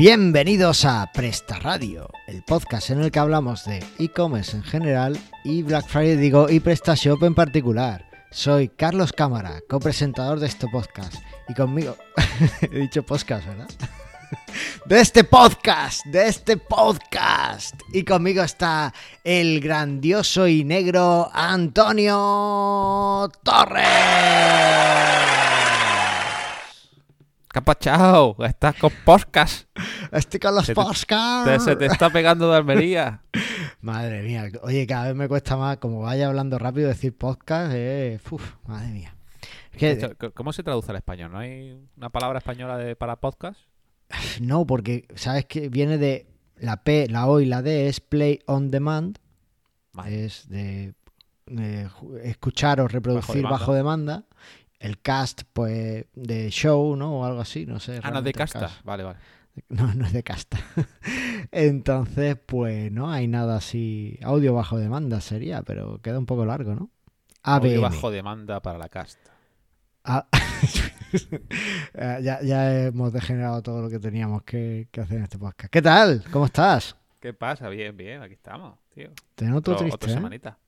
Bienvenidos 0.00 0.86
a 0.86 1.12
Presta 1.12 1.58
Radio, 1.58 2.08
el 2.26 2.42
podcast 2.42 2.88
en 2.88 3.02
el 3.02 3.10
que 3.10 3.18
hablamos 3.18 3.66
de 3.66 3.84
e-commerce 3.98 4.56
en 4.56 4.62
general 4.62 5.20
y 5.44 5.62
Black 5.62 5.86
Friday 5.86 6.16
digo 6.16 6.48
y 6.48 6.58
PrestaShop 6.58 7.22
en 7.22 7.34
particular. 7.34 8.06
Soy 8.30 8.70
Carlos 8.70 9.12
Cámara, 9.12 9.60
copresentador 9.68 10.40
de 10.40 10.46
este 10.46 10.68
podcast 10.68 11.16
y 11.50 11.54
conmigo 11.54 11.98
he 12.62 12.78
dicho 12.78 13.02
podcast, 13.02 13.46
¿verdad? 13.46 13.68
De 14.86 15.00
este 15.00 15.24
podcast, 15.24 16.06
de 16.06 16.28
este 16.28 16.56
podcast. 16.56 17.74
Y 17.92 18.04
conmigo 18.04 18.42
está 18.42 18.94
el 19.22 19.60
grandioso 19.60 20.46
y 20.46 20.64
negro 20.64 21.28
Antonio 21.34 23.30
Torres. 23.42 23.80
Capachao, 27.52 28.36
estás 28.44 28.76
con 28.76 28.92
podcast. 29.04 29.68
Estoy 30.12 30.38
con 30.38 30.54
los 30.54 30.70
podcasts. 30.70 31.64
Se 31.64 31.74
te 31.74 31.86
está 31.86 32.08
pegando 32.08 32.48
de 32.48 32.56
Almería. 32.56 33.24
Madre 33.80 34.22
mía, 34.22 34.48
oye, 34.62 34.86
cada 34.86 35.08
vez 35.08 35.16
me 35.16 35.26
cuesta 35.26 35.56
más, 35.56 35.78
como 35.78 36.02
vaya 36.02 36.28
hablando 36.28 36.60
rápido, 36.60 36.86
decir 36.86 37.16
podcast, 37.16 37.72
eh, 37.74 38.20
uf, 38.30 38.54
madre 38.66 38.92
mía. 38.92 39.16
¿Cómo 40.34 40.52
se 40.52 40.62
traduce 40.62 40.92
al 40.92 40.98
español? 40.98 41.32
¿No 41.32 41.38
hay 41.38 41.76
una 41.96 42.10
palabra 42.10 42.38
española 42.38 42.76
de, 42.76 42.94
para 42.94 43.16
podcast? 43.16 43.58
no, 44.40 44.64
porque 44.64 45.08
sabes 45.16 45.46
que 45.46 45.68
viene 45.70 45.98
de 45.98 46.28
la 46.56 46.84
P, 46.84 47.08
la 47.08 47.26
O 47.26 47.40
y 47.40 47.46
la 47.46 47.62
D 47.62 47.88
es 47.88 47.98
play 47.98 48.38
on 48.46 48.70
demand, 48.70 49.18
Vale. 49.92 50.26
es 50.26 50.48
de, 50.48 50.94
escuchar 52.22 52.80
o 52.80 52.86
reproducir 52.86 53.36
demanda. 53.36 53.58
bajo 53.58 53.74
demanda. 53.74 54.24
El 54.80 55.00
cast, 55.00 55.42
pues, 55.52 56.06
de 56.14 56.50
show, 56.50 56.96
¿no? 56.96 57.20
O 57.20 57.24
algo 57.24 57.40
así, 57.40 57.66
no 57.66 57.78
sé. 57.78 58.00
Ah, 58.02 58.10
no 58.10 58.18
es 58.18 58.24
de 58.24 58.32
casta. 58.32 58.60
cast. 58.60 58.82
Vale, 58.84 59.04
vale. 59.04 59.18
No, 59.68 59.92
no 59.94 60.06
es 60.06 60.12
de 60.12 60.22
casta. 60.22 60.58
Entonces, 61.52 62.36
pues 62.46 62.90
no 62.90 63.10
hay 63.10 63.28
nada 63.28 63.56
así. 63.56 64.18
Audio 64.22 64.54
bajo 64.54 64.78
demanda 64.78 65.20
sería, 65.20 65.62
pero 65.62 66.00
queda 66.00 66.18
un 66.18 66.24
poco 66.26 66.46
largo, 66.46 66.74
¿no? 66.74 66.90
Audio 67.42 67.80
bajo 67.82 68.10
demanda 68.10 68.60
para 68.62 68.78
la 68.78 68.88
casta. 68.88 69.32
Ah, 70.04 70.26
eh, 71.94 72.18
ya, 72.22 72.40
ya 72.42 72.86
hemos 72.86 73.12
degenerado 73.12 73.62
todo 73.62 73.82
lo 73.82 73.90
que 73.90 73.98
teníamos 73.98 74.44
que, 74.44 74.88
que 74.90 75.02
hacer 75.02 75.18
en 75.18 75.24
este 75.24 75.38
podcast. 75.38 75.70
¿Qué 75.70 75.82
tal? 75.82 76.24
¿Cómo 76.30 76.46
estás? 76.46 76.96
¿Qué 77.20 77.34
pasa? 77.34 77.68
Bien, 77.68 77.94
bien, 77.96 78.22
aquí 78.22 78.34
estamos, 78.34 78.78
tío. 78.94 79.10
Te 79.34 79.44
noto 79.44 79.72
Otro- 79.72 79.84
triste, 79.84 79.94
otra 79.96 80.10
¿eh? 80.10 80.14
semanita. 80.14 80.58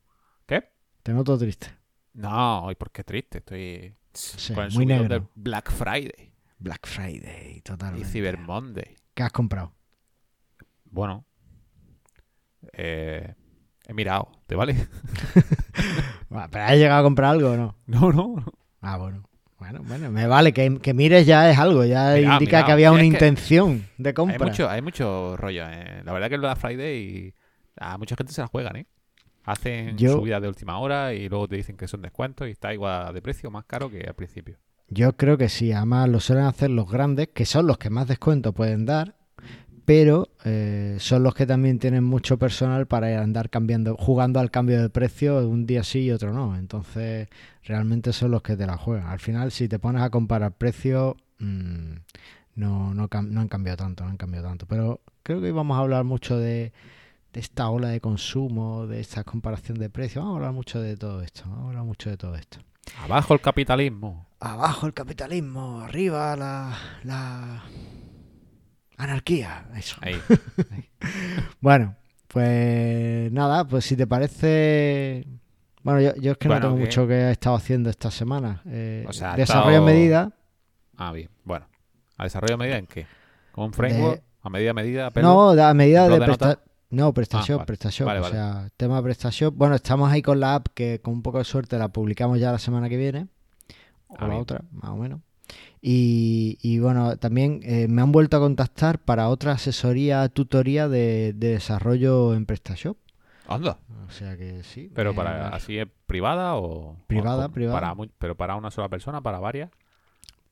¿Qué? 0.44 0.68
Te 1.02 1.12
noto 1.14 1.38
triste. 1.38 1.68
No, 2.12 2.64
hoy 2.64 2.74
porque 2.74 3.04
triste. 3.04 3.38
Estoy 3.38 3.94
Sí, 4.14 4.54
con 4.54 4.64
el 4.64 4.72
muy 4.72 4.86
negro. 4.86 5.08
del 5.08 5.22
Black 5.34 5.70
Friday 5.70 6.32
Black 6.58 6.86
Friday, 6.86 7.56
y 7.56 7.60
totalmente. 7.62 8.06
Cyber 8.08 8.38
Monday. 8.38 8.94
¿Qué 9.14 9.22
has 9.24 9.32
comprado? 9.32 9.74
Bueno, 10.84 11.24
eh, 12.72 13.34
he 13.86 13.94
mirado, 13.94 14.30
¿te 14.46 14.54
vale? 14.54 14.76
¿Pero 16.28 16.64
has 16.64 16.76
llegado 16.76 17.00
a 17.00 17.02
comprar 17.02 17.30
algo 17.32 17.50
o 17.52 17.56
no? 17.56 17.76
No, 17.86 18.12
no, 18.12 18.36
no. 18.36 18.44
Ah, 18.80 18.96
bueno. 18.96 19.28
Bueno, 19.58 19.80
bueno, 19.84 20.10
me 20.10 20.26
vale. 20.26 20.52
Que, 20.52 20.78
que 20.80 20.92
mires 20.92 21.24
ya 21.24 21.48
es 21.50 21.56
algo. 21.58 21.84
Ya 21.84 22.18
indica 22.18 22.64
que 22.66 22.72
había 22.72 22.90
una 22.90 23.04
intención 23.04 23.86
de 23.96 24.12
compra. 24.12 24.36
Hay 24.44 24.50
mucho, 24.50 24.68
hay 24.68 24.82
mucho 24.82 25.36
rollo. 25.36 25.64
eh. 25.68 26.02
La 26.04 26.12
verdad 26.12 26.28
que 26.28 26.34
el 26.34 26.40
Black 26.40 26.58
Friday 26.58 27.34
a 27.76 27.96
mucha 27.96 28.16
gente 28.16 28.32
se 28.32 28.40
la 28.40 28.48
juegan, 28.48 28.76
¿eh? 28.76 28.86
Hacen 29.44 29.96
Yo- 29.98 30.12
subidas 30.12 30.40
de 30.42 30.48
última 30.48 30.78
hora 30.78 31.14
y 31.14 31.28
luego 31.28 31.48
te 31.48 31.56
dicen 31.56 31.76
que 31.76 31.88
son 31.88 32.02
descuentos 32.02 32.46
y 32.48 32.52
está 32.52 32.72
igual 32.72 33.12
de 33.12 33.22
precio, 33.22 33.50
más 33.50 33.64
caro 33.64 33.90
que 33.90 34.00
al 34.06 34.14
principio. 34.14 34.56
Yo 34.88 35.16
creo 35.16 35.38
que 35.38 35.48
sí, 35.48 35.72
además 35.72 36.08
lo 36.08 36.20
suelen 36.20 36.44
hacer 36.44 36.70
los 36.70 36.90
grandes, 36.90 37.28
que 37.28 37.46
son 37.46 37.66
los 37.66 37.78
que 37.78 37.88
más 37.90 38.06
descuento 38.08 38.52
pueden 38.52 38.84
dar, 38.84 39.16
pero 39.84 40.28
eh, 40.44 40.96
son 41.00 41.22
los 41.22 41.34
que 41.34 41.46
también 41.46 41.78
tienen 41.78 42.04
mucho 42.04 42.38
personal 42.38 42.86
para 42.86 43.20
andar 43.20 43.50
cambiando, 43.50 43.96
jugando 43.96 44.38
al 44.38 44.50
cambio 44.50 44.80
de 44.80 44.90
precio 44.90 45.48
un 45.48 45.66
día 45.66 45.82
sí 45.82 46.00
y 46.00 46.10
otro 46.12 46.32
no. 46.32 46.56
Entonces, 46.56 47.28
realmente 47.64 48.12
son 48.12 48.30
los 48.30 48.42
que 48.42 48.56
te 48.56 48.66
la 48.66 48.76
juegan. 48.76 49.08
Al 49.08 49.18
final, 49.18 49.50
si 49.50 49.66
te 49.66 49.78
pones 49.78 50.02
a 50.02 50.10
comparar 50.10 50.52
precios, 50.52 51.16
mm, 51.38 51.94
no, 52.54 52.94
no, 52.94 53.08
no 53.10 53.40
han 53.40 53.48
cambiado 53.48 53.78
tanto, 53.78 54.04
no 54.04 54.10
han 54.10 54.16
cambiado 54.18 54.46
tanto. 54.48 54.66
Pero 54.66 55.00
creo 55.22 55.40
que 55.40 55.46
hoy 55.46 55.52
vamos 55.52 55.76
a 55.76 55.80
hablar 55.80 56.04
mucho 56.04 56.38
de, 56.38 56.72
de 57.32 57.40
esta 57.40 57.68
ola 57.70 57.88
de 57.88 58.00
consumo, 58.00 58.86
de 58.86 59.00
esta 59.00 59.24
comparación 59.24 59.78
de 59.78 59.88
precios. 59.90 60.22
Vamos 60.24 60.34
a 60.34 60.38
hablar 60.38 60.52
mucho 60.52 60.80
de 60.80 60.96
todo 60.96 61.22
esto, 61.22 61.42
vamos 61.46 61.64
a 61.64 61.68
hablar 61.68 61.84
mucho 61.84 62.10
de 62.10 62.16
todo 62.16 62.34
esto. 62.36 62.58
Abajo 63.04 63.34
el 63.34 63.40
capitalismo. 63.40 64.26
Abajo 64.40 64.86
el 64.86 64.92
capitalismo, 64.94 65.80
arriba 65.80 66.34
la, 66.36 66.76
la 67.04 67.62
anarquía. 68.96 69.66
Eso. 69.76 69.96
Ahí. 70.00 70.20
Bueno, 71.60 71.96
pues 72.28 73.30
nada, 73.32 73.64
pues 73.64 73.84
si 73.84 73.96
te 73.96 74.06
parece... 74.06 75.26
Bueno, 75.82 76.00
yo, 76.00 76.14
yo 76.16 76.32
es 76.32 76.38
que 76.38 76.48
Bueno, 76.48 76.60
no 76.60 76.68
tengo 76.74 76.84
mucho 76.84 77.06
que 77.06 77.14
he 77.14 77.30
estado 77.32 77.56
haciendo 77.56 77.88
esta 77.90 78.10
semana. 78.10 78.62
Eh, 78.66 79.04
O 79.08 79.12
sea, 79.12 79.34
desarrollo 79.36 79.76
estado- 79.78 79.88
en 79.88 79.94
medida. 79.96 80.32
Ah, 80.96 81.12
bien. 81.12 81.28
Bueno. 81.44 81.66
¿A 82.16 82.24
desarrollo 82.24 82.56
medida 82.58 82.78
en 82.78 82.86
qué? 82.86 83.06
¿Con 83.52 83.64
un 83.66 83.72
framework? 83.72 84.22
¿A 84.42 84.50
medida 84.50 84.70
a 84.70 84.74
medida? 84.74 85.10
pelo? 85.10 85.28
No, 85.56 85.62
a 85.62 85.74
medida 85.74 86.06
¿Blog 86.06 86.18
de 86.20 86.26
presta- 86.26 86.58
No, 86.92 87.12
PrestaShop, 87.12 87.56
vale. 87.56 87.66
PrestaShop. 87.66 88.06
Vale, 88.06 88.20
o 88.20 88.24
sea, 88.28 88.68
tema 88.76 89.02
PrestaShop. 89.02 89.54
Bueno, 89.56 89.74
estamos 89.74 90.10
ahí 90.12 90.22
con 90.22 90.38
la 90.40 90.54
app 90.56 90.68
que 90.74 91.00
con 91.00 91.14
un 91.14 91.22
poco 91.22 91.38
de 91.38 91.44
suerte 91.44 91.78
la 91.78 91.88
publicamos 91.88 92.38
ya 92.38 92.52
la 92.52 92.58
semana 92.58 92.88
que 92.88 92.96
viene. 92.96 93.26
O 94.08 94.14
Ah, 94.18 94.22
la 94.22 94.26
bien. 94.28 94.40
otra, 94.42 94.62
más 94.72 94.90
o 94.90 94.96
menos. 94.96 95.20
Y, 95.80 96.58
y 96.62 96.78
bueno, 96.78 97.16
también 97.16 97.60
eh, 97.64 97.88
me 97.88 98.02
han 98.02 98.12
vuelto 98.12 98.36
a 98.36 98.40
contactar 98.40 98.98
para 98.98 99.28
otra 99.28 99.52
asesoría, 99.52 100.28
tutoría 100.28 100.88
de, 100.88 101.32
de 101.34 101.48
desarrollo 101.48 102.34
en 102.34 102.46
PrestaShop. 102.46 102.96
Anda. 103.48 103.78
O 104.06 104.10
sea 104.10 104.36
que 104.36 104.62
sí. 104.62 104.90
¿Pero 104.94 105.14
para 105.14 105.48
así 105.48 105.78
es 105.78 105.88
privada 106.06 106.56
o...? 106.56 106.96
Privada, 107.06 107.46
o- 107.46 107.50
privada. 107.52 107.80
Para, 107.94 108.08
¿Pero 108.18 108.36
para 108.36 108.56
una 108.56 108.70
sola 108.70 108.88
persona? 108.88 109.20
¿Para 109.22 109.40
varias? 109.40 109.70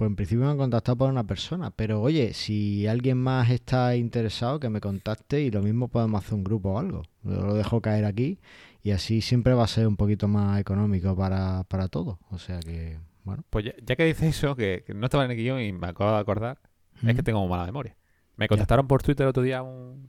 Pues 0.00 0.08
en 0.08 0.16
principio 0.16 0.46
me 0.46 0.50
han 0.50 0.56
contactado 0.56 0.96
por 0.96 1.10
una 1.10 1.24
persona, 1.24 1.70
pero 1.72 2.00
oye, 2.00 2.32
si 2.32 2.86
alguien 2.86 3.18
más 3.18 3.50
está 3.50 3.96
interesado, 3.96 4.58
que 4.58 4.70
me 4.70 4.80
contacte 4.80 5.42
y 5.42 5.50
lo 5.50 5.60
mismo 5.60 5.88
podemos 5.88 6.24
hacer 6.24 6.36
un 6.36 6.42
grupo 6.42 6.70
o 6.70 6.78
algo. 6.78 7.02
Yo 7.22 7.32
lo 7.32 7.52
dejo 7.52 7.82
caer 7.82 8.06
aquí 8.06 8.38
y 8.82 8.92
así 8.92 9.20
siempre 9.20 9.52
va 9.52 9.64
a 9.64 9.66
ser 9.66 9.86
un 9.86 9.98
poquito 9.98 10.26
más 10.26 10.58
económico 10.58 11.14
para, 11.14 11.64
para 11.64 11.88
todos. 11.88 12.16
O 12.30 12.38
sea 12.38 12.60
que, 12.60 12.98
bueno. 13.24 13.44
Pues 13.50 13.66
ya, 13.66 13.74
ya 13.84 13.94
que 13.94 14.06
dices 14.06 14.38
eso, 14.38 14.56
que, 14.56 14.84
que 14.86 14.94
no 14.94 15.04
estaba 15.04 15.26
en 15.26 15.32
el 15.32 15.36
guion 15.36 15.60
y 15.60 15.70
me 15.70 15.88
acabo 15.88 16.12
de 16.12 16.18
acordar, 16.18 16.58
es 17.06 17.14
que 17.14 17.22
tengo 17.22 17.46
mala 17.46 17.66
memoria. 17.66 17.94
Me 18.36 18.48
contactaron 18.48 18.86
por 18.86 19.02
Twitter 19.02 19.26
otro 19.26 19.42
día 19.42 19.62
un, 19.62 20.08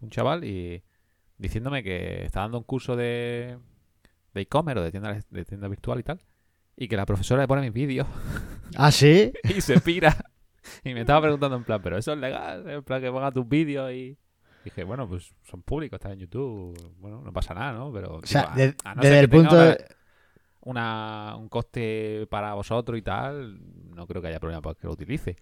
un 0.00 0.08
chaval 0.08 0.44
y 0.44 0.82
diciéndome 1.36 1.82
que 1.82 2.24
está 2.24 2.40
dando 2.40 2.56
un 2.56 2.64
curso 2.64 2.96
de 2.96 3.58
de 4.32 4.40
e-commerce 4.40 4.80
o 4.80 4.82
de 4.82 4.90
tienda, 4.90 5.20
de 5.28 5.44
tienda 5.44 5.68
virtual 5.68 6.00
y 6.00 6.04
tal, 6.04 6.22
y 6.74 6.88
que 6.88 6.96
la 6.96 7.04
profesora 7.04 7.42
le 7.42 7.48
pone 7.48 7.60
mis 7.60 7.72
vídeos 7.74 8.06
Ah, 8.74 8.90
sí. 8.90 9.32
y 9.56 9.60
se 9.60 9.80
pira. 9.80 10.16
y 10.84 10.94
me 10.94 11.00
estaba 11.00 11.20
preguntando 11.22 11.56
en 11.56 11.64
plan, 11.64 11.80
¿pero 11.82 11.96
eso 11.98 12.12
es 12.12 12.18
legal? 12.18 12.68
En 12.68 12.82
plan 12.82 13.00
que 13.00 13.10
ponga 13.10 13.30
tus 13.32 13.48
vídeos 13.48 13.90
y... 13.92 14.16
Dije, 14.64 14.82
bueno, 14.82 15.08
pues 15.08 15.32
son 15.48 15.62
públicos, 15.62 15.96
están 15.98 16.12
en 16.12 16.18
YouTube, 16.20 16.76
bueno, 16.98 17.22
no 17.22 17.32
pasa 17.32 17.54
nada, 17.54 17.72
¿no? 17.72 17.92
Pero 17.92 18.16
O 18.16 18.26
sea, 18.26 18.42
digo, 18.42 18.52
a- 18.52 18.56
de- 18.56 18.74
a 18.84 18.94
no 18.96 19.02
desde 19.02 19.20
el 19.20 19.28
punto 19.28 19.56
de... 19.56 19.84
una, 20.62 21.36
un 21.36 21.48
coste 21.48 22.26
para 22.28 22.54
vosotros 22.54 22.98
y 22.98 23.02
tal, 23.02 23.60
no 23.94 24.06
creo 24.08 24.20
que 24.20 24.28
haya 24.28 24.40
problema 24.40 24.60
para 24.62 24.74
que 24.74 24.86
lo 24.88 24.92
utilice. 24.94 25.36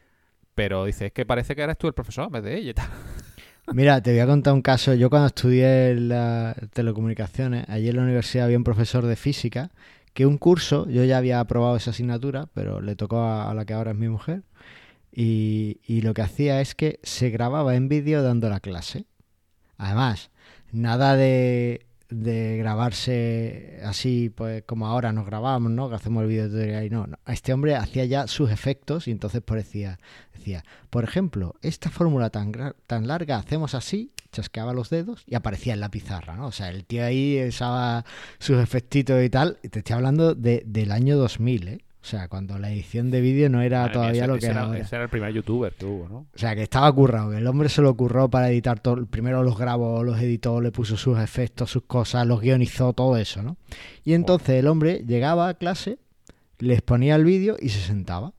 Pero 0.54 0.84
dice, 0.84 1.06
es 1.06 1.12
que 1.12 1.24
parece 1.24 1.56
que 1.56 1.62
eres 1.62 1.78
tú 1.78 1.86
el 1.86 1.94
profesor 1.94 2.26
en 2.26 2.32
vez 2.32 2.42
de 2.44 2.56
ella 2.56 2.70
y 2.70 2.74
tal. 2.74 2.88
Mira, 3.72 4.02
te 4.02 4.10
voy 4.10 4.20
a 4.20 4.26
contar 4.26 4.52
un 4.52 4.60
caso. 4.60 4.92
Yo 4.92 5.08
cuando 5.08 5.28
estudié 5.28 5.94
las 5.94 6.54
telecomunicaciones, 6.74 7.66
allí 7.68 7.88
en 7.88 7.96
la 7.96 8.02
universidad 8.02 8.44
había 8.44 8.58
un 8.58 8.64
profesor 8.64 9.06
de 9.06 9.16
física 9.16 9.70
que 10.14 10.26
un 10.26 10.38
curso, 10.38 10.88
yo 10.88 11.04
ya 11.04 11.18
había 11.18 11.40
aprobado 11.40 11.76
esa 11.76 11.90
asignatura, 11.90 12.48
pero 12.54 12.80
le 12.80 12.96
tocó 12.96 13.22
a, 13.22 13.52
la 13.52 13.64
que 13.64 13.74
ahora 13.74 13.90
es 13.90 13.96
mi 13.96 14.08
mujer, 14.08 14.44
y, 15.12 16.00
lo 16.02 16.14
que 16.14 16.22
hacía 16.22 16.60
es 16.60 16.74
que 16.74 16.98
se 17.02 17.30
grababa 17.30 17.76
en 17.76 17.88
vídeo 17.88 18.22
dando 18.22 18.48
la 18.48 18.60
clase. 18.60 19.06
Además, 19.76 20.30
nada 20.72 21.16
de, 21.16 21.86
de 22.10 22.56
grabarse 22.58 23.80
así, 23.84 24.30
pues 24.30 24.62
como 24.64 24.86
ahora 24.86 25.12
nos 25.12 25.26
grabamos, 25.26 25.70
¿no? 25.72 25.88
Que 25.88 25.96
hacemos 25.96 26.22
el 26.22 26.28
vídeo 26.28 26.48
tutorial 26.48 26.84
y 26.84 26.90
no, 26.90 27.06
no. 27.06 27.18
Este 27.26 27.52
hombre 27.52 27.76
hacía 27.76 28.04
ya 28.04 28.26
sus 28.26 28.50
efectos 28.50 29.08
y 29.08 29.12
entonces 29.12 29.42
parecía, 29.42 29.98
decía, 30.32 30.64
por 30.90 31.04
ejemplo, 31.04 31.54
esta 31.62 31.90
fórmula 31.90 32.30
tan, 32.30 32.52
tan 32.86 33.06
larga 33.06 33.36
hacemos 33.36 33.74
así, 33.74 34.12
chasqueaba 34.34 34.72
los 34.74 34.90
dedos 34.90 35.22
y 35.26 35.34
aparecía 35.34 35.72
en 35.74 35.80
la 35.80 35.88
pizarra, 35.90 36.36
¿no? 36.36 36.46
O 36.48 36.52
sea, 36.52 36.68
el 36.68 36.84
tío 36.84 37.04
ahí 37.04 37.42
usaba 37.48 38.04
sus 38.38 38.58
efectitos 38.58 39.22
y 39.24 39.30
tal. 39.30 39.58
Y 39.62 39.68
te 39.68 39.78
estoy 39.78 39.94
hablando 39.94 40.34
de, 40.34 40.62
del 40.66 40.92
año 40.92 41.16
2000, 41.16 41.68
¿eh? 41.68 41.78
O 42.02 42.06
sea, 42.06 42.28
cuando 42.28 42.58
la 42.58 42.70
edición 42.70 43.10
de 43.10 43.22
vídeo 43.22 43.48
no 43.48 43.62
era 43.62 43.78
Madre 43.78 43.88
mía, 43.88 43.92
todavía 43.94 44.22
ese- 44.24 44.26
lo 44.32 44.38
que 44.38 44.46
era, 44.46 44.60
ahora. 44.62 44.78
ese 44.78 44.94
era 44.96 45.04
el 45.04 45.10
primer 45.10 45.32
youtuber 45.32 45.72
que 45.72 45.86
hubo, 45.86 46.06
¿no? 46.06 46.16
O 46.18 46.26
sea, 46.38 46.54
que 46.54 46.62
estaba 46.62 46.92
currado, 46.92 47.30
que 47.30 47.38
el 47.38 47.46
hombre 47.46 47.70
se 47.70 47.80
lo 47.80 47.94
curró 47.96 48.28
para 48.28 48.50
editar 48.50 48.78
todo. 48.80 49.06
Primero 49.06 49.42
los 49.42 49.56
grabó, 49.56 50.02
los 50.02 50.20
editó, 50.20 50.60
le 50.60 50.70
puso 50.70 50.98
sus 50.98 51.18
efectos, 51.18 51.70
sus 51.70 51.84
cosas, 51.84 52.26
los 52.26 52.42
guionizó, 52.42 52.92
todo 52.92 53.16
eso, 53.16 53.42
¿no? 53.42 53.56
Y 54.04 54.12
entonces 54.12 54.50
el 54.50 54.66
hombre 54.66 55.02
llegaba 55.06 55.48
a 55.48 55.54
clase, 55.54 55.98
les 56.58 56.82
ponía 56.82 57.14
el 57.16 57.24
vídeo 57.24 57.56
y 57.58 57.70
se 57.70 57.80
sentaba. 57.80 58.34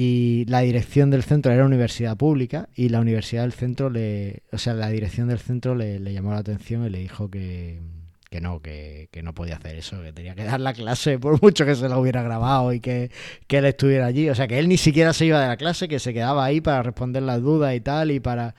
Y 0.00 0.44
la 0.44 0.60
dirección 0.60 1.10
del 1.10 1.24
centro 1.24 1.50
era 1.50 1.66
universidad 1.66 2.16
pública 2.16 2.68
y 2.76 2.88
la 2.88 3.00
universidad 3.00 3.42
del 3.42 3.52
centro 3.52 3.90
le, 3.90 4.44
o 4.52 4.56
sea, 4.56 4.72
la 4.74 4.90
dirección 4.90 5.26
del 5.26 5.40
centro 5.40 5.74
le, 5.74 5.98
le 5.98 6.12
llamó 6.12 6.30
la 6.30 6.38
atención 6.38 6.86
y 6.86 6.90
le 6.90 7.00
dijo 7.00 7.28
que, 7.28 7.80
que 8.30 8.40
no, 8.40 8.62
que, 8.62 9.08
que 9.10 9.24
no 9.24 9.34
podía 9.34 9.56
hacer 9.56 9.74
eso, 9.74 10.00
que 10.00 10.12
tenía 10.12 10.36
que 10.36 10.44
dar 10.44 10.60
la 10.60 10.72
clase 10.72 11.18
por 11.18 11.42
mucho 11.42 11.66
que 11.66 11.74
se 11.74 11.88
la 11.88 11.98
hubiera 11.98 12.22
grabado 12.22 12.72
y 12.72 12.78
que, 12.78 13.10
que 13.48 13.58
él 13.58 13.64
estuviera 13.64 14.06
allí. 14.06 14.30
O 14.30 14.36
sea, 14.36 14.46
que 14.46 14.60
él 14.60 14.68
ni 14.68 14.76
siquiera 14.76 15.12
se 15.12 15.26
iba 15.26 15.40
de 15.40 15.48
la 15.48 15.56
clase, 15.56 15.88
que 15.88 15.98
se 15.98 16.14
quedaba 16.14 16.44
ahí 16.44 16.60
para 16.60 16.84
responder 16.84 17.24
las 17.24 17.42
dudas 17.42 17.74
y 17.74 17.80
tal, 17.80 18.12
y 18.12 18.20
para... 18.20 18.54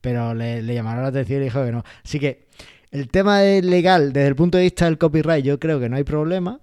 Pero 0.00 0.34
le, 0.34 0.60
le 0.60 0.74
llamaron 0.74 1.04
la 1.04 1.10
atención 1.10 1.40
y 1.40 1.44
dijo 1.44 1.64
que 1.64 1.70
no. 1.70 1.84
Así 2.04 2.18
que 2.18 2.48
el 2.90 3.06
tema 3.06 3.42
legal, 3.42 4.12
desde 4.12 4.26
el 4.26 4.34
punto 4.34 4.58
de 4.58 4.64
vista 4.64 4.86
del 4.86 4.98
copyright, 4.98 5.44
yo 5.44 5.60
creo 5.60 5.78
que 5.78 5.88
no 5.88 5.94
hay 5.94 6.04
problema, 6.04 6.58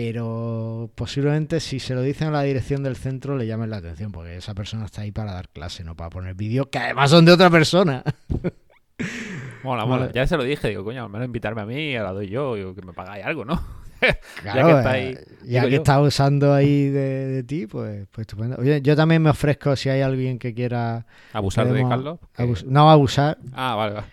pero 0.00 0.90
posiblemente 0.94 1.58
si 1.58 1.80
se 1.80 1.94
lo 1.94 2.02
dicen 2.02 2.28
a 2.28 2.30
la 2.32 2.42
dirección 2.42 2.82
del 2.82 2.96
centro 2.96 3.34
le 3.34 3.46
llamen 3.46 3.70
la 3.70 3.78
atención, 3.78 4.12
porque 4.12 4.36
esa 4.36 4.52
persona 4.54 4.84
está 4.84 5.00
ahí 5.00 5.10
para 5.10 5.32
dar 5.32 5.48
clase, 5.48 5.84
no 5.84 5.94
para 5.96 6.10
poner 6.10 6.34
vídeos 6.34 6.66
que 6.70 6.78
además 6.78 7.08
son 7.10 7.24
de 7.24 7.32
otra 7.32 7.48
persona. 7.48 8.04
Mola, 9.62 9.86
mola. 9.86 10.12
Ya 10.12 10.26
se 10.26 10.36
lo 10.36 10.44
dije, 10.44 10.68
digo, 10.68 10.84
coño, 10.84 11.04
al 11.04 11.08
menos 11.10 11.26
invitarme 11.26 11.62
a 11.62 11.66
mí, 11.66 11.94
la 11.94 12.12
doy 12.12 12.28
yo, 12.28 12.54
digo, 12.56 12.74
que 12.74 12.82
me 12.82 12.92
pagáis 12.92 13.24
algo, 13.24 13.44
¿no? 13.46 13.60
Claro, 13.98 14.18
ya 14.44 14.66
que 14.66 14.72
está 14.78 14.90
ahí. 14.90 15.04
eh, 15.06 15.24
ya 15.44 15.68
que 15.68 15.74
está 15.76 16.00
usando 16.02 16.52
ahí 16.52 16.88
de, 16.90 17.26
de 17.28 17.42
ti, 17.42 17.66
pues, 17.66 18.06
pues 18.12 18.26
estupendo. 18.26 18.56
Oye, 18.58 18.82
yo 18.82 18.94
también 18.96 19.22
me 19.22 19.30
ofrezco 19.30 19.74
si 19.76 19.88
hay 19.88 20.02
alguien 20.02 20.38
que 20.38 20.52
quiera 20.54 21.06
Abusar 21.32 21.72
de 21.72 21.82
Carlos. 21.88 22.18
abus- 22.36 22.64
no 22.64 22.90
abusar, 22.90 23.38
Ah, 23.54 23.74
vale, 23.74 23.94
vale. 23.94 24.06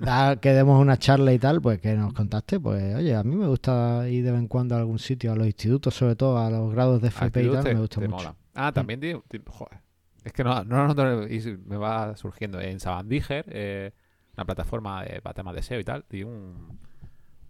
Dar- 0.00 0.40
que 0.40 0.52
demos 0.52 0.80
una 0.80 0.96
charla 0.98 1.32
y 1.32 1.38
tal, 1.38 1.60
pues 1.60 1.80
que 1.80 1.94
nos 1.94 2.12
contacte. 2.12 2.58
Pues 2.60 2.94
oye, 2.96 3.14
a 3.14 3.22
mí 3.22 3.34
me 3.36 3.46
gusta 3.46 4.08
ir 4.08 4.24
de 4.24 4.30
vez 4.32 4.40
en 4.40 4.48
cuando 4.48 4.74
a 4.74 4.78
algún 4.78 4.98
sitio, 4.98 5.32
a 5.32 5.36
los 5.36 5.46
institutos, 5.46 5.94
sobre 5.94 6.16
todo 6.16 6.38
a 6.38 6.50
los 6.50 6.72
grados 6.72 7.00
de 7.02 7.08
FP 7.08 7.42
y 7.44 7.50
tal, 7.50 7.64
te- 7.64 7.74
me 7.74 7.80
gusta 7.80 8.00
te 8.00 8.08
mucho. 8.08 8.16
mola. 8.24 8.34
Ah, 8.54 8.72
también, 8.72 9.00
tío, 9.00 9.22
joder. 9.48 9.80
Es 10.24 10.32
que 10.32 10.44
no, 10.44 10.62
no, 10.64 10.94
no, 10.94 11.26
y 11.26 11.40
me 11.66 11.76
va 11.76 12.16
surgiendo 12.16 12.60
en 12.60 12.78
Sabandiger, 12.78 13.44
eh, 13.48 13.90
una 14.36 14.44
plataforma 14.44 15.02
de, 15.04 15.20
para 15.20 15.34
temas 15.34 15.54
de 15.54 15.62
SEO 15.62 15.80
y 15.80 15.84
tal, 15.84 16.04
y 16.10 16.22
un, 16.22 16.78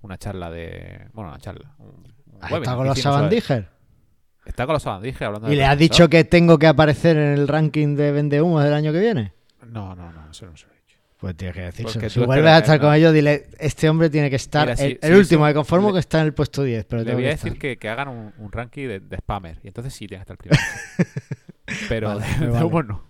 una 0.00 0.16
charla 0.16 0.50
de. 0.50 1.08
Bueno, 1.12 1.30
una 1.30 1.38
charla. 1.38 1.74
Un, 1.78 1.86
un 1.88 2.42
¿Has 2.42 2.50
webinar 2.50 2.62
estado 2.62 2.76
que 2.76 2.78
con 2.78 2.86
los 2.86 2.98
hicimos 2.98 3.14
sobre- 3.16 3.40
Sabandiger? 3.40 3.68
Está 4.44 4.66
con 4.66 4.72
los 4.72 4.82
Sabandiger 4.82 5.24
hablando 5.28 5.52
¿Y 5.52 5.56
le 5.56 5.64
has 5.64 5.78
dicho 5.78 6.08
que 6.08 6.24
tengo 6.24 6.58
que 6.58 6.66
aparecer 6.66 7.16
en 7.16 7.34
el 7.38 7.46
ranking 7.46 7.94
de 7.94 8.10
vendehumos 8.10 8.64
del 8.64 8.72
año 8.74 8.90
que 8.92 8.98
viene? 9.00 9.32
No, 9.66 9.94
no, 9.94 10.10
no, 10.10 10.30
eso 10.30 10.46
no 10.46 10.52
dicho. 10.52 10.66
Pues 11.22 11.36
tienes 11.36 11.74
que. 11.74 11.82
Porque 11.84 12.10
Si 12.10 12.18
vuelves 12.20 12.50
a 12.50 12.58
estar 12.58 12.78
con 12.80 12.92
ellos, 12.92 13.14
dile, 13.14 13.46
este 13.60 13.88
hombre 13.88 14.10
tiene 14.10 14.28
que 14.28 14.36
estar... 14.36 14.66
Mira, 14.66 14.76
si- 14.76 14.84
el, 14.84 14.98
el 15.00 15.14
último, 15.16 15.44
me 15.44 15.54
conformo 15.54 15.88
le- 15.88 15.94
que 15.94 15.98
está 16.00 16.18
en 16.20 16.26
el 16.26 16.34
puesto 16.34 16.62
10, 16.64 16.84
pero 16.84 17.02
Le 17.04 17.14
voy 17.14 17.24
a 17.26 17.28
decir 17.28 17.58
que, 17.58 17.76
que 17.78 17.88
hagan 17.88 18.08
un, 18.08 18.34
un 18.38 18.50
ranking 18.52 18.88
de, 18.88 19.00
de 19.00 19.16
spammer, 19.18 19.58
y 19.62 19.68
entonces 19.68 19.94
sí 19.94 20.06
tienes 20.08 20.26
que 20.26 20.32
estar 20.32 20.36
primero. 20.36 20.60
Pero 21.88 22.08
Vale, 22.08 22.26
de, 22.26 22.46
de 22.46 22.50
vale. 22.52 22.64
humor 22.66 22.84
no. 22.86 23.04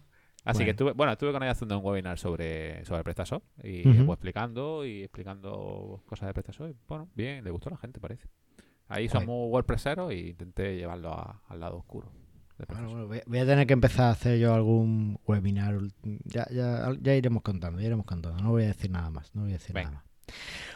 Así 0.44 0.58
Bueno. 0.58 0.64
que 0.66 0.70
estuve, 0.72 0.92
bueno, 0.92 1.12
estuve 1.12 1.32
con 1.32 1.42
ella 1.42 1.52
haciendo 1.52 1.78
un 1.78 1.84
webinar 1.86 2.18
sobre, 2.18 2.84
sobre 2.84 3.02
PrestaShop 3.04 3.42
y 3.62 3.82
pues, 3.82 4.08
explicando 4.16 4.84
y 4.84 5.02
explicando 5.04 6.02
cosas 6.06 6.26
de 6.28 6.34
PrestaShop. 6.34 6.68
Y, 6.70 6.76
bueno, 6.86 7.08
bien, 7.14 7.42
le 7.44 7.50
gustó 7.50 7.70
a 7.70 7.72
la 7.72 7.78
gente, 7.78 7.98
parece. 8.00 8.26
Ahí 8.88 9.08
somos 9.08 9.48
WordPresseros 9.50 10.12
y 10.12 10.28
intenté 10.30 10.76
llevarlo 10.76 11.12
a- 11.14 11.42
al 11.48 11.60
lado 11.60 11.76
oscuro. 11.78 12.12
De 12.62 12.74
Bueno, 12.74 12.88
PrestaShop. 12.88 12.92
bueno, 12.92 13.06
voy, 13.08 13.22
voy 13.26 13.38
a 13.38 13.46
tener 13.46 13.66
que 13.66 13.72
empezar 13.74 14.06
a 14.06 14.10
hacer 14.10 14.38
yo 14.38 14.54
algún 14.54 15.18
webinar. 15.26 15.78
Ya, 16.24 16.46
ya, 16.50 16.92
ya 17.00 17.14
iremos 17.14 17.42
contando, 17.42 17.80
ya 17.80 17.86
iremos 17.86 18.06
contando. 18.06 18.42
No 18.42 18.50
voy 18.50 18.64
a 18.64 18.68
decir 18.68 18.90
nada 18.90 19.10
más. 19.10 19.34
No 19.34 19.42
voy 19.42 19.50
a 19.50 19.54
decir 19.54 19.74
Venga. 19.74 19.90
nada 19.90 20.02
más. 20.04 20.12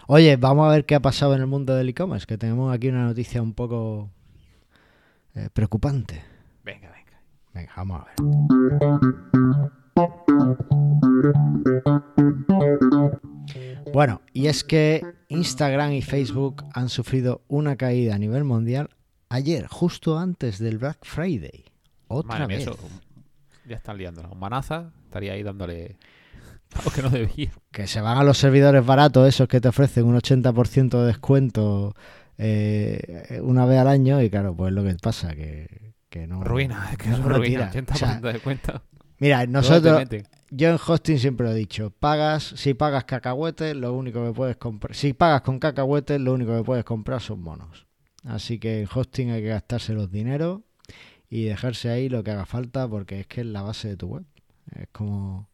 Oye, 0.08 0.36
vamos 0.36 0.68
a 0.68 0.72
ver 0.72 0.84
qué 0.84 0.94
ha 0.94 1.00
pasado 1.00 1.34
en 1.34 1.40
el 1.40 1.46
mundo 1.46 1.74
del 1.74 1.88
e-commerce, 1.88 2.26
que 2.26 2.36
tenemos 2.38 2.74
aquí 2.74 2.88
una 2.88 3.04
noticia 3.04 3.40
un 3.42 3.54
poco 3.54 4.10
eh, 5.34 5.48
preocupante. 5.52 6.22
Venga, 6.64 6.90
venga. 6.90 7.20
Venga, 7.54 7.72
vamos 7.76 8.02
a 8.02 8.06
ver. 8.06 9.36
Bueno, 13.92 14.20
y 14.32 14.48
es 14.48 14.64
que 14.64 15.02
Instagram 15.28 15.92
y 15.92 16.02
Facebook 16.02 16.64
han 16.74 16.88
sufrido 16.88 17.42
una 17.48 17.76
caída 17.76 18.14
a 18.14 18.18
nivel 18.18 18.44
mundial 18.44 18.90
ayer, 19.28 19.66
justo 19.68 20.18
antes 20.18 20.58
del 20.58 20.78
Black 20.78 20.98
Friday. 21.02 21.64
Otra 22.08 22.28
Madre 22.28 22.46
mía, 22.46 22.56
vez. 22.58 22.66
eso. 22.66 22.78
Ya 23.66 23.76
están 23.76 23.98
liándola. 23.98 24.28
Un 24.28 24.38
manaza 24.38 24.92
estaría 25.04 25.32
ahí 25.32 25.42
dándole 25.42 25.96
a 26.74 26.82
lo 26.84 26.90
que 26.90 27.02
no 27.02 27.10
debía. 27.10 27.50
Que 27.70 27.86
se 27.86 28.00
van 28.00 28.18
a 28.18 28.24
los 28.24 28.38
servidores 28.38 28.84
baratos, 28.84 29.28
esos 29.28 29.48
que 29.48 29.60
te 29.60 29.68
ofrecen 29.68 30.04
un 30.06 30.16
80% 30.16 31.00
de 31.00 31.06
descuento 31.06 31.94
eh, 32.38 33.40
una 33.42 33.64
vez 33.66 33.78
al 33.78 33.88
año, 33.88 34.20
y 34.22 34.30
claro, 34.30 34.54
pues 34.54 34.72
lo 34.72 34.84
que 34.84 34.94
pasa, 34.96 35.34
que, 35.34 35.94
que 36.08 36.26
no. 36.26 36.44
Ruina, 36.44 36.90
que 36.98 37.08
no 37.10 37.28
ruina. 37.28 37.70
tira. 37.70 37.84
80% 37.84 37.92
O 37.92 37.96
sea, 37.96 38.20
de 38.20 38.38
cuenta. 38.40 38.82
Mira, 39.18 39.38
¿Dónde 39.38 39.46
te 39.46 39.52
nosotros, 39.52 40.22
yo 40.50 40.68
en 40.68 40.78
hosting 40.86 41.18
siempre 41.18 41.46
lo 41.46 41.52
he 41.52 41.56
dicho, 41.56 41.90
pagas, 41.90 42.42
si 42.56 42.74
pagas 42.74 43.04
cacahuetes, 43.04 43.74
lo 43.74 43.94
único 43.94 44.22
que 44.24 44.32
puedes 44.32 44.56
comprar, 44.56 44.94
si 44.94 45.14
pagas 45.14 45.40
con 45.40 45.58
cacahuetes, 45.58 46.20
lo 46.20 46.34
único 46.34 46.54
que 46.54 46.62
puedes 46.62 46.84
comprar 46.84 47.20
son 47.22 47.40
monos. 47.40 47.86
Así 48.24 48.58
que 48.58 48.82
en 48.82 48.88
hosting 48.94 49.30
hay 49.30 49.40
que 49.40 49.48
gastarse 49.48 49.94
los 49.94 50.10
dineros 50.10 50.60
y 51.28 51.44
dejarse 51.44 51.90
ahí 51.90 52.08
lo 52.08 52.22
que 52.22 52.30
haga 52.30 52.46
falta 52.46 52.88
porque 52.88 53.20
es 53.20 53.26
que 53.26 53.40
es 53.42 53.46
la 53.46 53.62
base 53.62 53.88
de 53.88 53.96
tu 53.96 54.08
web. 54.08 54.24
Es 54.74 54.88
como, 54.92 55.48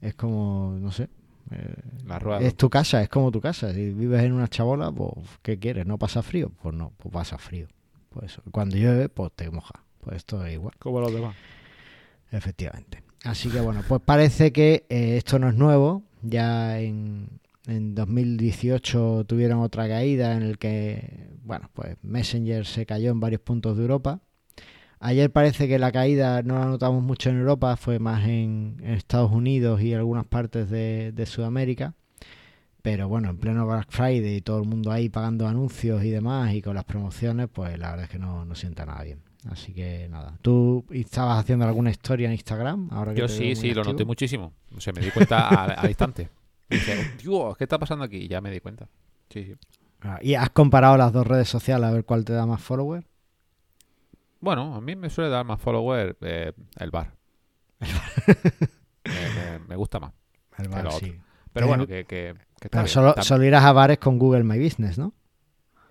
es 0.00 0.14
como, 0.14 0.76
no 0.80 0.90
sé, 0.92 1.08
eh, 1.50 1.74
La 2.06 2.18
rueda. 2.18 2.40
es 2.40 2.56
tu 2.56 2.68
casa, 2.70 3.02
es 3.02 3.08
como 3.08 3.30
tu 3.30 3.40
casa. 3.40 3.72
Si 3.72 3.92
vives 3.92 4.22
en 4.22 4.32
una 4.32 4.48
chabola, 4.48 4.90
pues, 4.92 5.12
¿qué 5.42 5.58
quieres? 5.58 5.86
¿No 5.86 5.98
pasa 5.98 6.22
frío? 6.22 6.50
Pues 6.62 6.74
no, 6.74 6.92
pues 6.98 7.12
pasa 7.12 7.38
frío. 7.38 7.68
Pues 8.10 8.32
eso. 8.32 8.42
Cuando 8.50 8.76
llueve, 8.76 9.08
pues 9.08 9.32
te 9.34 9.50
moja. 9.50 9.82
Pues 10.00 10.16
esto 10.18 10.44
es 10.44 10.54
igual. 10.54 10.74
Como 10.78 11.00
los 11.00 11.12
demás. 11.12 11.34
Efectivamente. 12.30 13.02
Así 13.24 13.48
que 13.48 13.60
bueno, 13.60 13.82
pues 13.88 14.00
parece 14.04 14.52
que 14.52 14.86
eh, 14.88 15.16
esto 15.16 15.38
no 15.38 15.48
es 15.48 15.54
nuevo. 15.54 16.02
Ya 16.22 16.80
en, 16.80 17.40
en 17.66 17.94
2018 17.94 19.24
tuvieron 19.26 19.60
otra 19.60 19.88
caída 19.88 20.36
en 20.36 20.42
el 20.42 20.58
que, 20.58 21.28
bueno, 21.42 21.70
pues 21.72 21.96
Messenger 22.02 22.66
se 22.66 22.86
cayó 22.86 23.10
en 23.10 23.20
varios 23.20 23.40
puntos 23.40 23.76
de 23.76 23.82
Europa. 23.82 24.20
Ayer 24.98 25.30
parece 25.30 25.68
que 25.68 25.78
la 25.78 25.92
caída 25.92 26.42
no 26.42 26.58
la 26.58 26.66
notamos 26.66 27.02
mucho 27.02 27.30
en 27.30 27.38
Europa, 27.38 27.76
fue 27.76 27.98
más 27.98 28.26
en, 28.26 28.76
Estados 28.82 29.30
Unidos 29.30 29.82
y 29.82 29.92
algunas 29.94 30.26
partes 30.26 30.70
de, 30.70 31.12
de 31.12 31.26
Sudamérica. 31.26 31.94
Pero 32.82 33.08
bueno, 33.08 33.30
en 33.30 33.38
pleno 33.38 33.66
Black 33.66 33.88
Friday 33.90 34.36
y 34.36 34.40
todo 34.40 34.62
el 34.62 34.68
mundo 34.68 34.92
ahí 34.92 35.08
pagando 35.08 35.48
anuncios 35.48 36.04
y 36.04 36.10
demás 36.10 36.54
y 36.54 36.62
con 36.62 36.76
las 36.76 36.84
promociones, 36.84 37.48
pues 37.52 37.76
la 37.78 37.90
verdad 37.90 38.04
es 38.04 38.10
que 38.10 38.18
no, 38.18 38.44
no 38.44 38.54
sienta 38.54 38.86
nada 38.86 39.02
bien. 39.02 39.20
Así 39.50 39.72
que 39.72 40.08
nada. 40.08 40.38
¿Tú 40.42 40.84
estabas 40.90 41.38
haciendo 41.38 41.64
alguna 41.64 41.90
historia 41.90 42.26
en 42.26 42.32
Instagram? 42.32 42.88
Ahora 42.92 43.12
que 43.12 43.20
Yo 43.20 43.28
sí, 43.28 43.54
sí, 43.54 43.74
lo 43.74 43.84
noté 43.84 44.04
muchísimo. 44.04 44.52
O 44.76 44.80
sea, 44.80 44.92
me 44.92 45.00
di 45.00 45.10
cuenta 45.10 45.48
al, 45.48 45.74
al 45.78 45.88
instante. 45.88 46.28
Dije, 46.68 47.12
Dios, 47.22 47.56
¿qué 47.56 47.64
está 47.64 47.78
pasando 47.78 48.04
aquí? 48.04 48.16
Y 48.18 48.28
ya 48.28 48.40
me 48.40 48.50
di 48.50 48.60
cuenta. 48.60 48.88
Sí, 49.30 49.44
sí. 49.44 49.54
Ah, 50.00 50.18
¿Y 50.22 50.34
has 50.34 50.50
comparado 50.50 50.96
las 50.96 51.12
dos 51.12 51.26
redes 51.26 51.48
sociales 51.48 51.88
a 51.88 51.92
ver 51.92 52.04
cuál 52.04 52.24
te 52.24 52.32
da 52.32 52.46
más 52.46 52.60
follower? 52.60 53.04
Bueno, 54.40 54.74
a 54.74 54.80
mí 54.80 54.94
me 54.96 55.10
suele 55.10 55.30
dar 55.30 55.44
más 55.44 55.60
follower 55.60 56.16
eh, 56.20 56.52
el 56.78 56.90
bar. 56.90 57.14
me, 57.80 57.90
me- 59.04 59.58
me 59.68 59.76
gusta 59.76 60.00
más. 60.00 60.12
El 60.58 60.68
bar, 60.68 60.90
sí. 60.92 61.18
Pero 61.52 61.68
bueno, 61.68 61.86
que, 61.86 62.04
que, 62.04 62.34
que 62.60 62.68
Pero 62.68 62.86
solo, 62.86 63.44
irás 63.44 63.64
a 63.64 63.72
bares 63.72 63.98
con 63.98 64.18
Google 64.18 64.44
My 64.44 64.62
Business, 64.62 64.98
¿no? 64.98 65.14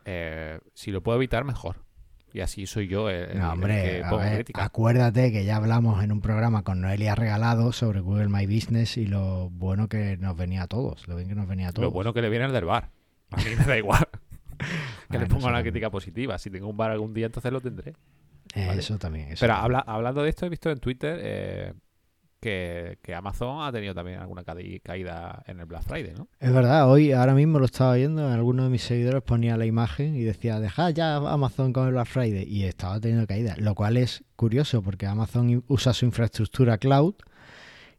eh, 0.06 0.60
si 0.74 0.92
lo 0.92 1.02
puedo 1.02 1.18
evitar, 1.18 1.44
mejor. 1.44 1.84
Y 2.32 2.42
así 2.42 2.68
soy 2.68 2.88
yo 2.88 3.10
el, 3.10 3.40
No, 3.40 3.46
el 3.46 3.52
hombre, 3.54 3.82
que 3.84 4.04
a 4.04 4.10
pongo 4.10 4.22
ver, 4.24 4.36
crítica. 4.36 4.64
acuérdate 4.64 5.32
que 5.32 5.46
ya 5.46 5.56
hablamos 5.56 6.04
en 6.04 6.12
un 6.12 6.20
programa 6.22 6.64
con 6.64 6.82
Noelia 6.82 7.16
Regalado 7.16 7.72
sobre 7.72 8.02
Google 8.02 8.28
My 8.28 8.46
Business 8.46 8.98
y 8.98 9.08
lo 9.08 9.50
bueno 9.52 9.88
que 9.88 10.18
nos 10.18 10.36
venía 10.36 10.64
a 10.64 10.68
todos, 10.68 11.08
lo 11.08 11.16
bien 11.16 11.30
que 11.30 11.36
nos 11.36 11.48
venía 11.48 11.70
a 11.70 11.72
todos. 11.72 11.86
Lo 11.86 11.92
bueno 11.92 12.14
que 12.14 12.22
le 12.22 12.30
viene 12.30 12.46
el 12.46 12.52
del 12.52 12.66
bar. 12.66 12.90
A 13.32 13.38
mí 13.38 13.44
me 13.58 13.64
da 13.66 13.78
igual. 13.78 14.08
que 15.10 15.18
le 15.18 15.25
ponga 15.28 15.48
una 15.48 15.62
crítica 15.62 15.90
positiva. 15.90 16.38
Si 16.38 16.50
tengo 16.50 16.68
un 16.68 16.78
bar 16.78 16.92
algún 16.92 17.14
día, 17.14 17.25
entonces 17.28 17.52
lo 17.52 17.62
tendré. 17.62 17.94
Eh, 18.56 18.66
vale. 18.68 18.80
Eso 18.80 18.98
también. 18.98 19.30
eso 19.30 19.42
Pero 19.42 19.54
habla- 19.54 19.84
hablando 19.86 20.24
de 20.24 20.30
esto, 20.30 20.46
he 20.46 20.50
visto 20.50 20.70
en 20.72 20.80
Twitter 20.80 21.20
eh, 21.22 21.74
que, 22.40 23.00
que 23.02 23.14
Amazon 23.16 23.64
ha 23.64 23.72
tenido 23.72 23.94
también 23.96 24.20
alguna 24.20 24.44
caída 24.44 25.44
en 25.48 25.60
el 25.60 25.66
Black 25.66 25.84
Friday, 25.84 26.14
¿no? 26.16 26.28
Es 26.40 26.54
verdad, 26.54 26.90
hoy 26.90 27.12
ahora 27.12 27.34
mismo 27.34 27.58
lo 27.60 27.66
estaba 27.66 27.96
viendo, 27.96 28.26
en 28.28 28.34
alguno 28.34 28.64
de 28.64 28.70
mis 28.70 28.84
seguidores 28.84 29.24
ponía 29.24 29.58
la 29.58 29.66
imagen 29.66 30.16
y 30.16 30.24
decía, 30.24 30.60
dejad 30.60 30.90
ya 30.94 31.16
Amazon 31.18 31.74
con 31.74 31.88
el 31.88 31.94
Black 31.94 32.08
Friday 32.08 32.44
y 32.48 32.64
estaba 32.66 33.00
teniendo 33.00 33.26
caída, 33.28 33.56
lo 33.58 33.74
cual 33.76 33.98
es 33.98 34.24
curioso 34.36 34.82
porque 34.84 35.08
Amazon 35.08 35.64
usa 35.68 35.94
su 35.94 36.06
infraestructura 36.06 36.78
cloud 36.78 37.16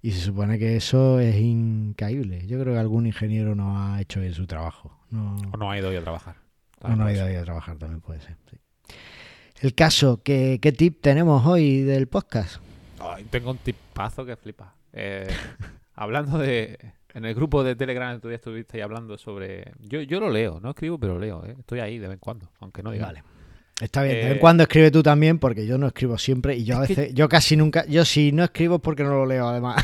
y 0.01 0.13
se 0.13 0.21
supone 0.21 0.59
que 0.61 0.77
eso 0.77 1.19
es 1.19 1.35
incaíble. 1.37 2.47
Yo 2.47 2.61
creo 2.61 2.75
que 2.75 2.79
algún 2.81 3.07
ingeniero 3.07 3.55
no 3.57 3.77
ha 3.83 4.01
hecho 4.01 4.21
bien 4.21 4.33
su 4.35 4.47
trabajo. 4.47 4.97
No, 5.11 5.37
O 5.53 5.57
no 5.57 5.71
ha 5.71 5.79
ido 5.79 5.89
hoy 5.89 5.97
a 5.97 6.03
trabajar. 6.03 6.37
o 6.83 6.89
no 6.91 7.05
ha 7.07 7.13
ido 7.13 7.25
ahí 7.25 7.35
a 7.35 7.43
trabajar 7.43 7.77
también 7.79 8.01
puede 8.01 8.21
ser. 8.21 8.37
sí. 8.49 8.57
El 9.61 9.75
caso, 9.75 10.21
¿qué, 10.23 10.59
¿qué 10.61 10.73
tip 10.73 11.01
tenemos 11.01 11.45
hoy 11.47 11.81
del 11.83 12.09
podcast? 12.09 12.57
Ay, 12.99 13.25
tengo 13.25 13.51
un 13.51 13.59
tipazo 13.59 14.25
que 14.27 14.37
flipa. 14.37 14.75
Eh, 14.93 15.27
hablando 15.95 16.39
de... 16.39 16.79
En 17.15 17.25
el 17.25 17.35
grupo 17.35 17.65
de 17.65 17.75
Telegram 17.75 18.11
el 18.11 18.17
otro 18.19 18.29
día 18.29 18.37
estuviste 18.37 18.77
ahí 18.77 18.83
hablando 18.83 19.17
sobre... 19.17 19.73
Yo, 19.81 20.03
yo 20.03 20.21
lo 20.21 20.29
leo, 20.29 20.61
no 20.61 20.71
escribo, 20.71 20.99
pero 20.99 21.19
leo. 21.19 21.47
¿eh? 21.47 21.55
Estoy 21.59 21.81
ahí 21.81 21.99
de 21.99 22.09
vez 22.09 22.15
en 22.17 22.21
cuando, 22.21 22.51
aunque 22.61 22.83
no 22.83 22.91
diga. 22.91 23.07
Vale. 23.07 23.23
Está 23.81 24.03
bien, 24.03 24.17
de 24.17 24.21
vez 24.21 24.31
en 24.33 24.37
Eh, 24.37 24.41
cuando 24.41 24.63
escribe 24.65 24.91
tú 24.91 25.03
también, 25.03 25.39
porque 25.39 25.67
yo 25.67 25.79
no 25.79 25.87
escribo 25.87 26.19
siempre 26.19 26.55
y 26.57 26.65
yo 26.65 26.77
a 26.79 26.87
que- 26.87 26.95
veces, 26.95 27.15
yo 27.15 27.27
casi 27.31 27.57
nunca, 27.57 27.87
yo 27.87 28.05
si 28.05 28.33
no 28.33 28.45
escribo 28.45 28.75
es 28.77 28.81
porque 28.83 29.03
no 29.03 29.11
lo 29.11 29.27
leo 29.27 29.49
además. 29.49 29.83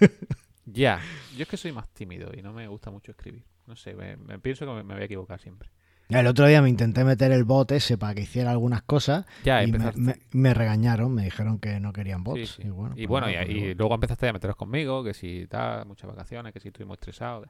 Ya, 0.68 1.00
yo 1.34 1.44
es 1.44 1.48
que 1.48 1.56
soy 1.56 1.72
más 1.72 1.88
tímido 1.94 2.30
y 2.36 2.42
no 2.42 2.52
me 2.52 2.68
gusta 2.68 2.90
mucho 2.90 3.12
escribir. 3.12 3.42
No 3.66 3.76
sé, 3.76 3.94
me, 3.94 4.16
me 4.18 4.38
pienso 4.38 4.66
que 4.66 4.72
me, 4.72 4.82
me 4.82 4.92
voy 4.94 5.02
a 5.04 5.06
equivocar 5.06 5.40
siempre. 5.40 5.70
El 6.08 6.26
otro 6.26 6.46
día 6.46 6.62
me 6.62 6.68
intenté 6.68 7.04
meter 7.04 7.32
el 7.32 7.44
bot 7.44 7.72
ese 7.72 7.98
para 7.98 8.14
que 8.14 8.22
hiciera 8.22 8.50
algunas 8.52 8.82
cosas 8.82 9.26
Ya, 9.44 9.62
y 9.62 9.66
me, 9.66 9.78
empezaste. 9.78 10.00
me- 10.00 10.18
me 10.32 10.54
regañaron, 10.54 11.12
me 11.14 11.24
dijeron 11.24 11.58
que 11.58 11.80
no 11.80 11.92
querían 11.92 12.22
bots. 12.22 12.40
Sí, 12.40 12.62
sí. 12.62 12.68
Y 12.68 12.70
bueno, 12.70 12.94
y, 12.96 13.06
pues 13.06 13.08
bueno, 13.08 13.26
nada, 13.28 13.44
y, 13.44 13.50
y 13.50 13.60
bueno. 13.60 13.74
luego 13.78 13.94
empezaste 13.94 14.28
a 14.28 14.32
meteros 14.32 14.56
conmigo, 14.56 15.02
que 15.04 15.14
si 15.14 15.46
tal, 15.48 15.86
muchas 15.86 16.08
vacaciones, 16.08 16.52
que 16.52 16.60
si 16.60 16.68
estoy 16.68 16.86
muy 16.86 16.94
estresado, 16.94 17.44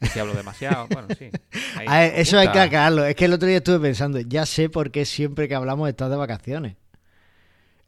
que 0.00 0.08
si 0.08 0.18
hablo 0.18 0.34
demasiado. 0.34 0.88
bueno, 0.88 1.08
sí. 1.10 1.32
Ver, 1.86 2.12
eso 2.16 2.38
hay 2.38 2.48
que 2.48 2.58
aclararlo. 2.60 3.04
Es 3.04 3.14
que 3.14 3.24
el 3.26 3.32
otro 3.34 3.48
día 3.48 3.58
estuve 3.58 3.80
pensando, 3.80 4.20
ya 4.20 4.46
sé 4.46 4.68
por 4.70 4.90
qué 4.90 5.04
siempre 5.04 5.48
que 5.48 5.54
hablamos 5.54 5.88
estás 5.88 6.10
de 6.10 6.16
vacaciones. 6.16 6.76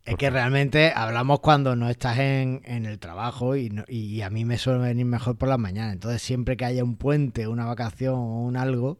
Es 0.04 0.10
¿Por 0.12 0.18
que 0.18 0.28
realmente 0.28 0.92
hablamos 0.94 1.40
cuando 1.40 1.76
no 1.76 1.88
estás 1.88 2.18
en, 2.18 2.60
en 2.64 2.84
el 2.84 2.98
trabajo 2.98 3.56
y, 3.56 3.70
no- 3.70 3.84
y 3.88 4.20
a 4.20 4.28
mí 4.28 4.44
me 4.44 4.58
suele 4.58 4.80
venir 4.80 5.06
mejor 5.06 5.36
por 5.38 5.48
las 5.48 5.58
mañanas. 5.58 5.94
Entonces 5.94 6.20
siempre 6.20 6.56
que 6.58 6.66
haya 6.66 6.84
un 6.84 6.96
puente, 6.96 7.48
una 7.48 7.64
vacación 7.64 8.14
o 8.14 8.42
un 8.42 8.56
algo, 8.58 8.98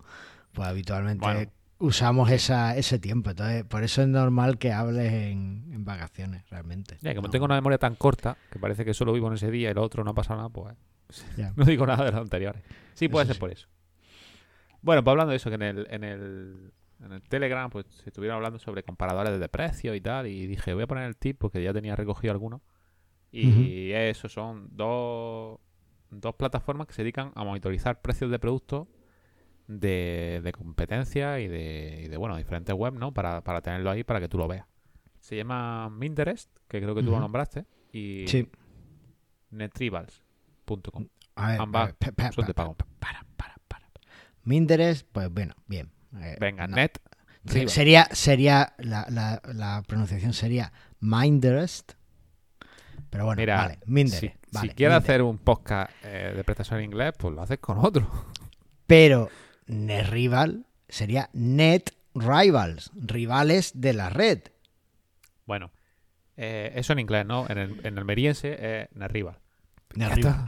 pues 0.54 0.68
habitualmente 0.68 1.24
Bueno. 1.24 1.50
usamos 1.78 2.30
esa, 2.30 2.76
ese 2.76 2.98
tiempo. 2.98 3.30
Entonces 3.30 3.64
por 3.64 3.82
eso 3.84 4.02
es 4.02 4.08
normal 4.08 4.58
que 4.58 4.72
hables 4.72 5.12
en, 5.12 5.66
en 5.72 5.84
vacaciones, 5.84 6.48
realmente. 6.50 6.96
Ya, 7.02 7.14
como 7.14 7.28
No, 7.28 7.30
tengo 7.32 7.44
una 7.44 7.56
memoria 7.56 7.78
tan 7.78 7.94
corta, 7.96 8.36
que 8.50 8.58
parece 8.58 8.84
que 8.84 8.94
solo 8.94 9.12
vivo 9.12 9.28
en 9.28 9.34
ese 9.34 9.50
día 9.50 9.68
y 9.68 9.72
el 9.72 9.78
otro 9.78 10.04
no 10.04 10.12
ha 10.12 10.14
pasado 10.14 10.36
nada, 10.38 10.48
pues 10.48 10.74
ya. 11.36 11.52
no 11.56 11.64
digo 11.64 11.86
nada 11.86 12.04
de 12.04 12.12
los 12.12 12.20
anteriores. 12.20 12.62
Sí, 12.94 13.08
puede 13.08 13.24
Eso 13.24 13.28
ser 13.28 13.36
sí. 13.36 13.40
por 13.40 13.50
eso. 13.50 13.68
Bueno, 14.82 15.02
pues 15.02 15.12
hablando 15.12 15.30
de 15.30 15.36
eso, 15.36 15.48
que 15.50 15.56
en 15.56 15.62
el, 15.62 15.86
en 15.90 16.04
el, 16.04 16.72
en 17.02 17.12
el 17.12 17.22
Telegram 17.22 17.70
pues 17.70 17.86
se 17.88 18.10
estuvieron 18.10 18.36
hablando 18.36 18.58
sobre 18.58 18.82
comparadores 18.82 19.38
de 19.40 19.48
precios 19.48 19.96
y 19.96 20.00
tal, 20.00 20.26
y 20.26 20.46
dije, 20.46 20.74
voy 20.74 20.82
a 20.84 20.86
poner 20.86 21.04
el 21.04 21.16
tip 21.16 21.38
porque 21.38 21.62
ya 21.62 21.72
tenía 21.72 21.96
recogido 21.96 22.32
algunos. 22.32 22.60
Y 23.36 23.90
eso 23.90 24.28
son 24.28 24.68
dos, 24.70 25.58
dos 26.10 26.34
plataformas 26.36 26.86
que 26.86 26.92
se 26.92 27.02
dedican 27.02 27.32
a 27.34 27.42
monitorizar 27.42 28.00
precios 28.00 28.30
de 28.30 28.38
productos 28.38 28.86
de, 29.66 30.40
de 30.42 30.52
competencia 30.52 31.40
y 31.40 31.48
de, 31.48 32.02
y 32.04 32.08
de, 32.08 32.16
bueno, 32.16 32.36
diferentes 32.36 32.74
webs, 32.74 32.98
¿no? 32.98 33.12
Para, 33.12 33.42
para 33.42 33.60
tenerlo 33.62 33.90
ahí 33.90 34.04
para 34.04 34.20
que 34.20 34.28
tú 34.28 34.38
lo 34.38 34.46
veas. 34.48 34.66
Se 35.20 35.36
llama 35.36 35.88
Minterest, 35.90 36.50
que 36.68 36.80
creo 36.82 36.94
que 36.94 37.02
tú 37.02 37.10
lo 37.10 37.18
nombraste, 37.20 37.64
y 37.92 38.26
Sí. 38.28 38.46
netrivals.com. 39.50 41.06
A 41.36 41.48
ver, 41.48 41.60
Ambas 41.60 41.94
son 42.34 42.46
de 42.46 42.54
pago. 42.54 42.74
pa- 42.74 42.86
Para, 43.00 43.24
para, 43.36 43.54
para. 43.68 43.84
Mi 44.44 44.56
interés, 44.56 45.04
pues 45.10 45.30
bueno, 45.30 45.54
bien. 45.66 45.90
Eh, 46.20 46.36
Venga, 46.40 46.66
no. 46.66 46.76
net. 46.76 46.98
Tribal. 47.44 47.68
Sería, 47.68 48.04
sería 48.12 48.74
la, 48.78 49.06
la, 49.10 49.40
la 49.52 49.82
pronunciación 49.86 50.32
sería 50.32 50.72
Minderest. 51.00 51.92
Pero 53.10 53.26
bueno, 53.26 53.40
Mira, 53.40 53.56
vale, 53.56 53.78
Minderest. 53.86 54.20
si, 54.20 54.32
vale, 54.52 54.68
si 54.68 54.74
quieres 54.74 54.96
hacer 54.96 55.22
un 55.22 55.38
podcast 55.38 55.90
eh, 56.04 56.32
de 56.34 56.44
prestación 56.44 56.78
en 56.80 56.86
inglés, 56.86 57.12
pues 57.18 57.34
lo 57.34 57.42
haces 57.42 57.58
con 57.58 57.78
otro. 57.78 58.08
Pero 58.86 59.28
NetRival 59.66 60.66
sería 60.88 61.30
Net 61.32 61.90
Rivals, 62.14 62.90
rivales 62.94 63.72
de 63.74 63.92
la 63.92 64.10
red. 64.10 64.40
Bueno, 65.46 65.72
eh, 66.36 66.72
eso 66.74 66.92
en 66.92 67.00
inglés, 67.00 67.26
¿no? 67.26 67.46
En 67.48 67.58
el, 67.58 67.86
en 67.86 67.98
el 67.98 68.04
meriense 68.04 68.82
es 68.82 68.88
Nerrival. 68.94 69.38
NetRival. 69.94 70.46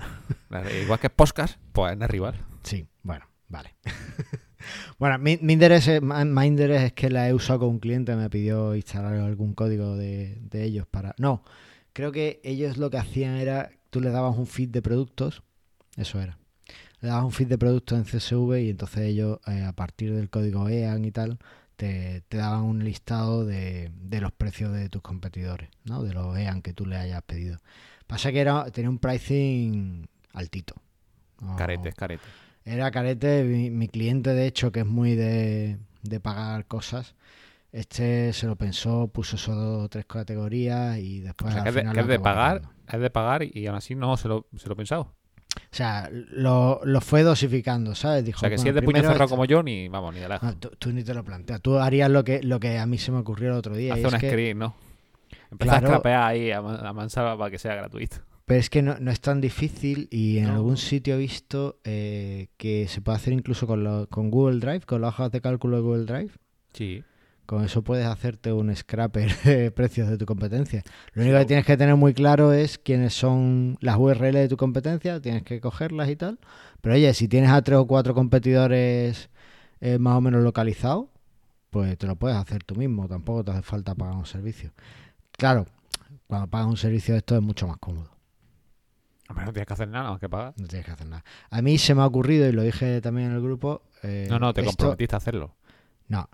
Igual 0.83 1.01
que 1.01 1.11
podcast, 1.11 1.59
pues 1.73 1.93
es 1.93 1.99
Nerrival. 1.99 2.35
Sí, 2.63 2.87
bueno, 3.03 3.27
vale. 3.49 3.75
bueno, 4.99 5.19
mi, 5.19 5.39
mi 5.41 5.53
interés, 5.55 5.89
es, 5.89 6.03
mi 6.03 6.47
interés 6.47 6.83
es 6.83 6.93
que 6.93 7.11
la 7.11 7.29
he 7.29 7.35
usado 7.35 7.61
con 7.61 7.69
un 7.71 7.79
cliente, 7.79 8.17
me 8.17 8.31
pidió 8.31 8.75
instalar 8.75 9.15
algún 9.15 9.55
código 9.55 9.97
de, 9.97 10.39
de 10.41 10.65
ellos 10.65 10.87
para... 10.87 11.15
No, 11.19 11.45
creo 11.93 12.13
que 12.13 12.41
ellos 12.45 12.77
lo 12.77 12.91
que 12.91 12.99
hacían 12.99 13.37
era, 13.37 13.71
tú 13.91 14.01
le 14.01 14.11
dabas 14.11 14.37
un 14.37 14.47
feed 14.47 14.71
de 14.71 14.83
productos, 14.83 15.43
eso 15.97 16.21
era. 16.21 16.39
Le 17.01 17.09
dabas 17.09 17.25
un 17.25 17.33
feed 17.33 17.49
de 17.49 17.59
productos 17.59 17.99
en 17.99 18.05
CSV 18.05 18.61
y 18.63 18.71
entonces 18.71 18.99
ellos, 19.05 19.39
eh, 19.47 19.65
a 19.65 19.73
partir 19.73 20.15
del 20.15 20.31
código 20.31 20.69
EAN 20.69 21.05
y 21.05 21.13
tal, 21.13 21.39
te, 21.77 22.23
te 22.29 22.39
daban 22.39 22.63
un 22.63 22.83
listado 22.85 23.45
de, 23.45 23.91
de 23.95 24.21
los 24.21 24.33
precios 24.33 24.73
de 24.73 24.89
tus 24.89 25.03
competidores, 25.03 25.69
¿no? 25.85 26.03
De 26.03 26.15
los 26.15 26.37
EAN 26.39 26.63
que 26.63 26.73
tú 26.73 26.87
le 26.87 26.97
hayas 26.97 27.23
pedido. 27.23 27.59
Pasa 28.07 28.33
que 28.33 28.41
era, 28.41 28.71
tenía 28.71 28.89
un 28.91 28.99
pricing 28.99 30.09
altito. 30.33 30.75
No- 31.41 31.57
Carete, 31.57 31.93
carete. 31.93 32.25
era 32.65 32.91
carete, 32.91 33.45
mi, 33.45 33.71
mi 33.71 33.89
cliente 33.89 34.31
de 34.31 34.47
hecho, 34.47 34.73
que 34.73 34.81
es 34.81 34.87
muy 34.87 35.15
de, 35.15 35.79
de 36.03 36.21
pagar 36.21 36.67
cosas, 36.67 37.15
este 37.73 38.33
se 38.33 38.47
lo 38.47 38.57
pensó, 38.57 39.09
puso 39.09 39.37
solo 39.37 39.89
tres 39.91 40.07
categorías 40.07 40.99
y 40.99 41.21
O 41.21 41.25
después 41.25 41.53
sea, 41.53 41.63
al 41.63 41.65
que 41.65 41.69
es 41.71 41.75
de, 41.75 41.83
que 41.83 42.15
es 42.15 42.21
pagar, 42.21 42.63
pagando. 42.63 42.71
es 42.89 43.01
de 43.01 43.11
pagar 43.11 43.43
y, 43.43 43.67
aún 43.67 43.77
así 43.77 43.95
no 43.95 44.17
se 44.17 44.29
lo, 44.29 44.47
se 44.57 44.69
lo 44.69 44.77
pensado. 44.77 45.15
O 45.77 45.79
sea, 45.79 46.09
lo, 46.11 46.81
lo 46.85 47.01
fue 47.03 47.23
dosificando, 47.23 47.95
¿sabes? 47.95 48.25
Dijo, 48.25 48.39
O 48.39 48.41
sea, 48.41 48.49
que 48.49 48.57
si 48.57 48.67
es 48.71 48.75
de 48.75 48.81
puño 48.81 49.03
cerrado 49.03 49.25
esto- 49.25 49.29
como 49.29 49.45
yo, 49.45 49.63
ni 49.63 49.89
vamos, 49.89 50.15
ni 50.15 50.21
de 50.21 50.29
lejos. 50.31 50.49
Ah, 50.51 50.57
tú, 50.59 50.71
tú 50.79 50.91
ni 50.91 51.05
te 51.05 51.13
lo 51.13 51.23
planteas. 51.23 51.61
Tú 51.61 51.77
harías 51.79 52.11
lo 52.11 52.25
que, 52.25 52.43
lo 52.43 52.59
que 52.59 52.79
a 52.79 52.87
mí 52.87 52.97
se 52.97 53.13
me 53.13 53.19
ocurrió 53.19 53.51
el 53.51 53.57
otro 53.59 53.77
día. 53.77 53.93
Hace 53.93 54.07
es 54.07 54.13
un 54.15 54.19
que- 54.21 54.31
script, 54.31 54.57
¿no? 54.59 54.75
Empezar 55.51 55.81
Claro. 55.81 55.87
a 55.87 55.91
scrapear 55.91 56.23
ahí 56.23 56.51
a, 56.51 56.59
a 56.61 56.93
mansalva 56.95 57.37
para 57.37 57.51
que 57.51 57.59
sea 57.59 57.75
gratuito. 57.75 58.17
Pero 58.47 58.59
es 58.61 58.71
que 58.71 58.81
no, 58.81 58.97
no 59.01 59.11
es 59.11 59.21
tan 59.21 59.43
difícil 59.43 60.09
y 60.11 60.39
en 60.39 60.47
No. 60.47 60.55
algún 60.55 60.77
sitio 60.79 61.17
he 61.17 61.19
visto 61.19 61.79
eh, 61.85 62.49
que 62.57 62.89
se 62.89 63.03
puede 63.03 63.17
hacer 63.17 63.35
incluso 63.35 63.67
con, 63.67 63.85
lo- 63.85 64.09
con 64.09 64.31
Google 64.31 64.61
Drive, 64.61 64.81
con 64.87 65.03
las 65.03 65.11
hojas 65.15 65.31
de 65.31 65.43
cálculo 65.43 65.77
de 65.77 65.83
Google 65.83 66.05
Drive. 66.07 66.31
Sí. 66.73 67.05
Con 67.47 67.65
eso 67.65 67.83
puedes 67.83 68.05
hacerte 68.07 68.53
un 68.53 68.75
scraper 68.75 69.35
de 69.45 69.71
precios 69.71 70.09
de 70.09 70.19
tu 70.19 70.27
competencia. 70.27 70.83
Lo 71.15 71.23
único 71.23 71.39
que 71.39 71.45
tienes 71.47 71.65
que 71.65 71.77
tener 71.77 71.95
muy 71.97 72.13
claro 72.13 72.53
es 72.53 72.77
quiénes 72.79 73.15
son 73.15 73.79
las 73.81 73.97
URL 73.97 74.33
de 74.33 74.49
tu 74.49 74.57
competencia, 74.57 75.21
tienes 75.21 75.43
que 75.45 75.61
cogerlas 75.61 76.09
y 76.09 76.17
tal. 76.17 76.39
Pero 76.81 76.95
oye, 76.97 77.15
si 77.15 77.29
tienes 77.29 77.51
a 77.51 77.63
tres 77.63 77.79
o 77.79 77.87
cuatro 77.87 78.15
competidores 78.15 79.31
eh, 79.81 79.99
más 79.99 80.17
o 80.17 80.21
menos 80.21 80.43
localizados, 80.43 81.07
pues 81.71 81.97
te 81.99 82.07
lo 82.07 82.17
puedes 82.17 82.37
hacer 82.37 82.65
tú 82.65 82.75
mismo, 82.75 83.07
tampoco 83.07 83.45
te 83.45 83.53
hace 83.53 83.63
falta 83.63 83.95
pagar 83.95 84.17
un 84.17 84.27
servicio. 84.27 84.73
Claro, 85.33 85.67
cuando 86.27 86.49
pagas 86.49 86.67
un 86.67 86.77
servicio 86.77 87.15
de 87.15 87.19
esto 87.19 87.37
es 87.37 87.43
mucho 87.43 87.69
más 87.69 87.77
cómodo, 87.79 88.11
Hombre, 89.29 89.45
no 89.45 89.53
tienes 89.53 89.67
que 89.67 89.73
hacer 89.75 89.89
nada, 89.89 90.03
nada 90.05 90.11
más 90.13 90.21
que 90.21 90.29
pagar. 90.29 90.55
no 90.57 90.67
tienes 90.69 90.87
que 90.87 90.93
hacer 90.93 91.07
nada. 91.09 91.25
A 91.51 91.61
mí 91.61 91.79
se 91.79 91.95
me 91.95 92.03
ha 92.03 92.07
ocurrido, 92.07 92.49
y 92.49 92.53
lo 92.53 92.63
dije 92.63 93.01
también 93.01 93.29
en 93.31 93.35
el 93.37 93.43
grupo... 93.43 93.83
eh, 94.05 94.27
No, 94.31 94.39
no, 94.39 94.55
te 94.55 94.61
esto- 94.61 94.71
comprometiste 94.71 95.17
a 95.17 95.19
hacerlo. 95.19 95.55
No, 96.09 96.29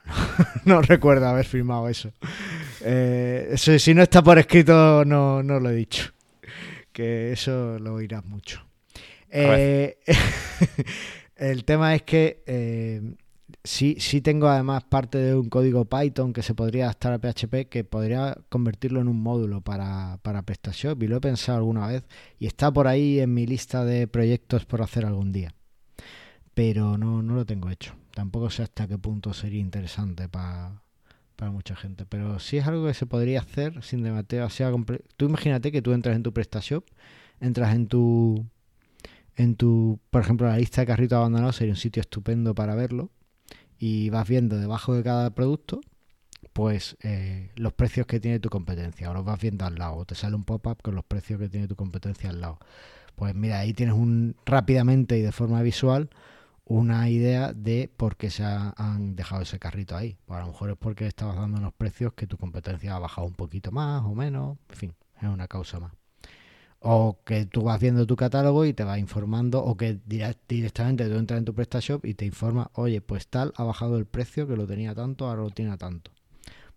no 0.65 0.83
recuerdo 0.83 1.27
haber 1.27 1.47
firmado 1.47 1.89
eso. 1.89 2.13
Eh, 2.83 3.49
eso. 3.53 3.79
Si 3.79 3.95
no 3.95 4.03
está 4.03 4.23
por 4.23 4.39
escrito, 4.39 5.05
no, 5.05 5.43
no 5.43 5.61
lo 5.61 5.71
he 5.71 5.75
dicho. 5.75 6.13
Que 6.93 7.33
eso 7.33 7.79
lo 7.79 7.95
oirás 7.95 8.25
mucho. 8.25 8.65
Eh, 9.31 9.99
el 11.37 11.65
tema 11.65 11.95
es 11.95 12.03
que 12.03 12.43
eh, 12.47 13.01
sí, 13.65 13.97
sí 13.99 14.21
tengo 14.21 14.49
además 14.49 14.85
parte 14.85 15.17
de 15.17 15.35
un 15.35 15.49
código 15.49 15.87
Python 15.87 16.35
que 16.35 16.43
se 16.43 16.55
podría 16.55 16.85
adaptar 16.85 17.15
a 17.15 17.19
PHP 17.19 17.69
que 17.71 17.85
podría 17.85 18.37
convertirlo 18.51 19.01
en 19.01 19.09
un 19.09 19.23
módulo 19.23 19.63
para, 19.63 20.19
para 20.23 20.43
PrestaShop 20.43 21.03
y 21.03 21.09
lo 21.09 21.17
he 21.17 21.21
pensado 21.21 21.59
alguna 21.59 21.87
vez 21.87 22.05
y 22.39 22.47
está 22.47 22.71
por 22.71 22.89
ahí 22.89 23.21
en 23.21 23.33
mi 23.33 23.47
lista 23.47 23.87
de 23.87 24.07
proyectos 24.07 24.67
por 24.67 24.83
hacer 24.83 25.07
algún 25.07 25.33
día. 25.33 25.55
Pero 26.53 26.99
no, 26.99 27.23
no 27.23 27.35
lo 27.35 27.47
tengo 27.47 27.71
hecho. 27.71 27.95
Tampoco 28.15 28.51
sé 28.51 28.63
hasta 28.63 28.87
qué 28.89 28.99
punto 28.99 29.33
sería 29.33 29.61
interesante 29.61 30.29
pa- 30.29 30.83
para 31.37 31.51
mucha 31.51 31.75
gente. 31.77 32.05
Pero 32.07 32.39
sí 32.39 32.59
es 32.59 32.67
algo 32.67 32.87
que 32.87 32.95
se 32.95 33.07
podría 33.07 33.41
hacer 33.41 33.83
sin 33.83 34.03
demasiado 34.03 34.77
comple- 34.77 35.03
Tú 35.17 35.27
imagínate 35.27 35.73
que 35.73 35.83
tú 35.83 35.93
entras 35.93 36.17
en 36.17 36.23
tu 36.23 36.33
PrestaShop, 36.33 36.85
entras 37.41 37.75
en 37.75 37.87
tu 37.89 38.47
en 39.37 39.57
tu, 39.57 39.99
por 40.11 40.21
ejemplo, 40.23 40.47
la 40.47 40.59
lista 40.59 40.83
de 40.83 40.87
carritos 40.87 41.17
abandonados 41.17 41.57
sería 41.57 41.73
un 41.73 41.79
sitio 41.79 42.01
estupendo 42.03 42.55
para 42.55 42.75
verlo 42.75 43.11
y 43.79 44.11
vas 44.11 44.29
viendo 44.29 44.59
debajo 44.59 44.95
de 44.95 45.03
cada 45.03 45.31
producto 45.31 45.81
pues 46.53 46.97
eh, 47.03 47.51
los 47.57 47.73
precios 47.73 48.07
que 48.07 48.21
tiene 48.21 48.41
tu 48.41 48.51
competencia 48.51 49.11
o 49.11 49.15
los 49.15 49.25
vas 49.25 49.41
viendo 49.41 49.65
al 49.67 49.77
lado 49.77 49.97
o 49.97 50.05
te 50.05 50.15
sale 50.15 50.37
un 50.37 50.45
pop-up 50.45 50.83
con 50.83 50.95
los 50.95 51.05
precios 51.05 51.41
que 51.41 51.49
tiene 51.49 51.69
tu 51.69 51.77
competencia 51.77 52.31
al 52.31 52.41
lado 52.41 52.59
pues 53.17 53.35
mira 53.35 53.61
ahí 53.61 53.73
tienes 53.75 53.95
un 53.95 54.37
rápidamente 54.47 55.19
y 55.19 55.23
de 55.23 55.33
forma 55.33 55.63
visual 55.63 56.11
una 56.65 57.09
idea 57.11 57.53
de 57.53 57.91
por 57.97 58.17
qué 58.17 58.31
se 58.31 58.45
ha- 58.45 58.73
han 58.77 59.17
dejado 59.17 59.43
ese 59.43 59.59
carrito 59.59 59.97
ahí 59.97 60.17
pues 60.27 60.39
a 60.39 60.43
lo 60.43 60.49
mejor 60.53 60.71
es 60.71 60.77
porque 60.77 61.07
estabas 61.07 61.37
dando 61.37 61.59
unos 61.59 61.75
precios 61.75 62.13
que 62.15 62.27
tu 62.27 62.39
competencia 62.39 62.95
ha 62.97 62.99
bajado 62.99 63.27
un 63.27 63.35
poquito 63.35 63.71
más 63.73 64.03
o 64.05 64.15
menos 64.15 64.59
en 64.71 64.77
fin 64.77 64.95
es 65.21 65.29
una 65.29 65.49
causa 65.49 65.81
más 65.81 65.93
o 66.81 67.19
que 67.25 67.47
tú 67.47 67.63
vas 67.63 67.81
viendo 67.81 68.07
tu 68.07 68.17
catálogo 68.17 68.65
y 68.65 68.73
te 68.75 68.83
va 68.85 68.99
informando, 68.99 69.63
o 69.65 69.77
que 69.77 70.01
direct- 70.05 70.39
directamente 70.49 71.09
tú 71.09 71.15
entras 71.17 71.39
en 71.39 71.45
tu 71.45 71.55
PrestaShop 71.55 72.05
y 72.05 72.15
te 72.15 72.25
informa, 72.27 72.71
oye, 72.75 73.01
pues 73.01 73.29
tal 73.29 73.53
ha 73.57 73.63
bajado 73.63 73.99
el 73.99 74.07
precio 74.07 74.49
que 74.49 74.57
lo 74.57 74.67
tenía 74.67 74.93
tanto, 74.93 75.29
ahora 75.29 75.43
lo 75.43 75.51
tiene 75.51 75.71
a 75.71 75.77
tanto. 75.77 76.11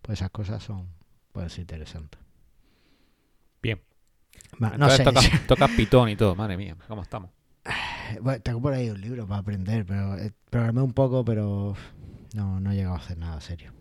Pues 0.02 0.20
esas 0.20 0.30
cosas 0.30 0.62
son, 0.62 0.86
pueden 1.32 1.50
ser 1.50 1.62
interesantes. 1.62 2.20
Bien. 3.62 3.80
Va, 4.62 4.76
no 4.78 4.88
sé, 4.90 5.02
tocas, 5.02 5.28
tocas 5.48 5.70
Python 5.70 6.08
y 6.08 6.14
todo, 6.16 6.36
madre 6.36 6.56
mía, 6.56 6.76
¿cómo 6.86 7.02
estamos? 7.02 7.30
Bueno, 8.20 8.40
tengo 8.40 8.60
por 8.60 8.72
ahí 8.72 8.90
un 8.90 9.00
libro 9.00 9.26
para 9.26 9.40
aprender, 9.40 9.84
pero 9.86 10.16
eh, 10.18 10.32
programé 10.50 10.82
un 10.82 10.92
poco, 10.92 11.24
pero 11.24 11.74
no, 12.34 12.60
no 12.60 12.72
he 12.72 12.76
llegado 12.76 12.94
a 12.94 12.98
hacer 12.98 13.18
nada 13.18 13.40
serio. 13.40 13.72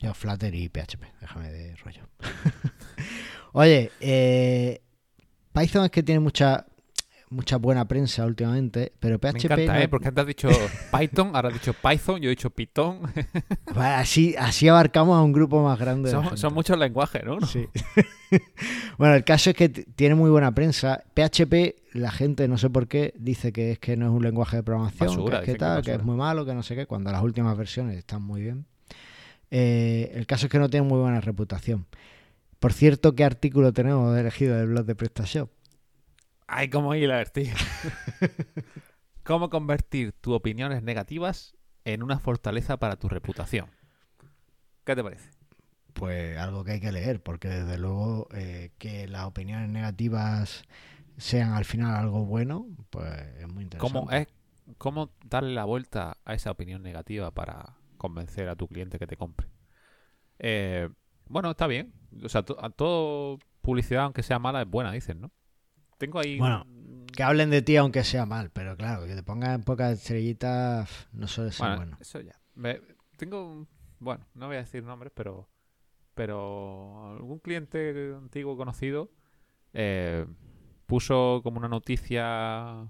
Yo 0.00 0.12
Flutter 0.12 0.54
y 0.54 0.68
PHP, 0.68 1.02
déjame 1.20 1.50
de 1.50 1.76
rollo. 1.76 2.08
Oye, 3.52 3.90
eh, 4.00 4.82
Python 5.52 5.84
es 5.84 5.90
que 5.90 6.02
tiene 6.02 6.20
mucha 6.20 6.66
mucha 7.34 7.56
buena 7.56 7.86
prensa 7.86 8.24
últimamente, 8.24 8.92
pero 9.00 9.18
PHP... 9.18 9.32
Me 9.34 9.40
encanta, 9.40 9.74
no- 9.74 9.80
¿eh? 9.80 9.88
Porque 9.88 10.08
antes 10.08 10.22
has 10.22 10.26
dicho 10.28 10.48
Python, 10.96 11.30
ahora 11.34 11.48
has 11.48 11.54
dicho 11.54 11.74
Python, 11.74 12.20
yo 12.20 12.28
he 12.28 12.30
dicho 12.30 12.50
Python. 12.50 13.00
Vale, 13.74 13.94
así, 13.96 14.34
así 14.38 14.68
abarcamos 14.68 15.16
a 15.18 15.22
un 15.22 15.32
grupo 15.32 15.62
más 15.62 15.78
grande. 15.78 16.08
de 16.08 16.14
son, 16.14 16.36
son 16.36 16.54
muchos 16.54 16.78
lenguajes, 16.78 17.24
¿no? 17.24 17.40
Sí. 17.46 17.66
bueno, 18.98 19.14
el 19.14 19.24
caso 19.24 19.50
es 19.50 19.56
que 19.56 19.68
tiene 19.68 20.14
muy 20.14 20.30
buena 20.30 20.54
prensa. 20.54 21.04
PHP, 21.14 21.94
la 21.94 22.10
gente, 22.10 22.48
no 22.48 22.56
sé 22.58 22.70
por 22.70 22.88
qué, 22.88 23.14
dice 23.18 23.52
que 23.52 23.72
es 23.72 23.78
que 23.78 23.96
no 23.96 24.06
es 24.06 24.12
un 24.12 24.22
lenguaje 24.22 24.56
de 24.56 24.62
programación, 24.62 25.08
Basura, 25.08 25.40
que, 25.40 25.50
es 25.50 25.52
que 25.54 25.58
tal, 25.58 25.82
que 25.82 25.94
es 25.94 26.02
muy 26.02 26.16
malo, 26.16 26.46
que 26.46 26.54
no 26.54 26.62
sé 26.62 26.74
qué, 26.76 26.86
cuando 26.86 27.10
las 27.12 27.22
últimas 27.22 27.56
versiones 27.56 27.96
están 27.98 28.22
muy 28.22 28.42
bien. 28.42 28.66
Eh, 29.50 30.10
el 30.14 30.26
caso 30.26 30.46
es 30.46 30.52
que 30.52 30.58
no 30.58 30.68
tiene 30.68 30.86
muy 30.86 30.98
buena 30.98 31.20
reputación. 31.20 31.86
Por 32.58 32.72
cierto, 32.72 33.14
¿qué 33.14 33.24
artículo 33.24 33.72
tenemos 33.72 34.16
elegido 34.16 34.56
del 34.56 34.68
blog 34.68 34.86
de 34.86 34.94
PrestaShop? 34.94 35.50
Ay, 36.56 36.70
cómo 36.70 36.94
hilar, 36.94 37.30
tío. 37.30 37.52
¿Cómo 39.24 39.50
convertir 39.50 40.12
tus 40.12 40.34
opiniones 40.36 40.84
negativas 40.84 41.56
en 41.84 42.04
una 42.04 42.20
fortaleza 42.20 42.76
para 42.76 42.94
tu 42.94 43.08
reputación? 43.08 43.66
¿Qué 44.84 44.94
te 44.94 45.02
parece? 45.02 45.30
Pues 45.94 46.38
algo 46.38 46.62
que 46.62 46.72
hay 46.72 46.80
que 46.80 46.92
leer, 46.92 47.20
porque 47.20 47.48
desde 47.48 47.76
luego 47.76 48.28
eh, 48.32 48.70
que 48.78 49.08
las 49.08 49.24
opiniones 49.24 49.68
negativas 49.68 50.62
sean 51.16 51.54
al 51.54 51.64
final 51.64 51.96
algo 51.96 52.24
bueno, 52.24 52.68
pues 52.90 53.10
es 53.40 53.48
muy 53.52 53.64
interesante. 53.64 53.98
¿Cómo, 53.98 54.10
es, 54.12 54.28
¿Cómo 54.78 55.10
darle 55.24 55.54
la 55.54 55.64
vuelta 55.64 56.18
a 56.24 56.34
esa 56.34 56.52
opinión 56.52 56.84
negativa 56.84 57.32
para 57.32 57.78
convencer 57.96 58.48
a 58.48 58.54
tu 58.54 58.68
cliente 58.68 59.00
que 59.00 59.08
te 59.08 59.16
compre? 59.16 59.48
Eh, 60.38 60.88
bueno, 61.26 61.50
está 61.50 61.66
bien. 61.66 61.92
O 62.22 62.28
sea, 62.28 62.44
to- 62.44 62.64
a 62.64 62.70
todo 62.70 63.40
publicidad, 63.60 64.04
aunque 64.04 64.22
sea 64.22 64.38
mala, 64.38 64.62
es 64.62 64.68
buena, 64.70 64.92
dicen, 64.92 65.20
¿no? 65.20 65.32
Tengo 66.04 66.18
ahí... 66.20 66.38
Bueno, 66.38 66.66
Que 67.16 67.22
hablen 67.22 67.48
de 67.50 67.62
ti 67.62 67.76
aunque 67.76 68.04
sea 68.04 68.26
mal, 68.26 68.50
pero 68.50 68.76
claro, 68.76 69.06
que 69.06 69.14
te 69.14 69.22
pongan 69.22 69.62
pocas 69.62 69.92
estrellitas 69.98 71.08
no 71.12 71.26
suele 71.28 71.50
ser 71.52 71.66
Bueno, 71.66 71.76
bueno. 71.76 71.96
eso 72.00 72.20
ya. 72.20 72.38
Me- 72.54 72.80
tengo, 73.16 73.66
bueno, 74.00 74.26
no 74.34 74.48
voy 74.48 74.56
a 74.56 74.60
decir 74.60 74.82
nombres, 74.82 75.12
pero, 75.14 75.48
pero 76.14 77.12
algún 77.16 77.38
cliente 77.38 78.14
antiguo 78.16 78.56
conocido 78.56 79.10
eh, 79.72 80.26
puso 80.86 81.40
como 81.42 81.58
una 81.58 81.68
noticia 81.68 82.88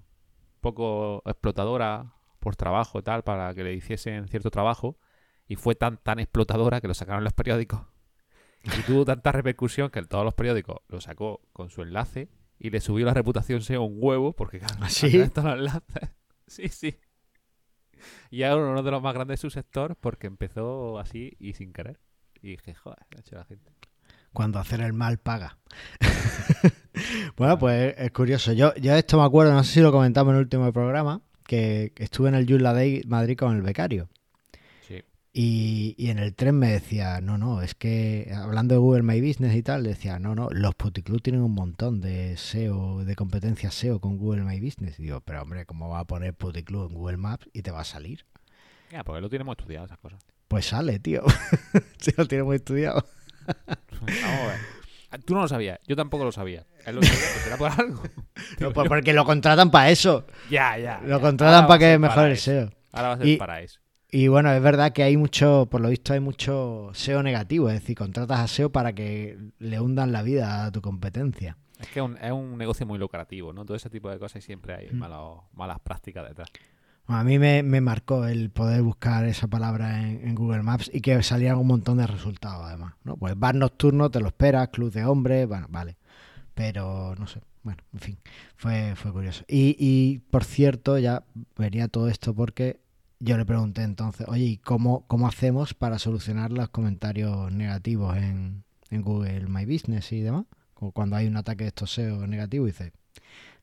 poco 0.61 1.21
explotadora 1.25 2.13
por 2.39 2.55
trabajo 2.55 2.99
y 2.99 3.03
tal 3.03 3.23
para 3.23 3.53
que 3.53 3.63
le 3.63 3.73
hiciesen 3.73 4.27
cierto 4.27 4.51
trabajo 4.51 4.97
y 5.47 5.55
fue 5.55 5.75
tan 5.75 5.97
tan 5.97 6.19
explotadora 6.19 6.81
que 6.81 6.87
lo 6.87 6.93
sacaron 6.93 7.23
los 7.23 7.33
periódicos 7.33 7.81
y 8.63 8.81
tuvo 8.83 9.05
tanta 9.05 9.31
repercusión 9.31 9.89
que 9.89 10.01
todos 10.03 10.25
los 10.25 10.33
periódicos 10.33 10.77
lo 10.87 10.99
sacó 11.01 11.41
con 11.53 11.69
su 11.69 11.81
enlace 11.83 12.29
y 12.59 12.69
le 12.69 12.79
subió 12.81 13.05
la 13.05 13.13
reputación 13.13 13.61
sea 13.61 13.79
un 13.79 13.95
huevo 13.97 14.33
porque 14.33 14.61
¿Ah, 14.79 14.89
sí? 14.89 15.07
enlaces. 15.17 16.09
sí 16.47 16.67
sí 16.69 16.99
y 18.29 18.43
ahora 18.43 18.69
uno 18.71 18.83
de 18.83 18.91
los 18.91 19.01
más 19.01 19.13
grandes 19.13 19.39
de 19.39 19.41
su 19.41 19.49
sector 19.49 19.95
porque 19.95 20.27
empezó 20.27 20.99
así 20.99 21.35
y 21.39 21.53
sin 21.53 21.73
querer. 21.73 21.99
Y 22.41 22.51
dije, 22.51 22.73
joder, 22.75 22.99
¿qué 23.09 23.17
ha 23.17 23.21
hecho 23.21 23.35
la 23.35 23.45
gente? 23.45 23.71
Cuando 24.33 24.59
hacer 24.59 24.81
el 24.81 24.93
mal 24.93 25.17
paga. 25.17 25.57
bueno, 27.37 27.57
pues 27.57 27.95
es 27.97 28.11
curioso. 28.11 28.51
Yo, 28.51 28.75
yo 28.75 28.93
esto 28.93 29.17
me 29.17 29.23
acuerdo, 29.23 29.53
no 29.53 29.63
sé 29.63 29.73
si 29.75 29.79
lo 29.79 29.91
comentamos 29.91 30.31
en 30.31 30.35
el 30.35 30.43
último 30.43 30.71
programa, 30.73 31.21
que 31.45 31.93
estuve 31.95 32.29
en 32.29 32.35
el 32.35 32.47
Joomla 32.47 32.73
Day 32.73 33.03
Madrid 33.07 33.37
con 33.37 33.55
el 33.55 33.61
becario. 33.61 34.09
Y, 35.37 35.95
y 35.97 36.11
en 36.11 36.19
el 36.19 36.33
tren 36.33 36.57
me 36.57 36.71
decía, 36.71 37.19
no, 37.19 37.37
no, 37.37 37.61
es 37.61 37.75
que 37.75 38.31
hablando 38.33 38.73
de 38.73 38.79
Google 38.79 39.03
My 39.03 39.19
Business 39.19 39.53
y 39.53 39.61
tal, 39.63 39.83
decía, 39.83 40.17
no, 40.17 40.33
no, 40.33 40.47
los 40.49 40.75
puticlub 40.75 41.21
tienen 41.21 41.41
un 41.41 41.51
montón 41.51 41.99
de 41.99 42.37
SEO, 42.37 43.03
de 43.03 43.15
competencias 43.17 43.73
SEO 43.75 43.99
con 43.99 44.17
Google 44.17 44.43
My 44.43 44.61
Business. 44.61 44.97
Y 44.97 45.03
digo, 45.03 45.19
pero 45.19 45.41
hombre, 45.41 45.65
¿cómo 45.65 45.89
va 45.89 45.99
a 45.99 46.05
poner 46.05 46.33
puticlub 46.35 46.87
en 46.89 46.95
Google 46.95 47.17
Maps 47.17 47.49
y 47.51 47.63
te 47.63 47.71
va 47.71 47.81
a 47.81 47.83
salir? 47.83 48.25
Ya, 48.91 49.03
porque 49.03 49.19
lo 49.19 49.29
tenemos 49.29 49.57
estudiado 49.57 49.85
esas 49.87 49.97
cosas. 49.97 50.21
Pues 50.47 50.67
sale, 50.67 50.99
tío. 50.99 51.21
Si 51.99 52.13
lo 52.15 52.25
tiene 52.27 52.45
muy 52.45 52.55
estudiado. 52.55 53.05
Vamos 53.67 54.23
a 54.23 54.47
ver. 54.47 54.59
Ah, 55.11 55.17
Tú 55.17 55.33
no 55.33 55.41
lo 55.41 55.47
sabías, 55.49 55.79
yo 55.85 55.97
tampoco 55.97 56.23
lo 56.23 56.31
sabía. 56.31 56.65
Él 56.85 56.95
lo 56.95 57.03
sabía, 57.03 57.19
será 57.43 57.57
por 57.57 57.71
algo. 57.71 58.03
No, 58.59 58.71
pues 58.71 58.87
porque 58.87 59.11
lo 59.11 59.25
contratan 59.25 59.69
para 59.69 59.89
eso. 59.89 60.25
Ya, 60.49 60.77
ya. 60.77 61.01
Lo 61.01 61.17
ya. 61.17 61.19
contratan 61.19 61.67
para 61.67 61.79
que 61.79 61.97
mejore 61.99 62.31
el. 62.31 62.37
SEO. 62.37 62.69
Ahora 62.93 63.07
va 63.09 63.13
a 63.15 63.17
ser 63.17 63.27
Y- 63.27 63.35
para 63.37 63.61
eso. 63.61 63.81
Y 64.15 64.29
bueno, 64.29 64.49
es 64.53 64.61
verdad 64.61 64.93
que 64.93 65.03
hay 65.03 65.17
mucho, 65.17 65.67
por 65.69 65.81
lo 65.81 65.89
visto 65.89 66.13
hay 66.13 66.21
mucho 66.21 66.89
SEO 66.93 67.21
negativo, 67.21 67.67
es 67.69 67.81
decir, 67.81 67.97
contratas 67.97 68.39
a 68.39 68.47
SEO 68.47 68.71
para 68.71 68.93
que 68.93 69.37
le 69.59 69.79
hundan 69.81 70.11
la 70.13 70.21
vida 70.23 70.65
a 70.65 70.71
tu 70.71 70.81
competencia. 70.81 71.57
Es 71.81 71.89
que 71.89 71.99
es 71.99 72.05
un, 72.05 72.17
es 72.17 72.31
un 72.31 72.57
negocio 72.57 72.85
muy 72.85 72.97
lucrativo, 72.97 73.51
¿no? 73.51 73.65
Todo 73.65 73.75
ese 73.75 73.89
tipo 73.89 74.09
de 74.09 74.17
cosas 74.17 74.41
y 74.41 74.45
siempre 74.45 74.73
hay 74.73 74.87
Mm. 74.89 74.97
malos- 74.99 75.41
malas 75.53 75.79
prácticas 75.81 76.27
detrás. 76.29 76.47
A 77.07 77.25
mí 77.25 77.37
me, 77.37 77.61
me 77.61 77.81
marcó 77.81 78.25
el 78.25 78.49
poder 78.51 78.81
buscar 78.83 79.25
esa 79.25 79.47
palabra 79.47 79.99
en, 80.01 80.27
en 80.27 80.33
Google 80.33 80.63
Maps 80.63 80.89
y 80.93 81.01
que 81.01 81.21
salieran 81.21 81.57
un 81.57 81.67
montón 81.67 81.97
de 81.97 82.07
resultados 82.07 82.65
además. 82.65 82.93
¿no? 83.03 83.17
Pues 83.17 83.37
bar 83.37 83.55
nocturno, 83.55 84.09
te 84.09 84.21
lo 84.21 84.27
esperas, 84.27 84.69
club 84.69 84.93
de 84.93 85.03
hombres, 85.03 85.45
bueno, 85.45 85.67
vale. 85.69 85.97
Pero 86.53 87.15
no 87.19 87.27
sé, 87.27 87.41
bueno, 87.63 87.83
en 87.93 87.99
fin, 87.99 88.17
fue, 88.55 88.93
fue 88.95 89.11
curioso. 89.11 89.43
Y, 89.47 89.75
y 89.77 90.19
por 90.19 90.45
cierto, 90.45 90.97
ya 90.97 91.25
venía 91.57 91.89
todo 91.89 92.07
esto 92.07 92.33
porque 92.33 92.79
yo 93.19 93.37
le 93.37 93.45
pregunté 93.45 93.83
entonces, 93.83 94.27
oye, 94.27 94.43
¿y 94.45 94.57
cómo, 94.57 95.05
cómo 95.07 95.27
hacemos 95.27 95.73
para 95.73 95.99
solucionar 95.99 96.51
los 96.51 96.69
comentarios 96.69 97.51
negativos 97.51 98.15
en, 98.17 98.63
en 98.89 99.01
Google 99.01 99.47
My 99.47 99.65
Business 99.65 100.11
y 100.11 100.21
demás? 100.21 100.45
Como 100.73 100.91
cuando 100.91 101.15
hay 101.15 101.27
un 101.27 101.37
ataque 101.37 101.63
de 101.63 101.69
estos 101.69 101.91
SEO 101.93 102.27
negativo, 102.27 102.65
dice, 102.65 102.91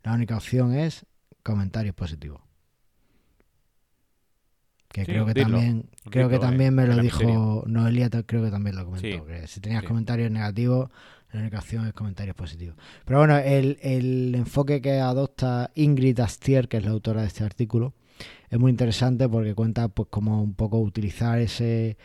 la 0.03 0.15
única 0.15 0.37
opción 0.37 0.75
es 0.75 1.07
comentarios 1.43 1.95
positivos. 1.95 2.41
Que 4.89 5.05
Sí, 5.07 5.11
creo 5.11 5.25
que 5.25 5.33
dilo, 5.33 5.57
también 5.57 5.89
creo 6.11 6.29
que 6.29 6.37
eh, 6.37 6.39
también 6.39 6.75
me 6.75 6.87
lo 6.87 6.97
dijo 6.97 7.65
Noelia, 7.67 8.11
te- 8.11 8.25
creo 8.25 8.43
que 8.45 8.51
también 8.51 8.77
lo 8.77 8.85
comentó. 8.85 9.09
Sí, 9.09 9.23
que 9.27 9.47
si 9.47 9.61
tenías 9.61 9.81
sí. 9.83 9.87
comentarios 9.89 10.31
negativos, 10.31 10.91
la 11.33 11.41
única 11.41 11.59
opción 11.61 11.87
es 11.87 11.95
comentarios 11.95 12.37
positivos. 12.37 12.77
Pero 13.07 13.19
bueno, 13.21 13.39
el, 13.39 13.79
el 13.81 14.35
enfoque 14.35 14.83
que 14.83 15.01
adopta 15.01 15.71
Ingrid 15.75 16.21
Astier, 16.21 16.69
que 16.69 16.77
es 16.77 16.85
la 16.85 16.91
autora 16.91 17.23
de 17.23 17.29
este 17.29 17.43
artículo, 17.43 17.95
es 18.51 18.59
muy 18.59 18.71
interesante 18.71 19.29
porque 19.29 19.55
cuenta 19.55 19.89
pues 19.89 20.09
cómo 20.11 20.43
un 20.43 20.55
poco 20.55 20.79
utilizar 20.79 21.41
ese 21.41 21.97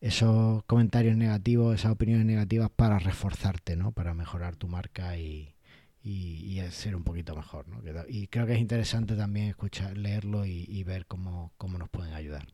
esos 0.00 0.62
comentarios 0.64 1.16
negativos, 1.16 1.74
esas 1.74 1.92
opiniones 1.92 2.26
negativas 2.26 2.70
para 2.70 2.98
reforzarte, 2.98 3.76
¿no? 3.76 3.92
Para 3.92 4.14
mejorar 4.14 4.54
tu 4.56 4.68
marca 4.68 5.16
y, 5.16 5.54
y, 6.02 6.60
y 6.60 6.70
ser 6.70 6.94
un 6.94 7.02
poquito 7.02 7.34
mejor, 7.34 7.66
¿no? 7.68 7.80
Y 8.08 8.28
creo 8.28 8.46
que 8.46 8.54
es 8.54 8.60
interesante 8.60 9.16
también 9.16 9.48
escuchar, 9.48 9.96
leerlo 9.96 10.44
y, 10.44 10.66
y 10.68 10.84
ver 10.84 11.06
cómo, 11.06 11.52
cómo 11.56 11.78
nos 11.78 11.88
pueden 11.88 12.14
ayudar. 12.14 12.46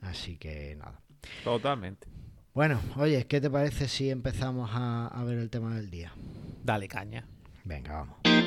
Así 0.00 0.36
que 0.36 0.76
nada. 0.76 1.00
Totalmente. 1.44 2.06
Bueno, 2.54 2.80
oye, 2.96 3.26
¿qué 3.26 3.40
te 3.40 3.50
parece 3.50 3.88
si 3.88 4.10
empezamos 4.10 4.70
a, 4.72 5.06
a 5.06 5.24
ver 5.24 5.38
el 5.38 5.50
tema 5.50 5.74
del 5.76 5.90
día? 5.90 6.12
Dale 6.62 6.88
caña. 6.88 7.26
Venga, 7.64 7.92
vamos. 7.92 8.39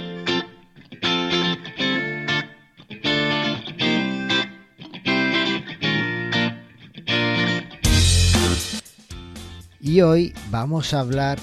Y 9.86 10.00
hoy 10.00 10.34
vamos 10.50 10.93
a 10.93 11.02
hablar 11.02 11.39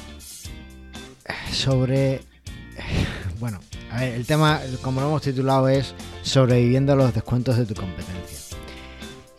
sobre... 1.52 2.22
Bueno, 3.38 3.60
a 3.92 4.00
ver, 4.00 4.14
el 4.14 4.24
tema, 4.24 4.60
como 4.80 5.02
lo 5.02 5.08
hemos 5.08 5.20
titulado, 5.20 5.68
es 5.68 5.94
sobreviviendo 6.22 6.94
a 6.94 6.96
los 6.96 7.12
descuentos 7.12 7.58
de 7.58 7.66
tu 7.66 7.74
competencia. 7.74 8.56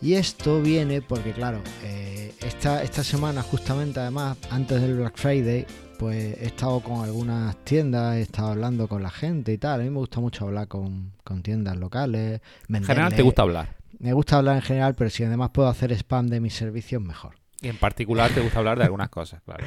Y 0.00 0.12
esto 0.14 0.62
viene 0.62 1.02
porque, 1.02 1.32
claro, 1.32 1.60
eh, 1.82 2.32
esta, 2.46 2.84
esta 2.84 3.02
semana, 3.02 3.42
justamente 3.42 3.98
además, 3.98 4.38
antes 4.50 4.80
del 4.80 4.94
Black 4.94 5.16
Friday, 5.16 5.66
pues 5.98 6.38
he 6.40 6.46
estado 6.46 6.78
con 6.78 7.02
algunas 7.02 7.56
tiendas, 7.64 8.14
he 8.14 8.22
estado 8.22 8.52
hablando 8.52 8.86
con 8.86 9.02
la 9.02 9.10
gente 9.10 9.52
y 9.52 9.58
tal. 9.58 9.80
A 9.80 9.82
mí 9.82 9.90
me 9.90 9.98
gusta 9.98 10.20
mucho 10.20 10.44
hablar 10.44 10.68
con, 10.68 11.10
con 11.24 11.42
tiendas 11.42 11.76
locales. 11.76 12.40
En 12.68 12.84
general 12.84 13.12
te 13.12 13.22
gusta 13.22 13.42
hablar. 13.42 13.74
Me 13.98 14.12
gusta 14.12 14.36
hablar 14.36 14.54
en 14.54 14.62
general, 14.62 14.94
pero 14.94 15.10
si 15.10 15.24
además 15.24 15.50
puedo 15.52 15.68
hacer 15.68 15.90
spam 15.90 16.28
de 16.28 16.38
mis 16.38 16.54
servicios, 16.54 17.02
mejor. 17.02 17.41
Y 17.62 17.68
en 17.68 17.76
particular 17.76 18.30
te 18.32 18.40
gusta 18.40 18.58
hablar 18.58 18.78
de 18.78 18.84
algunas 18.84 19.08
cosas, 19.08 19.40
claro. 19.42 19.64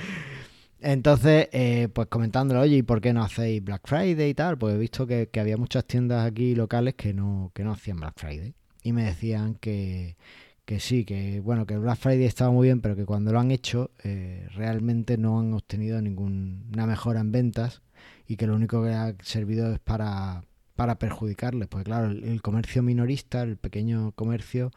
Entonces, 0.81 1.47
eh, 1.51 1.87
pues 1.91 2.07
comentándole, 2.09 2.59
oye, 2.59 2.77
¿y 2.77 2.83
por 2.83 3.01
qué 3.01 3.13
no 3.13 3.23
hacéis 3.23 3.63
Black 3.63 3.81
Friday 3.85 4.29
y 4.29 4.33
tal? 4.33 4.57
Pues 4.57 4.75
he 4.75 4.77
visto 4.77 5.07
que, 5.07 5.29
había 5.39 5.57
muchas 5.57 5.85
tiendas 5.85 6.27
aquí 6.27 6.53
locales 6.53 6.95
que 6.95 7.13
no, 7.13 7.51
que 7.55 7.63
no 7.63 7.71
hacían 7.71 7.97
Black 7.97 8.13
Friday. 8.17 8.53
Y 8.83 8.91
me 8.91 9.05
decían 9.05 9.55
que, 9.55 10.17
que 10.65 10.79
sí, 10.79 11.05
que 11.05 11.39
bueno, 11.39 11.65
que 11.65 11.75
el 11.75 11.79
Black 11.79 11.97
Friday 11.97 12.25
estaba 12.25 12.51
muy 12.51 12.67
bien, 12.67 12.81
pero 12.81 12.95
que 12.95 13.05
cuando 13.05 13.31
lo 13.31 13.39
han 13.39 13.49
hecho 13.51 13.91
eh, 14.03 14.47
realmente 14.53 15.17
no 15.17 15.39
han 15.39 15.53
obtenido 15.53 16.01
ninguna 16.01 16.85
mejora 16.85 17.21
en 17.21 17.31
ventas 17.31 17.81
y 18.27 18.35
que 18.35 18.45
lo 18.45 18.55
único 18.55 18.83
que 18.83 18.89
ha 18.89 19.15
servido 19.23 19.73
es 19.73 19.79
para, 19.79 20.43
para 20.75 20.99
perjudicarles. 20.99 21.67
Pues 21.69 21.85
claro, 21.85 22.11
el 22.11 22.41
comercio 22.41 22.83
minorista, 22.83 23.41
el 23.41 23.57
pequeño 23.57 24.11
comercio, 24.11 24.71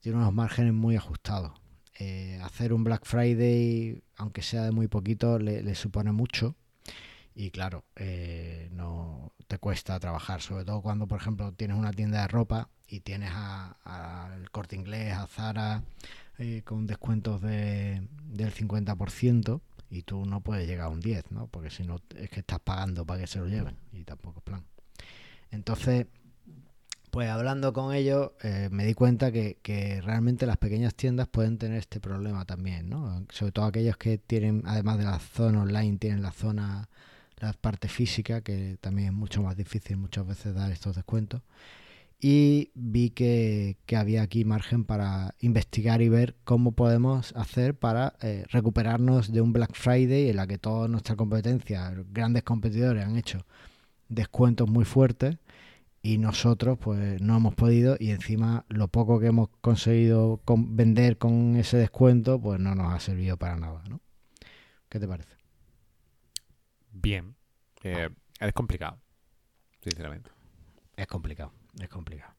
tiene 0.00 0.18
unos 0.18 0.32
márgenes 0.32 0.74
muy 0.74 0.96
ajustados. 0.96 1.59
Eh, 2.02 2.40
hacer 2.42 2.72
un 2.72 2.82
Black 2.82 3.04
Friday, 3.04 4.02
aunque 4.16 4.40
sea 4.40 4.62
de 4.62 4.70
muy 4.70 4.88
poquito, 4.88 5.38
le, 5.38 5.74
supone 5.74 6.12
mucho. 6.12 6.56
Y 7.34 7.50
claro, 7.50 7.84
eh, 7.94 8.70
no 8.72 9.34
te 9.48 9.58
cuesta 9.58 10.00
trabajar, 10.00 10.40
sobre 10.40 10.64
todo 10.64 10.80
cuando, 10.80 11.06
por 11.06 11.20
ejemplo, 11.20 11.52
tienes 11.52 11.76
una 11.76 11.92
tienda 11.92 12.22
de 12.22 12.28
ropa 12.28 12.70
y 12.88 13.00
tienes 13.00 13.32
al 13.34 14.50
corte 14.50 14.76
inglés, 14.76 15.12
a 15.12 15.26
Zara, 15.26 15.84
eh, 16.38 16.62
con 16.64 16.86
descuentos 16.86 17.42
de, 17.42 18.08
del 18.24 18.54
50% 18.54 19.60
y 19.90 20.02
tú 20.02 20.24
no 20.24 20.40
puedes 20.40 20.66
llegar 20.66 20.86
a 20.86 20.90
un 20.90 21.00
10, 21.00 21.32
¿no? 21.32 21.48
Porque 21.48 21.68
si 21.68 21.82
no 21.82 22.00
es 22.16 22.30
que 22.30 22.40
estás 22.40 22.60
pagando 22.60 23.04
para 23.04 23.20
que 23.20 23.26
se 23.26 23.40
lo 23.40 23.46
lleven 23.46 23.76
y 23.92 24.04
tampoco 24.04 24.38
es 24.38 24.44
plan. 24.44 24.64
Entonces, 25.50 26.06
pues 27.10 27.28
hablando 27.28 27.72
con 27.72 27.94
ellos 27.94 28.32
eh, 28.42 28.68
me 28.70 28.84
di 28.84 28.94
cuenta 28.94 29.32
que, 29.32 29.58
que, 29.62 30.00
realmente 30.00 30.46
las 30.46 30.56
pequeñas 30.56 30.94
tiendas 30.94 31.28
pueden 31.28 31.58
tener 31.58 31.78
este 31.78 32.00
problema 32.00 32.44
también, 32.44 32.88
¿no? 32.88 33.24
Sobre 33.30 33.52
todo 33.52 33.66
aquellos 33.66 33.96
que 33.96 34.18
tienen, 34.18 34.62
además 34.66 34.98
de 34.98 35.04
la 35.04 35.18
zona 35.18 35.62
online, 35.62 35.98
tienen 35.98 36.22
la 36.22 36.32
zona, 36.32 36.88
la 37.38 37.52
parte 37.52 37.88
física, 37.88 38.40
que 38.40 38.78
también 38.80 39.08
es 39.08 39.14
mucho 39.14 39.42
más 39.42 39.56
difícil 39.56 39.96
muchas 39.96 40.26
veces 40.26 40.54
dar 40.54 40.70
estos 40.72 40.96
descuentos 40.96 41.42
y 42.20 42.70
vi 42.74 43.10
que, 43.10 43.78
había 43.96 44.22
aquí 44.22 44.44
margen 44.44 44.84
para 44.84 45.34
investigar 45.40 46.02
y 46.02 46.08
ver 46.08 46.36
cómo 46.44 46.72
podemos 46.72 47.32
hacer 47.34 47.74
para 47.74 48.14
eh, 48.20 48.44
recuperarnos 48.50 49.32
de 49.32 49.40
un 49.40 49.52
Black 49.52 49.74
Friday 49.74 50.28
en 50.28 50.36
la 50.36 50.46
que 50.46 50.58
toda 50.58 50.86
nuestra 50.86 51.16
competencia, 51.16 51.92
grandes 52.12 52.42
competidores 52.42 53.04
han 53.04 53.16
hecho 53.16 53.46
descuentos 54.08 54.68
muy 54.68 54.84
fuertes 54.84 55.38
y 56.02 56.18
nosotros 56.18 56.78
pues 56.78 57.20
no 57.20 57.36
hemos 57.36 57.54
podido 57.54 57.96
y 57.98 58.10
encima 58.10 58.64
lo 58.68 58.88
poco 58.88 59.20
que 59.20 59.26
hemos 59.26 59.48
conseguido 59.60 60.40
con 60.44 60.76
vender 60.76 61.18
con 61.18 61.56
ese 61.56 61.76
descuento 61.76 62.40
pues 62.40 62.58
no 62.58 62.74
nos 62.74 62.92
ha 62.92 63.00
servido 63.00 63.36
para 63.36 63.56
nada, 63.56 63.82
¿no? 63.88 64.00
¿Qué 64.88 64.98
te 64.98 65.06
parece? 65.06 65.36
Bien. 66.92 67.36
Eh, 67.82 68.10
es 68.40 68.52
complicado, 68.52 68.98
sinceramente. 69.82 70.30
Es 70.96 71.06
complicado 71.06 71.52
es 71.78 71.88
complicado. 71.88 72.34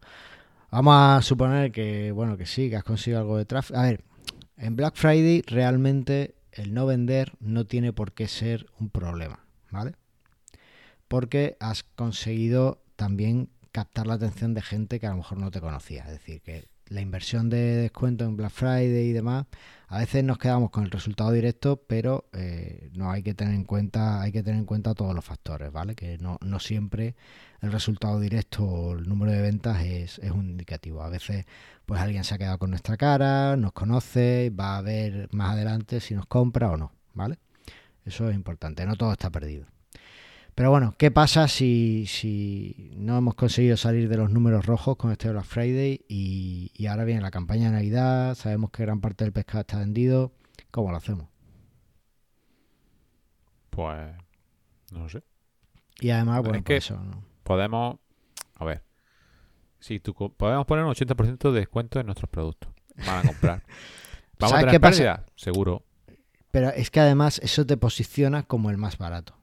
Vamos 0.71 0.95
a 0.95 1.21
suponer 1.21 1.71
que, 1.71 2.11
bueno, 2.11 2.37
que 2.37 2.45
sí, 2.45 2.69
que 2.69 2.77
has 2.77 2.83
conseguido 2.83 3.19
algo 3.19 3.37
de 3.37 3.45
tráfico. 3.45 3.79
A 3.79 3.83
ver, 3.83 4.03
en 4.57 4.75
Black 4.75 4.95
Friday 4.95 5.43
realmente 5.45 6.35
el 6.51 6.73
no 6.73 6.85
vender 6.85 7.33
no 7.39 7.65
tiene 7.65 7.93
por 7.93 8.13
qué 8.13 8.27
ser 8.27 8.67
un 8.79 8.89
problema, 8.89 9.45
¿vale? 9.69 9.95
Porque 11.07 11.57
has 11.59 11.83
conseguido 11.83 12.81
también 13.01 13.49
captar 13.71 14.05
la 14.05 14.13
atención 14.13 14.53
de 14.53 14.61
gente 14.61 14.99
que 14.99 15.07
a 15.07 15.09
lo 15.09 15.17
mejor 15.17 15.39
no 15.39 15.49
te 15.49 15.59
conocía. 15.59 16.03
Es 16.03 16.11
decir, 16.11 16.39
que 16.43 16.67
la 16.85 17.01
inversión 17.01 17.49
de 17.49 17.77
descuento 17.77 18.25
en 18.25 18.37
Black 18.37 18.51
Friday 18.51 19.09
y 19.09 19.11
demás, 19.11 19.47
a 19.87 19.97
veces 19.97 20.23
nos 20.23 20.37
quedamos 20.37 20.69
con 20.69 20.83
el 20.83 20.91
resultado 20.91 21.31
directo, 21.31 21.81
pero 21.87 22.29
eh, 22.33 22.91
no 22.93 23.09
hay 23.09 23.23
que 23.23 23.33
tener 23.33 23.55
en 23.55 23.63
cuenta, 23.63 24.21
hay 24.21 24.31
que 24.31 24.43
tener 24.43 24.59
en 24.59 24.65
cuenta 24.65 24.93
todos 24.93 25.15
los 25.15 25.25
factores, 25.25 25.71
¿vale? 25.71 25.95
Que 25.95 26.19
no, 26.19 26.37
no 26.41 26.59
siempre 26.59 27.15
el 27.61 27.71
resultado 27.71 28.19
directo 28.19 28.65
o 28.65 28.93
el 28.93 29.09
número 29.09 29.31
de 29.31 29.41
ventas 29.41 29.83
es, 29.83 30.19
es, 30.19 30.29
un 30.29 30.51
indicativo. 30.51 31.01
A 31.01 31.09
veces, 31.09 31.45
pues 31.87 31.99
alguien 32.01 32.23
se 32.23 32.35
ha 32.35 32.37
quedado 32.37 32.59
con 32.59 32.69
nuestra 32.69 32.97
cara, 32.97 33.57
nos 33.57 33.73
conoce, 33.73 34.51
va 34.51 34.77
a 34.77 34.81
ver 34.83 35.27
más 35.31 35.53
adelante 35.53 36.01
si 36.01 36.13
nos 36.13 36.27
compra 36.27 36.69
o 36.69 36.77
no, 36.77 36.91
¿vale? 37.15 37.39
Eso 38.05 38.29
es 38.29 38.35
importante, 38.35 38.85
no 38.85 38.95
todo 38.95 39.11
está 39.11 39.31
perdido. 39.31 39.65
Pero 40.55 40.69
bueno, 40.69 40.93
¿qué 40.97 41.11
pasa 41.11 41.47
si, 41.47 42.05
si 42.07 42.91
no 42.95 43.17
hemos 43.17 43.35
conseguido 43.35 43.77
salir 43.77 44.09
de 44.09 44.17
los 44.17 44.29
números 44.31 44.65
rojos 44.65 44.97
con 44.97 45.11
este 45.11 45.29
Black 45.29 45.45
Friday 45.45 46.05
y, 46.07 46.71
y 46.75 46.85
ahora 46.87 47.05
viene 47.05 47.21
la 47.21 47.31
campaña 47.31 47.67
de 47.67 47.77
Navidad? 47.77 48.35
Sabemos 48.35 48.71
que 48.71 48.83
gran 48.83 48.99
parte 49.01 49.23
del 49.23 49.33
pescado 49.33 49.61
está 49.61 49.79
vendido. 49.79 50.33
¿Cómo 50.69 50.91
lo 50.91 50.97
hacemos? 50.97 51.27
Pues 53.69 54.13
no 54.91 55.07
sé. 55.07 55.23
Y 55.99 56.09
además, 56.09 56.41
bueno, 56.41 56.57
es 56.57 56.63
que 56.63 56.77
eso, 56.77 56.97
¿no? 56.97 57.23
podemos. 57.43 57.97
A 58.55 58.65
ver. 58.65 58.83
Si 59.79 59.99
tú, 59.99 60.13
podemos 60.13 60.65
poner 60.65 60.85
un 60.85 60.91
80% 60.91 61.51
de 61.51 61.59
descuento 61.59 61.99
en 61.99 62.05
nuestros 62.05 62.29
productos. 62.29 62.71
Van 63.05 63.25
a 63.25 63.27
comprar. 63.27 63.63
¿Vamos 64.39 64.55
a 64.55 64.59
tener 64.59 64.73
qué 64.73 64.79
pasa? 64.79 65.25
Seguro. 65.35 65.83
Pero 66.51 66.69
es 66.69 66.91
que 66.91 66.99
además 66.99 67.39
eso 67.39 67.65
te 67.65 67.77
posiciona 67.77 68.43
como 68.43 68.69
el 68.69 68.77
más 68.77 68.97
barato. 68.97 69.40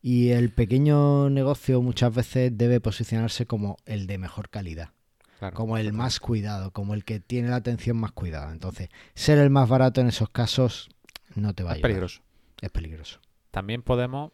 Y 0.00 0.30
el 0.30 0.50
pequeño 0.50 1.28
negocio 1.30 1.82
muchas 1.82 2.14
veces 2.14 2.56
debe 2.56 2.80
posicionarse 2.80 3.46
como 3.46 3.76
el 3.84 4.06
de 4.06 4.18
mejor 4.18 4.48
calidad. 4.48 4.90
Claro, 5.38 5.56
como 5.56 5.76
el 5.78 5.92
más 5.92 6.18
cuidado, 6.20 6.72
como 6.72 6.94
el 6.94 7.04
que 7.04 7.20
tiene 7.20 7.48
la 7.48 7.56
atención 7.56 7.96
más 7.96 8.12
cuidada. 8.12 8.50
Entonces, 8.52 8.88
ser 9.14 9.38
el 9.38 9.50
más 9.50 9.68
barato 9.68 10.00
en 10.00 10.08
esos 10.08 10.30
casos 10.30 10.88
no 11.34 11.54
te 11.54 11.62
va 11.62 11.70
a 11.70 11.72
Es 11.72 11.76
ayudar. 11.76 11.88
peligroso. 11.90 12.22
Es 12.60 12.70
peligroso. 12.70 13.20
También 13.52 13.82
podemos 13.82 14.32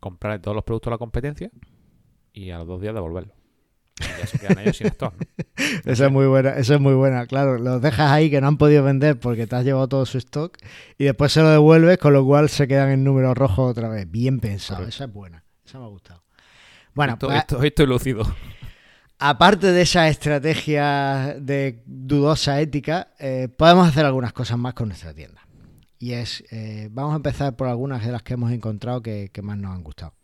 comprar 0.00 0.40
todos 0.40 0.54
los 0.54 0.64
productos 0.64 0.90
de 0.90 0.94
la 0.94 0.98
competencia 0.98 1.50
y 2.32 2.50
a 2.50 2.58
los 2.58 2.66
dos 2.66 2.80
días 2.80 2.94
devolverlos. 2.94 3.36
Y 4.00 4.20
ya 4.20 4.26
se 4.26 4.38
quedan 4.38 4.58
ellos 4.58 4.76
sin 4.76 4.86
stock. 4.88 5.14
¿no? 5.14 5.44
Esa 5.92 6.06
es 6.06 6.12
muy 6.12 6.26
buena, 6.26 6.50
esa 6.50 6.74
es 6.74 6.80
muy 6.80 6.94
buena. 6.94 7.26
Claro, 7.26 7.58
los 7.58 7.82
dejas 7.82 8.10
ahí 8.10 8.30
que 8.30 8.40
no 8.40 8.48
han 8.48 8.56
podido 8.56 8.82
vender 8.82 9.18
porque 9.20 9.46
te 9.46 9.56
has 9.56 9.64
llevado 9.64 9.88
todo 9.88 10.06
su 10.06 10.18
stock 10.18 10.56
y 10.96 11.04
después 11.04 11.32
se 11.32 11.42
lo 11.42 11.50
devuelves, 11.50 11.98
con 11.98 12.14
lo 12.14 12.24
cual 12.24 12.48
se 12.48 12.66
quedan 12.66 12.90
en 12.90 13.04
números 13.04 13.36
rojos 13.36 13.70
otra 13.70 13.88
vez. 13.88 14.10
Bien 14.10 14.40
pensado, 14.40 14.78
Correcto. 14.80 14.96
esa 14.96 15.04
es 15.04 15.12
buena. 15.12 15.44
Esa 15.64 15.78
me 15.78 15.84
ha 15.84 15.88
gustado. 15.88 16.22
Bueno, 16.94 17.12
esto, 17.12 17.26
pues, 17.26 17.38
esto, 17.38 17.62
estoy 17.62 17.86
lucido. 17.86 18.24
aparte 19.20 19.70
de 19.70 19.82
esa 19.82 20.08
estrategia 20.08 21.36
de 21.38 21.82
dudosa 21.86 22.60
ética, 22.60 23.08
eh, 23.18 23.48
podemos 23.54 23.86
hacer 23.86 24.06
algunas 24.06 24.32
cosas 24.32 24.58
más 24.58 24.74
con 24.74 24.88
nuestra 24.88 25.14
tienda. 25.14 25.42
Y 25.98 26.12
es, 26.12 26.42
eh, 26.50 26.88
vamos 26.90 27.12
a 27.12 27.16
empezar 27.16 27.54
por 27.54 27.68
algunas 27.68 28.04
de 28.04 28.10
las 28.10 28.22
que 28.22 28.34
hemos 28.34 28.50
encontrado 28.50 29.02
que, 29.02 29.30
que 29.30 29.42
más 29.42 29.58
nos 29.58 29.76
han 29.76 29.84
gustado. 29.84 30.14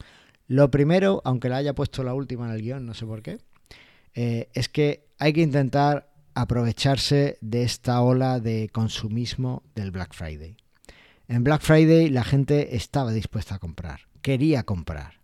Lo 0.49 0.71
primero, 0.71 1.21
aunque 1.25 1.51
la 1.51 1.59
haya 1.59 1.75
puesto 1.75 2.03
la 2.03 2.15
última 2.15 2.47
en 2.47 2.53
el 2.53 2.63
guion, 2.63 2.87
no 2.87 2.95
sé 2.95 3.05
por 3.05 3.23
qué, 3.23 3.39
eh, 4.17 4.49
es 4.55 4.71
que 4.71 5.07
hay 5.19 5.35
que 5.35 5.43
intentar 5.43 6.11
aprovecharse 6.35 7.37
de 7.43 7.63
esta 7.63 8.01
ola 8.01 8.41
de 8.41 8.71
consumismo 8.73 9.63
del 9.75 9.91
Black 9.91 10.15
Friday. 10.15 10.57
En 11.29 11.45
Black 11.45 11.61
Friday 11.61 12.09
la 12.09 12.25
gente 12.25 12.77
estaba 12.77 13.13
dispuesta 13.13 13.57
a 13.57 13.59
comprar, 13.59 14.01
quería 14.23 14.63
comprar. 14.63 15.21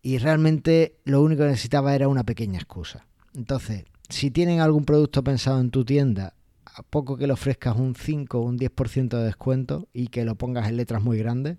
Y 0.00 0.18
realmente 0.18 0.96
lo 1.04 1.22
único 1.22 1.42
que 1.42 1.50
necesitaba 1.50 1.94
era 1.94 2.08
una 2.08 2.24
pequeña 2.24 2.58
excusa. 2.58 3.06
Entonces, 3.34 3.84
si 4.08 4.30
tienen 4.30 4.60
algún 4.60 4.84
producto 4.84 5.22
pensado 5.22 5.60
en 5.60 5.70
tu 5.70 5.84
tienda, 5.84 6.34
a 6.64 6.82
poco 6.82 7.18
que 7.18 7.26
le 7.26 7.34
ofrezcas 7.34 7.76
un 7.76 7.94
5 7.94 8.38
o 8.38 8.42
un 8.42 8.58
10% 8.58 9.08
de 9.18 9.24
descuento 9.24 9.88
y 9.92 10.08
que 10.08 10.24
lo 10.24 10.36
pongas 10.36 10.68
en 10.68 10.78
letras 10.78 11.02
muy 11.02 11.18
grandes, 11.18 11.58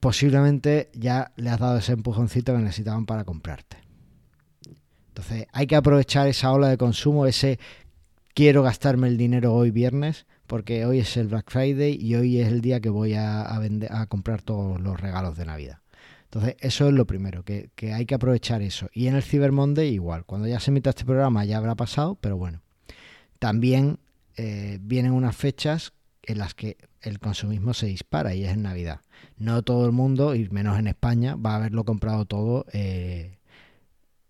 posiblemente 0.00 0.90
ya 0.94 1.32
le 1.36 1.50
has 1.50 1.60
dado 1.60 1.78
ese 1.78 1.92
empujoncito 1.92 2.52
que 2.54 2.62
necesitaban 2.62 3.06
para 3.06 3.24
comprarte. 3.24 3.87
Entonces, 5.18 5.48
hay 5.50 5.66
que 5.66 5.74
aprovechar 5.74 6.28
esa 6.28 6.52
ola 6.52 6.68
de 6.68 6.78
consumo, 6.78 7.26
ese 7.26 7.58
quiero 8.34 8.62
gastarme 8.62 9.08
el 9.08 9.16
dinero 9.16 9.52
hoy 9.52 9.72
viernes, 9.72 10.26
porque 10.46 10.84
hoy 10.86 11.00
es 11.00 11.16
el 11.16 11.26
Black 11.26 11.50
Friday 11.50 11.98
y 12.00 12.14
hoy 12.14 12.38
es 12.38 12.46
el 12.46 12.60
día 12.60 12.78
que 12.78 12.88
voy 12.88 13.14
a, 13.14 13.58
vender, 13.58 13.92
a 13.92 14.06
comprar 14.06 14.42
todos 14.42 14.80
los 14.80 15.00
regalos 15.00 15.36
de 15.36 15.44
Navidad. 15.44 15.80
Entonces, 16.22 16.54
eso 16.60 16.86
es 16.86 16.94
lo 16.94 17.04
primero, 17.04 17.42
que, 17.42 17.70
que, 17.74 17.94
hay 17.94 18.06
que 18.06 18.14
aprovechar 18.14 18.62
eso. 18.62 18.90
Y 18.92 19.08
en 19.08 19.16
el 19.16 19.24
Cyber 19.24 19.50
Monday 19.50 19.88
igual, 19.92 20.24
cuando 20.24 20.46
ya 20.46 20.60
se 20.60 20.70
emita 20.70 20.90
este 20.90 21.04
programa 21.04 21.44
ya 21.44 21.56
habrá 21.56 21.74
pasado, 21.74 22.16
pero 22.20 22.36
bueno. 22.36 22.62
También 23.40 23.98
eh, 24.36 24.78
vienen 24.80 25.10
unas 25.10 25.34
fechas 25.34 25.94
en 26.22 26.38
las 26.38 26.54
que 26.54 26.76
el 27.02 27.18
consumismo 27.18 27.74
se 27.74 27.86
dispara 27.86 28.36
y 28.36 28.44
es 28.44 28.52
en 28.52 28.62
Navidad. 28.62 29.00
No 29.36 29.62
todo 29.62 29.84
el 29.84 29.92
mundo, 29.92 30.36
y 30.36 30.48
menos 30.50 30.78
en 30.78 30.86
España, 30.86 31.34
va 31.34 31.54
a 31.54 31.56
haberlo 31.56 31.84
comprado 31.84 32.24
todo 32.24 32.66
eh, 32.72 33.37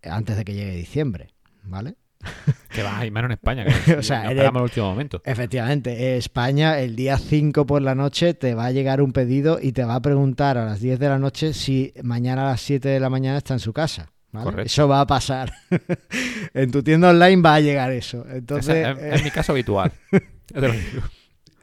antes 0.03 0.37
de 0.37 0.45
que 0.45 0.55
llegue 0.55 0.73
diciembre, 0.77 1.29
¿vale? 1.65 1.95
Que 2.71 2.83
va, 2.83 3.05
y 3.07 3.11
menos 3.11 3.29
en 3.31 3.33
España. 3.33 3.65
Que 3.65 3.93
O 3.97 4.03
sea, 4.03 4.21
eres- 4.25 4.33
esperamos 4.33 4.61
el 4.61 4.65
último 4.65 4.91
momento. 4.91 5.23
Efectivamente, 5.25 6.17
España 6.17 6.79
el 6.81 6.95
día 6.97 7.17
5 7.17 7.65
por 7.67 7.81
la 7.83 7.95
noche 7.95 8.35
te 8.35 8.55
va 8.55 8.67
a 8.67 8.73
llegar 8.73 9.01
un 9.01 9.13
pedido 9.13 9.59
y 9.61 9.73
te 9.73 9.85
va 9.85 9.95
a 9.97 10.03
preguntar 10.03 10.59
a 10.59 10.65
las 10.65 10.81
10 10.81 10.99
de 10.99 11.09
la 11.09 11.19
noche 11.19 11.55
si 11.55 11.93
mañana 12.03 12.43
a 12.43 12.51
las 12.53 12.61
7 12.61 12.89
de 12.89 13.01
la 13.01 13.09
mañana 13.11 13.39
está 13.39 13.55
en 13.55 13.61
su 13.61 13.73
casa. 13.73 14.13
¿vale? 14.33 14.45
Correcto. 14.45 14.67
Eso 14.67 14.87
va 14.89 15.01
a 15.01 15.07
pasar. 15.07 15.53
en 16.55 16.71
tu 16.71 16.83
tienda 16.83 17.11
online 17.11 17.41
va 17.43 17.55
a 17.55 17.61
llegar 17.61 17.91
eso. 17.93 18.27
Entonces, 18.31 18.87
es, 18.99 19.21
eh, 19.21 19.25
mi 19.25 19.31
caso 19.31 19.53
habitual. 19.53 19.91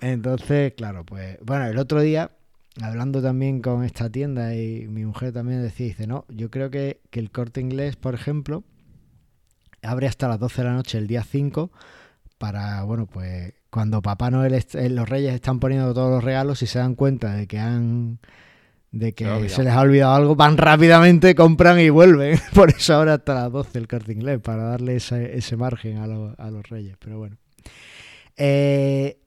Entonces, 0.02 0.74
claro, 0.76 1.06
pues 1.06 1.38
bueno, 1.42 1.66
el 1.68 1.78
otro 1.78 2.02
día, 2.02 2.32
hablando 2.82 3.22
también 3.22 3.62
con 3.62 3.84
esta 3.84 4.10
tienda 4.10 4.56
y 4.56 4.88
mi 4.88 5.06
mujer 5.06 5.32
también 5.32 5.62
decía, 5.62 5.88
dice, 5.88 6.08
no, 6.08 6.26
yo 6.30 6.50
creo 6.52 6.70
que, 6.70 7.00
que 7.10 7.20
el 7.20 7.32
corte 7.32 7.62
inglés, 7.62 7.96
por 7.96 8.14
ejemplo, 8.16 8.64
abre 9.82 10.08
hasta 10.08 10.28
las 10.28 10.40
12 10.40 10.62
de 10.62 10.68
la 10.68 10.74
noche 10.74 10.98
el 10.98 11.08
día 11.08 11.24
5 11.24 11.72
para, 12.38 12.84
bueno, 12.84 13.06
pues 13.08 13.54
cuando 13.70 14.02
Papá 14.02 14.30
Noel, 14.32 14.54
eh, 14.54 14.90
los 14.90 15.08
reyes 15.08 15.34
están 15.34 15.60
poniendo 15.60 15.94
todos 15.94 16.12
los 16.12 16.24
regalos 16.24 16.62
y 16.62 16.68
se 16.68 16.80
dan 16.80 16.96
cuenta 16.96 17.34
de 17.34 17.48
que 17.48 17.60
han 17.60 18.20
de 18.92 19.14
que 19.14 19.26
Se 19.50 19.58
lo 19.58 19.66
les 19.66 19.74
ha 19.74 19.82
olvidado 19.82 20.16
algo, 20.16 20.36
van 20.38 20.56
rápidamente, 20.56 21.36
compran 21.36 21.80
y 21.82 21.90
vuelven. 21.90 22.40
Por 22.54 22.70
eso 22.70 22.94
ahora 22.94 23.16
hasta 23.16 23.34
las 23.36 23.52
12 23.52 23.78
el 23.78 23.88
corte 23.90 24.14
inglés, 24.14 24.40
para 24.40 24.64
darle 24.64 24.96
ese, 24.96 25.38
ese 25.38 25.58
margen 25.58 25.98
a, 25.98 26.08
los- 26.08 26.40
a 26.40 26.50
los 26.50 26.68
reyes. 26.70 26.96
Pero 27.00 27.18
bueno. 27.18 27.36
Eh, 28.38 29.18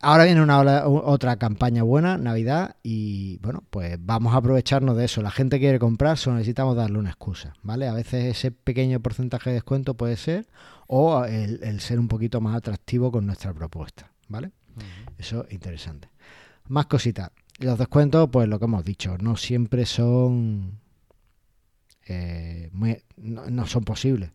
ahora 0.00 0.24
viene 0.24 0.42
una 0.42 0.58
ola- 0.58 0.86
otra 0.88 1.36
campaña 1.36 1.82
buena, 1.82 2.16
Navidad, 2.18 2.76
y 2.82 3.38
bueno, 3.38 3.64
pues 3.70 3.96
vamos 4.00 4.34
a 4.34 4.38
aprovecharnos 4.38 4.96
de 4.96 5.04
eso. 5.06 5.22
La 5.22 5.30
gente 5.30 5.58
quiere 5.58 5.78
comprar, 5.78 6.18
solo 6.18 6.36
necesitamos 6.36 6.76
darle 6.76 6.98
una 6.98 7.10
excusa, 7.10 7.54
¿vale? 7.62 7.88
A 7.88 7.94
veces 7.94 8.24
ese 8.24 8.50
pequeño 8.50 9.00
porcentaje 9.00 9.50
de 9.50 9.54
descuento 9.54 9.94
puede 9.96 10.16
ser, 10.16 10.46
o 10.86 11.24
el, 11.24 11.60
el 11.62 11.80
ser 11.80 11.98
un 11.98 12.08
poquito 12.08 12.40
más 12.40 12.54
atractivo 12.56 13.10
con 13.10 13.26
nuestra 13.26 13.52
propuesta, 13.52 14.12
¿vale? 14.28 14.52
Eso 15.18 15.44
es 15.46 15.52
interesante. 15.54 16.08
Más 16.68 16.86
cositas. 16.86 17.30
Los 17.58 17.78
descuentos, 17.78 18.28
pues 18.30 18.46
lo 18.48 18.58
que 18.58 18.64
hemos 18.66 18.84
dicho, 18.84 19.16
no 19.18 19.36
siempre 19.36 19.86
son. 19.86 20.80
eh, 22.08 22.68
muy- 22.72 23.02
no, 23.16 23.46
no 23.50 23.66
son 23.66 23.84
posibles. 23.84 24.30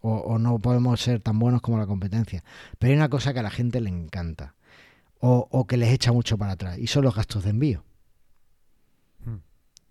O, 0.00 0.14
o 0.14 0.38
no 0.38 0.58
podemos 0.60 0.98
ser 0.98 1.20
tan 1.20 1.38
buenos 1.38 1.60
como 1.60 1.76
la 1.78 1.86
competencia. 1.86 2.42
Pero 2.78 2.92
hay 2.92 2.96
una 2.96 3.10
cosa 3.10 3.34
que 3.34 3.40
a 3.40 3.42
la 3.42 3.50
gente 3.50 3.82
le 3.82 3.90
encanta. 3.90 4.54
O, 5.20 5.48
o 5.50 5.66
que 5.66 5.76
les 5.76 5.90
echa 5.92 6.12
mucho 6.12 6.36
para 6.36 6.52
atrás. 6.52 6.78
Y 6.78 6.86
son 6.86 7.04
los 7.04 7.14
gastos 7.14 7.44
de 7.44 7.50
envío. 7.50 7.82
Hmm. 9.24 9.36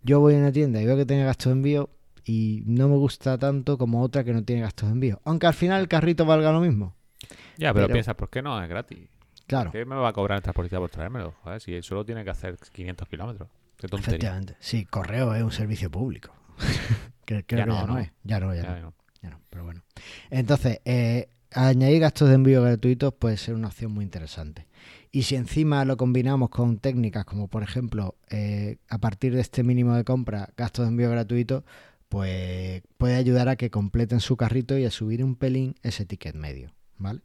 Yo 0.04 0.20
voy 0.20 0.36
a 0.36 0.38
una 0.38 0.52
tienda 0.52 0.82
y 0.82 0.86
veo 0.86 0.96
que 0.98 1.06
tiene 1.06 1.26
gastos 1.26 1.46
de 1.48 1.52
envío. 1.54 1.90
Y 2.26 2.64
no 2.66 2.88
me 2.88 2.96
gusta 2.96 3.38
tanto 3.38 3.78
como 3.78 4.02
otra 4.02 4.24
que 4.24 4.32
no 4.32 4.44
tiene 4.44 4.62
gastos 4.62 4.88
de 4.90 4.94
envío. 4.94 5.20
Aunque 5.26 5.48
al 5.48 5.54
final 5.54 5.82
el 5.82 5.88
carrito 5.90 6.26
valga 6.26 6.52
lo 6.52 6.62
mismo. 6.62 6.96
Ya, 7.58 7.74
pero, 7.74 7.88
Pero- 7.88 7.94
piensa, 7.94 8.14
¿por 8.16 8.30
qué 8.30 8.42
no? 8.42 8.62
Es 8.62 8.70
gratis. 8.70 9.00
Claro. 9.48 9.72
¿Qué 9.72 9.84
me 9.86 9.96
va 9.96 10.08
a 10.10 10.14
cobrar 10.14 10.38
el 10.38 10.42
transportista 10.44 10.78
por 10.80 10.90
traérmelo? 10.90 11.34
Joder, 11.44 11.60
si 11.60 11.82
solo 11.82 12.06
tiene 12.06 12.24
que 12.24 12.30
hacer 12.30 12.58
500 12.72 13.08
kilómetros. 13.10 13.50
Qué 13.78 13.88
tontería. 13.90 14.16
Efectivamente. 14.16 14.56
Sí, 14.62 14.86
correo 14.86 15.36
es 15.36 15.44
un 15.44 15.52
servicio 15.52 15.92
público. 15.92 16.34
Creo 17.26 17.42
Ya 17.42 17.46
que 17.46 17.56
no, 17.66 17.76
ya 17.76 17.86
no 17.88 17.94
¿no? 17.94 18.00
es. 18.00 18.12
Ya 18.24 18.40
no, 18.40 18.56
ya, 18.56 18.62
Ya, 18.64 18.76
no, 18.76 18.82
no. 18.82 18.94
ya 19.22 19.30
no, 19.32 19.42
pero 19.50 19.66
bueno. 19.66 19.82
Entonces, 20.30 20.80
eh, 20.86 21.28
añadir 21.52 22.00
gastos 22.00 22.30
de 22.30 22.36
envío 22.36 22.62
gratuitos 22.64 23.14
puede 23.14 23.36
ser 23.36 23.56
una 23.56 23.68
opción 23.68 23.92
muy 23.92 24.06
interesante. 24.06 24.66
Y 25.16 25.24
si 25.24 25.36
encima 25.36 25.86
lo 25.86 25.96
combinamos 25.96 26.50
con 26.50 26.80
técnicas 26.80 27.24
como, 27.24 27.48
por 27.48 27.62
ejemplo, 27.62 28.16
eh, 28.32 28.78
a 28.90 28.98
partir 28.98 29.36
de 29.36 29.42
este 29.42 29.62
mínimo 29.64 29.94
de 29.96 30.04
compra, 30.04 30.50
gastos 30.58 30.86
de 30.86 30.90
envío 30.90 31.12
gratuitos, 31.12 31.64
pues 32.10 32.82
puede 32.98 33.16
ayudar 33.16 33.48
a 33.48 33.56
que 33.56 33.70
completen 33.70 34.20
su 34.22 34.38
carrito 34.38 34.76
y 34.76 34.86
a 34.86 34.92
subir 34.92 35.24
un 35.24 35.36
pelín 35.36 35.76
ese 35.84 36.06
ticket 36.08 36.34
medio, 36.36 36.72
¿vale? 36.98 37.22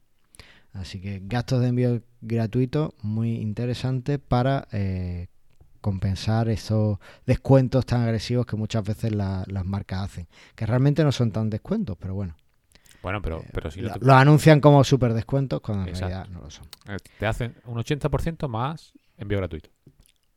Así 0.75 1.01
que 1.01 1.23
gastos 1.25 1.63
de 1.63 1.69
envío 1.69 2.03
gratuitos, 2.21 2.93
muy 3.03 3.37
interesante 3.37 4.19
para 4.19 4.69
eh, 4.73 5.29
compensar 5.81 6.51
esos 6.51 6.99
descuentos 7.27 7.87
tan 7.87 8.03
agresivos 8.03 8.45
que 8.45 8.57
muchas 8.57 8.85
veces 8.85 9.15
la- 9.15 9.45
las 9.47 9.65
marcas 9.65 10.03
hacen. 10.11 10.29
Que 10.55 10.67
realmente 10.67 11.05
no 11.05 11.13
son 11.13 11.33
tan 11.33 11.49
descuentos, 11.49 11.97
pero 11.99 12.15
bueno. 12.15 12.37
Bueno, 13.09 13.23
pero, 13.23 13.43
pero 13.55 13.71
si 13.71 13.81
no 13.81 13.89
Lo, 13.89 13.95
te, 13.95 14.05
lo 14.05 14.13
anuncian 14.15 14.61
como 14.61 14.85
super 14.85 15.15
descuentos 15.15 15.61
cuando 15.63 15.85
en 15.85 15.89
Exacto. 15.89 16.15
realidad 16.15 16.31
no 16.35 16.41
lo 16.43 16.51
son. 16.51 16.67
eh, 16.89 16.97
te 17.19 17.27
hacen 17.27 17.55
un 17.65 17.79
80% 17.79 18.49
más 18.49 18.93
envío 19.17 19.39
gratuito. 19.39 19.71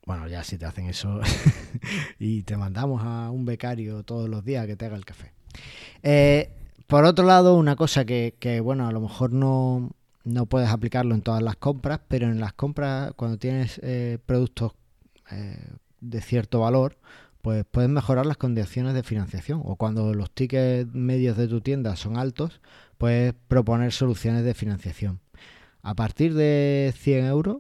Bueno, 0.06 0.26
ya 0.28 0.42
si 0.44 0.58
te 0.58 0.66
hacen 0.66 0.86
eso 0.88 1.20
y 2.20 2.44
te 2.44 2.56
mandamos 2.56 3.02
a 3.04 3.30
un 3.30 3.44
becario 3.46 4.04
todos 4.04 4.30
los 4.30 4.44
días 4.46 4.66
que 4.68 4.76
te 4.78 4.86
haga 4.86 4.96
el 4.96 5.04
café. 5.06 5.34
Eh, 6.02 6.50
por 6.88 7.04
otro 7.06 7.26
lado, 7.26 7.56
una 7.56 7.76
cosa 7.76 8.06
que, 8.06 8.36
que, 8.40 8.62
bueno, 8.62 8.88
a 8.88 8.92
lo 8.94 9.02
mejor 9.02 9.32
no, 9.34 9.92
no 10.24 10.46
puedes 10.46 10.70
aplicarlo 10.70 11.14
en 11.14 11.22
todas 11.22 11.42
las 11.42 11.56
compras, 11.58 12.00
pero 12.08 12.28
en 12.28 12.40
las 12.40 12.54
compras, 12.54 13.14
cuando 13.16 13.38
tienes 13.38 13.80
eh, 13.84 14.18
productos 14.26 14.74
eh, 15.32 15.58
de 16.00 16.22
cierto 16.22 16.62
valor, 16.62 16.98
pues 17.42 17.66
puedes 17.70 17.90
mejorar 17.90 18.26
las 18.26 18.38
condiciones 18.38 18.94
de 18.94 19.04
financiación. 19.04 19.62
O 19.64 19.76
cuando 19.76 20.14
los 20.14 20.32
tickets 20.32 20.94
medios 20.94 21.38
de 21.38 21.48
tu 21.48 21.62
tienda 21.62 21.96
son 21.96 22.18
altos, 22.18 22.62
puedes 22.98 23.34
proponer 23.48 23.92
soluciones 23.92 24.44
de 24.44 24.54
financiación. 24.54 25.20
A 25.82 25.96
partir 25.96 26.34
de 26.34 26.94
100 26.98 27.26
euros, 27.26 27.58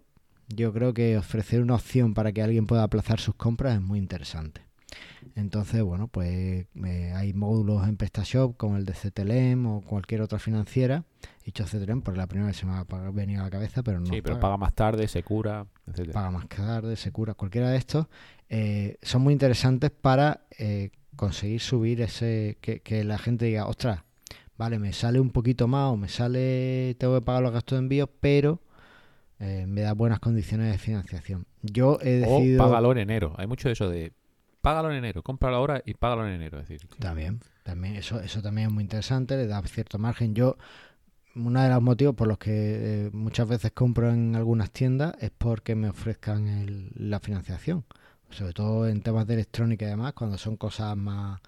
yo 0.48 0.74
creo 0.74 0.94
que 0.94 1.18
ofrecer 1.18 1.62
una 1.62 1.76
opción 1.76 2.14
para 2.14 2.32
que 2.32 2.42
alguien 2.42 2.68
pueda 2.68 2.84
aplazar 2.84 3.20
sus 3.20 3.36
compras 3.36 3.76
es 3.76 3.82
muy 3.82 4.00
interesante. 4.00 4.71
Entonces, 5.36 5.82
bueno, 5.84 6.08
pues 6.08 6.68
eh, 6.86 7.14
hay 7.16 7.34
módulos 7.34 7.88
en 7.88 7.98
PrestaShop 7.98 8.58
como 8.58 8.78
el 8.78 8.86
de 8.86 8.94
CTLM 8.94 9.66
o 9.66 9.82
cualquier 9.82 10.22
otra 10.22 10.40
financiera. 10.40 11.04
He 11.42 11.46
dicho 11.46 11.66
CTLM 11.66 12.02
porque 12.02 12.18
la 12.18 12.28
primera 12.28 12.48
vez 12.48 12.58
se 12.58 12.66
me 12.66 12.74
ha 12.74 12.84
venido 13.12 13.42
a 13.42 13.46
la 13.46 13.50
cabeza, 13.50 13.84
pero 13.84 14.00
no. 14.00 14.08
sí, 14.08 14.22
pero 14.22 14.36
paga 14.36 14.42
paga 14.42 14.58
más 14.58 14.74
tarde, 14.74 15.08
se 15.08 15.24
cura, 15.24 15.66
etc. 15.88 16.12
paga 16.12 16.32
más 16.32 16.48
tarde, 16.48 16.96
se 16.96 17.12
cura, 17.12 17.34
cualquiera 17.34 17.70
de 17.70 17.78
estos, 17.78 18.08
eh, 18.50 18.98
son 19.02 19.22
muy 19.22 19.34
interesantes 19.34 19.92
para 19.92 20.42
eh, 20.58 20.90
conseguir 21.16 21.62
subir 21.62 22.02
ese, 22.02 22.58
que, 22.62 22.82
que 22.82 23.04
la 23.04 23.18
gente 23.18 23.46
diga, 23.46 23.68
ostras, 23.68 24.02
vale, 24.58 24.80
me 24.80 24.94
sale 24.94 25.20
un 25.20 25.30
poquito 25.30 25.68
más 25.68 25.92
o 25.92 25.98
me 25.98 26.08
sale, 26.08 26.96
tengo 27.00 27.16
que 27.16 27.26
pagar 27.26 27.42
los 27.44 27.52
gastos 27.52 27.78
de 27.78 27.80
envío, 27.80 28.08
pero 28.08 28.60
eh, 29.40 29.66
me 29.68 29.82
da 29.82 29.94
buenas 29.94 30.20
condiciones 30.20 30.72
de 30.72 30.78
financiación. 30.78 31.48
Yo 31.64 31.98
he 32.04 32.24
O 32.24 32.38
decidido... 32.38 32.64
págalo 32.64 32.92
en 32.92 33.00
enero. 33.00 33.34
Hay 33.38 33.48
mucho 33.48 33.70
de 33.70 33.74
eso 33.74 33.90
de 33.90 34.14
págalo 34.62 34.92
en 34.92 34.98
enero, 34.98 35.24
cómpralo 35.24 35.58
ahora 35.58 35.82
y 35.86 35.94
págalo 35.96 36.28
en 36.28 36.34
enero. 36.34 36.60
Es 36.60 36.68
decir, 36.68 36.88
También, 37.00 37.40
también 37.64 37.96
eso, 37.96 38.20
eso 38.20 38.42
también 38.42 38.68
es 38.68 38.74
muy 38.74 38.84
interesante, 38.84 39.36
le 39.36 39.48
da 39.48 39.62
cierto 39.64 39.98
margen. 40.00 40.34
Yo, 40.34 40.58
uno 41.36 41.62
de 41.62 41.70
los 41.70 41.82
motivos 41.82 42.16
por 42.16 42.28
los 42.28 42.38
que 42.38 42.52
eh, 42.54 43.10
muchas 43.14 43.48
veces 43.48 43.72
compro 43.72 44.10
en 44.12 44.36
algunas 44.36 44.72
tiendas 44.72 45.16
es 45.20 45.32
porque 45.32 45.76
me 45.76 45.90
ofrezcan 45.90 46.90
la 46.96 47.20
financiación. 47.20 47.86
Sobre 48.30 48.54
todo 48.54 48.88
en 48.88 49.02
temas 49.02 49.28
de 49.28 49.34
electrónica 49.34 49.86
y 49.86 49.90
demás, 49.90 50.14
cuando 50.14 50.38
son 50.38 50.56
cosas 50.56 50.96
más, 50.96 51.42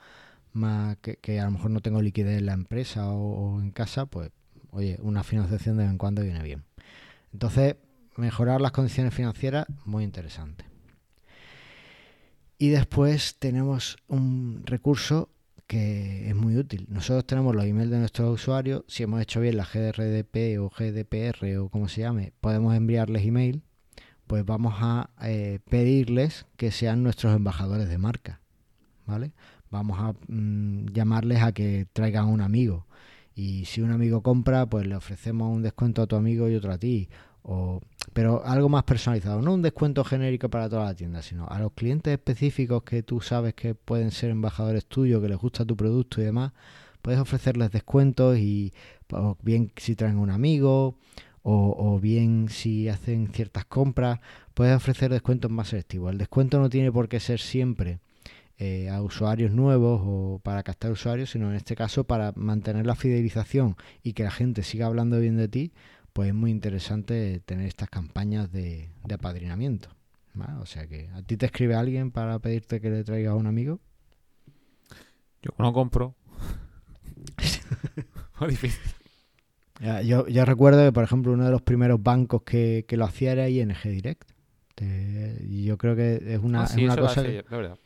más 0.51 0.97
que, 0.97 1.15
que 1.17 1.39
a 1.39 1.45
lo 1.45 1.51
mejor 1.51 1.71
no 1.71 1.79
tengo 1.79 2.01
liquidez 2.01 2.39
en 2.39 2.45
la 2.45 2.53
empresa 2.53 3.07
o, 3.09 3.55
o 3.55 3.61
en 3.61 3.71
casa, 3.71 4.05
pues 4.05 4.31
oye, 4.71 4.97
una 5.01 5.23
financiación 5.23 5.77
de 5.77 5.83
vez 5.83 5.91
en 5.91 5.97
cuando 5.97 6.23
viene 6.23 6.43
bien. 6.43 6.65
Entonces, 7.31 7.77
mejorar 8.17 8.59
las 8.59 8.71
condiciones 8.71 9.13
financieras, 9.13 9.65
muy 9.85 10.03
interesante. 10.03 10.72
Y 12.63 12.69
después 12.69 13.35
tenemos 13.39 13.97
un 14.07 14.61
recurso 14.63 15.27
que 15.67 16.29
es 16.29 16.33
muy 16.33 16.55
útil. 16.55 16.85
Nosotros 16.87 17.27
tenemos 17.27 17.53
los 17.53 17.65
emails 17.65 17.91
de 17.91 17.99
nuestros 17.99 18.33
usuarios. 18.33 18.85
Si 18.87 19.03
hemos 19.03 19.21
hecho 19.21 19.41
bien 19.41 19.57
la 19.57 19.65
GRDP 19.65 20.61
o 20.61 20.69
GDPR 20.69 21.57
o 21.57 21.67
como 21.67 21.89
se 21.89 21.99
llame, 21.99 22.31
podemos 22.39 22.73
enviarles 22.73 23.25
email. 23.25 23.63
Pues 24.27 24.45
vamos 24.45 24.75
a 24.77 25.09
eh, 25.23 25.59
pedirles 25.69 26.45
que 26.55 26.71
sean 26.71 27.03
nuestros 27.03 27.35
embajadores 27.35 27.89
de 27.89 27.97
marca. 27.97 28.39
¿Vale? 29.05 29.33
Vamos 29.69 29.99
a 29.99 30.13
mm, 30.29 30.85
llamarles 30.93 31.41
a 31.41 31.51
que 31.51 31.85
traigan 31.91 32.29
un 32.29 32.39
amigo. 32.39 32.87
Y 33.35 33.65
si 33.65 33.81
un 33.81 33.91
amigo 33.91 34.23
compra, 34.23 34.67
pues 34.67 34.87
le 34.87 34.95
ofrecemos 34.95 35.53
un 35.53 35.63
descuento 35.63 36.01
a 36.01 36.07
tu 36.07 36.15
amigo 36.15 36.47
y 36.47 36.55
otro 36.55 36.71
a 36.71 36.77
ti. 36.77 37.09
O, 37.43 37.81
pero 38.13 38.45
algo 38.45 38.69
más 38.69 38.83
personalizado, 38.83 39.41
no 39.41 39.53
un 39.53 39.61
descuento 39.61 40.03
genérico 40.03 40.49
para 40.49 40.69
toda 40.69 40.85
la 40.85 40.95
tienda, 40.95 41.21
sino 41.21 41.47
a 41.47 41.59
los 41.59 41.73
clientes 41.73 42.13
específicos 42.13 42.83
que 42.83 43.03
tú 43.03 43.21
sabes 43.21 43.53
que 43.53 43.75
pueden 43.75 44.11
ser 44.11 44.29
embajadores 44.29 44.85
tuyos, 44.85 45.21
que 45.21 45.29
les 45.29 45.37
gusta 45.37 45.65
tu 45.65 45.75
producto 45.75 46.21
y 46.21 46.25
demás, 46.25 46.53
puedes 47.01 47.19
ofrecerles 47.19 47.71
descuentos 47.71 48.37
y 48.37 48.73
o 49.11 49.37
bien 49.41 49.71
si 49.75 49.95
traen 49.95 50.17
un 50.17 50.29
amigo 50.29 50.95
o, 51.43 51.75
o 51.77 51.99
bien 51.99 52.47
si 52.49 52.87
hacen 52.87 53.27
ciertas 53.33 53.65
compras, 53.65 54.19
puedes 54.53 54.75
ofrecer 54.75 55.11
descuentos 55.11 55.51
más 55.51 55.69
selectivos. 55.69 56.11
El 56.11 56.17
descuento 56.17 56.59
no 56.59 56.69
tiene 56.69 56.91
por 56.91 57.09
qué 57.09 57.19
ser 57.19 57.39
siempre 57.39 57.99
eh, 58.59 58.87
a 58.89 59.01
usuarios 59.01 59.51
nuevos 59.51 60.01
o 60.05 60.39
para 60.43 60.61
captar 60.61 60.91
usuarios, 60.91 61.31
sino 61.31 61.49
en 61.49 61.55
este 61.55 61.75
caso 61.75 62.03
para 62.03 62.33
mantener 62.35 62.85
la 62.85 62.95
fidelización 62.95 63.75
y 64.03 64.13
que 64.13 64.23
la 64.23 64.31
gente 64.31 64.61
siga 64.61 64.85
hablando 64.85 65.19
bien 65.19 65.37
de 65.37 65.47
ti, 65.47 65.73
pues 66.13 66.29
es 66.29 66.33
muy 66.35 66.51
interesante 66.51 67.41
tener 67.45 67.67
estas 67.67 67.89
campañas 67.89 68.51
de, 68.51 68.89
de 69.05 69.13
apadrinamiento. 69.15 69.89
¿vale? 70.35 70.53
O 70.61 70.65
sea 70.65 70.87
que 70.87 71.09
a 71.09 71.21
ti 71.23 71.37
te 71.37 71.45
escribe 71.47 71.75
alguien 71.75 72.11
para 72.11 72.39
pedirte 72.39 72.79
que 72.81 72.89
le 72.89 73.03
traigas 73.03 73.31
a 73.31 73.35
un 73.35 73.47
amigo. 73.47 73.79
yo 75.41 75.51
no 75.57 75.73
compro. 75.73 76.15
difícil. 78.47 78.81
Ya, 79.79 80.01
Yo, 80.01 80.27
yo 80.27 80.45
recuerdo 80.45 80.83
que, 80.85 80.91
por 80.91 81.03
ejemplo, 81.03 81.31
uno 81.33 81.45
de 81.45 81.51
los 81.51 81.61
primeros 81.61 82.01
bancos 82.01 82.43
que, 82.43 82.85
que 82.87 82.97
lo 82.97 83.05
hacía 83.05 83.31
era 83.33 83.49
ING 83.49 83.73
Direct. 83.83 84.31
Te- 84.75 85.37
y 85.47 85.65
yo 85.65 85.77
creo 85.77 85.95
que 85.95 86.21
es 86.33 86.39
una, 86.39 86.61
Ah, 86.61 86.65
es 86.65 86.75
una 86.77 86.95
cosa 86.95 87.21
hace- 87.21 87.43
verdad. 87.49 87.77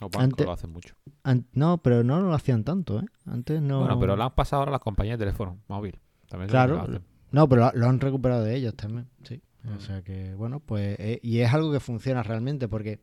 Los 0.00 0.10
bancos 0.10 0.22
Antes- 0.22 0.46
lo 0.46 0.52
hacen 0.52 0.70
mucho. 0.70 0.94
an- 1.24 1.46
no, 1.52 1.78
pero 1.78 2.04
no 2.04 2.20
lo 2.20 2.32
hacían 2.32 2.62
tanto, 2.64 3.00
¿eh? 3.00 3.04
Antes 3.26 3.60
no... 3.60 3.80
Bueno, 3.80 3.98
pero 3.98 4.16
lo 4.16 4.22
han 4.24 4.34
pasado 4.34 4.60
ahora 4.62 4.72
las 4.72 4.80
compañías 4.80 5.18
de 5.18 5.24
teléfono 5.24 5.58
móvil. 5.68 5.98
También 6.28 6.48
Claro, 6.50 6.76
lo 6.76 6.82
hacen. 6.82 7.02
No, 7.30 7.48
pero 7.48 7.70
lo, 7.74 7.86
han 7.88 8.00
recuperado 8.00 8.44
de 8.44 8.54
ellos 8.56 8.74
también, 8.74 9.08
sí. 9.22 9.40
O 9.66 9.70
Mm. 9.74 9.80
sea 9.80 10.02
que, 10.02 10.34
bueno, 10.34 10.60
pues... 10.60 10.98
eh, 10.98 11.20
y 11.22 11.40
es 11.40 11.52
algo 11.52 11.72
que 11.72 11.80
funciona 11.80 12.22
realmente 12.22 12.68
porque 12.68 13.00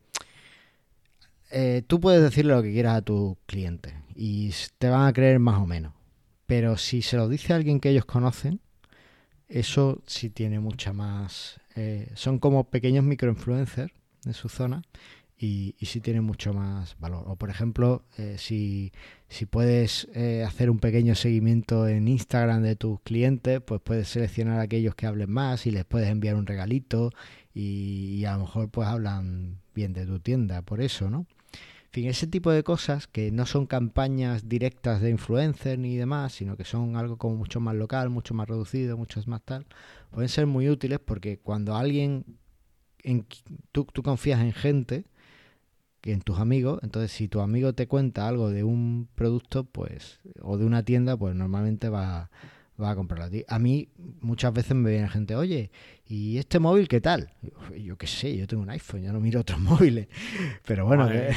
eh, 1.50 1.82
tú 1.86 2.00
puedes 2.00 2.22
decirle 2.22 2.54
lo 2.54 2.62
que 2.62 2.72
quieras 2.72 2.96
a 2.96 3.02
tus 3.02 3.36
clientes 3.46 3.94
y 4.14 4.52
te 4.78 4.88
van 4.88 5.06
a 5.06 5.12
creer 5.12 5.38
más 5.38 5.60
o 5.60 5.66
menos. 5.66 5.92
Pero 6.46 6.76
si 6.76 7.02
se 7.02 7.16
lo 7.16 7.28
dice 7.28 7.52
a 7.52 7.56
alguien 7.56 7.80
que 7.80 7.90
ellos 7.90 8.04
conocen, 8.04 8.60
eso 9.48 10.02
sí 10.06 10.30
tiene 10.30 10.58
mucha 10.60 10.92
más... 10.92 11.60
eh, 11.76 12.10
son 12.14 12.38
como 12.38 12.64
pequeños 12.64 13.04
microinfluencers 13.04 13.92
en 14.24 14.32
su 14.34 14.48
zona 14.48 14.82
y, 15.38 15.74
y 15.78 15.86
sí 15.86 16.00
tiene 16.00 16.20
mucho 16.20 16.54
más 16.54 16.96
valor. 16.98 17.24
O 17.26 17.36
por 17.36 17.50
ejemplo, 17.50 18.04
eh, 18.16 18.36
si, 18.38 18.92
si 19.28 19.46
puedes 19.46 20.08
eh, 20.14 20.44
hacer 20.46 20.70
un 20.70 20.78
pequeño 20.78 21.14
seguimiento 21.14 21.88
en 21.88 22.08
Instagram 22.08 22.62
de 22.62 22.76
tus 22.76 23.00
clientes, 23.00 23.60
pues 23.60 23.80
puedes 23.82 24.08
seleccionar 24.08 24.60
aquellos 24.60 24.94
que 24.94 25.06
hablen 25.06 25.30
más 25.30 25.66
y 25.66 25.70
les 25.70 25.84
puedes 25.84 26.08
enviar 26.08 26.36
un 26.36 26.46
regalito 26.46 27.10
y, 27.54 28.24
a 28.24 28.34
lo 28.34 28.40
mejor 28.40 28.70
pues 28.70 28.88
hablan 28.88 29.60
bien 29.74 29.92
de 29.92 30.06
tu 30.06 30.20
tienda, 30.20 30.62
por 30.62 30.80
eso, 30.80 31.10
¿no? 31.10 31.26
En 31.86 32.02
fin, 32.02 32.08
ese 32.08 32.26
tipo 32.26 32.50
de 32.50 32.62
cosas 32.62 33.06
que 33.06 33.30
no 33.30 33.46
son 33.46 33.66
campañas 33.66 34.48
directas 34.48 35.00
de 35.00 35.08
influencer 35.10 35.78
ni 35.78 35.96
demás, 35.96 36.32
sino 36.34 36.56
que 36.56 36.64
son 36.64 36.96
algo 36.96 37.16
como 37.16 37.36
mucho 37.36 37.58
más 37.60 37.74
local, 37.74 38.10
mucho 38.10 38.34
más 38.34 38.48
reducido, 38.48 38.98
mucho 38.98 39.20
más 39.26 39.42
tal, 39.42 39.66
pueden 40.10 40.28
ser 40.28 40.46
muy 40.46 40.68
útiles 40.68 40.98
porque 40.98 41.38
cuando 41.38 41.74
alguien, 41.74 42.24
en, 43.02 43.26
tú, 43.72 43.84
tú 43.84 44.02
confías 44.02 44.40
en 44.40 44.52
gente, 44.52 45.06
que 46.00 46.12
en 46.12 46.20
tus 46.20 46.38
amigos, 46.38 46.78
entonces 46.82 47.10
si 47.12 47.28
tu 47.28 47.40
amigo 47.40 47.72
te 47.72 47.86
cuenta 47.88 48.28
algo 48.28 48.50
de 48.50 48.62
un 48.64 49.08
producto, 49.14 49.64
pues, 49.64 50.20
o 50.42 50.56
de 50.58 50.64
una 50.64 50.82
tienda, 50.84 51.16
pues 51.16 51.34
normalmente 51.34 51.88
va, 51.88 52.30
va 52.80 52.90
a 52.90 52.94
comprarlo 52.94 53.24
a 53.24 53.30
ti. 53.30 53.44
A 53.48 53.58
mí 53.58 53.88
muchas 54.20 54.52
veces 54.52 54.76
me 54.76 54.90
viene 54.90 55.08
gente, 55.08 55.34
oye, 55.34 55.70
¿y 56.06 56.38
este 56.38 56.58
móvil 56.60 56.86
qué 56.88 57.00
tal? 57.00 57.32
Yo, 57.42 57.74
yo 57.76 57.96
qué 57.98 58.06
sé, 58.06 58.36
yo 58.36 58.46
tengo 58.46 58.62
un 58.62 58.70
iPhone, 58.70 59.02
yo 59.02 59.12
no 59.12 59.20
miro 59.20 59.40
otros 59.40 59.58
móviles. 59.60 60.06
Pero 60.66 60.86
bueno, 60.86 61.08
que- 61.08 61.32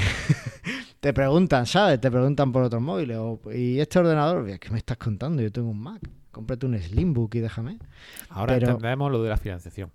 te 1.00 1.14
preguntan, 1.14 1.66
¿sabes? 1.66 2.00
Te 2.00 2.12
preguntan 2.12 2.52
por 2.52 2.62
otros 2.64 2.82
móviles. 2.82 3.18
O, 3.18 3.40
¿Y 3.54 3.80
este 3.80 4.00
ordenador? 4.00 4.60
¿Qué 4.60 4.70
me 4.70 4.78
estás 4.78 4.98
contando? 4.98 5.42
Yo 5.42 5.52
tengo 5.52 5.70
un 5.70 5.80
Mac. 5.82 6.02
Cómprate 6.32 6.66
un 6.68 6.78
Slimbook 6.78 7.34
y 7.36 7.40
déjame. 7.40 7.80
Ahora 8.30 8.54
Pero- 8.54 8.68
entendemos 8.72 9.12
lo 9.12 9.24
de 9.24 9.30
la 9.30 9.38
financiación. 9.38 9.92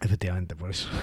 Efectivamente, 0.00 0.54
por 0.54 0.70
eso. 0.70 0.88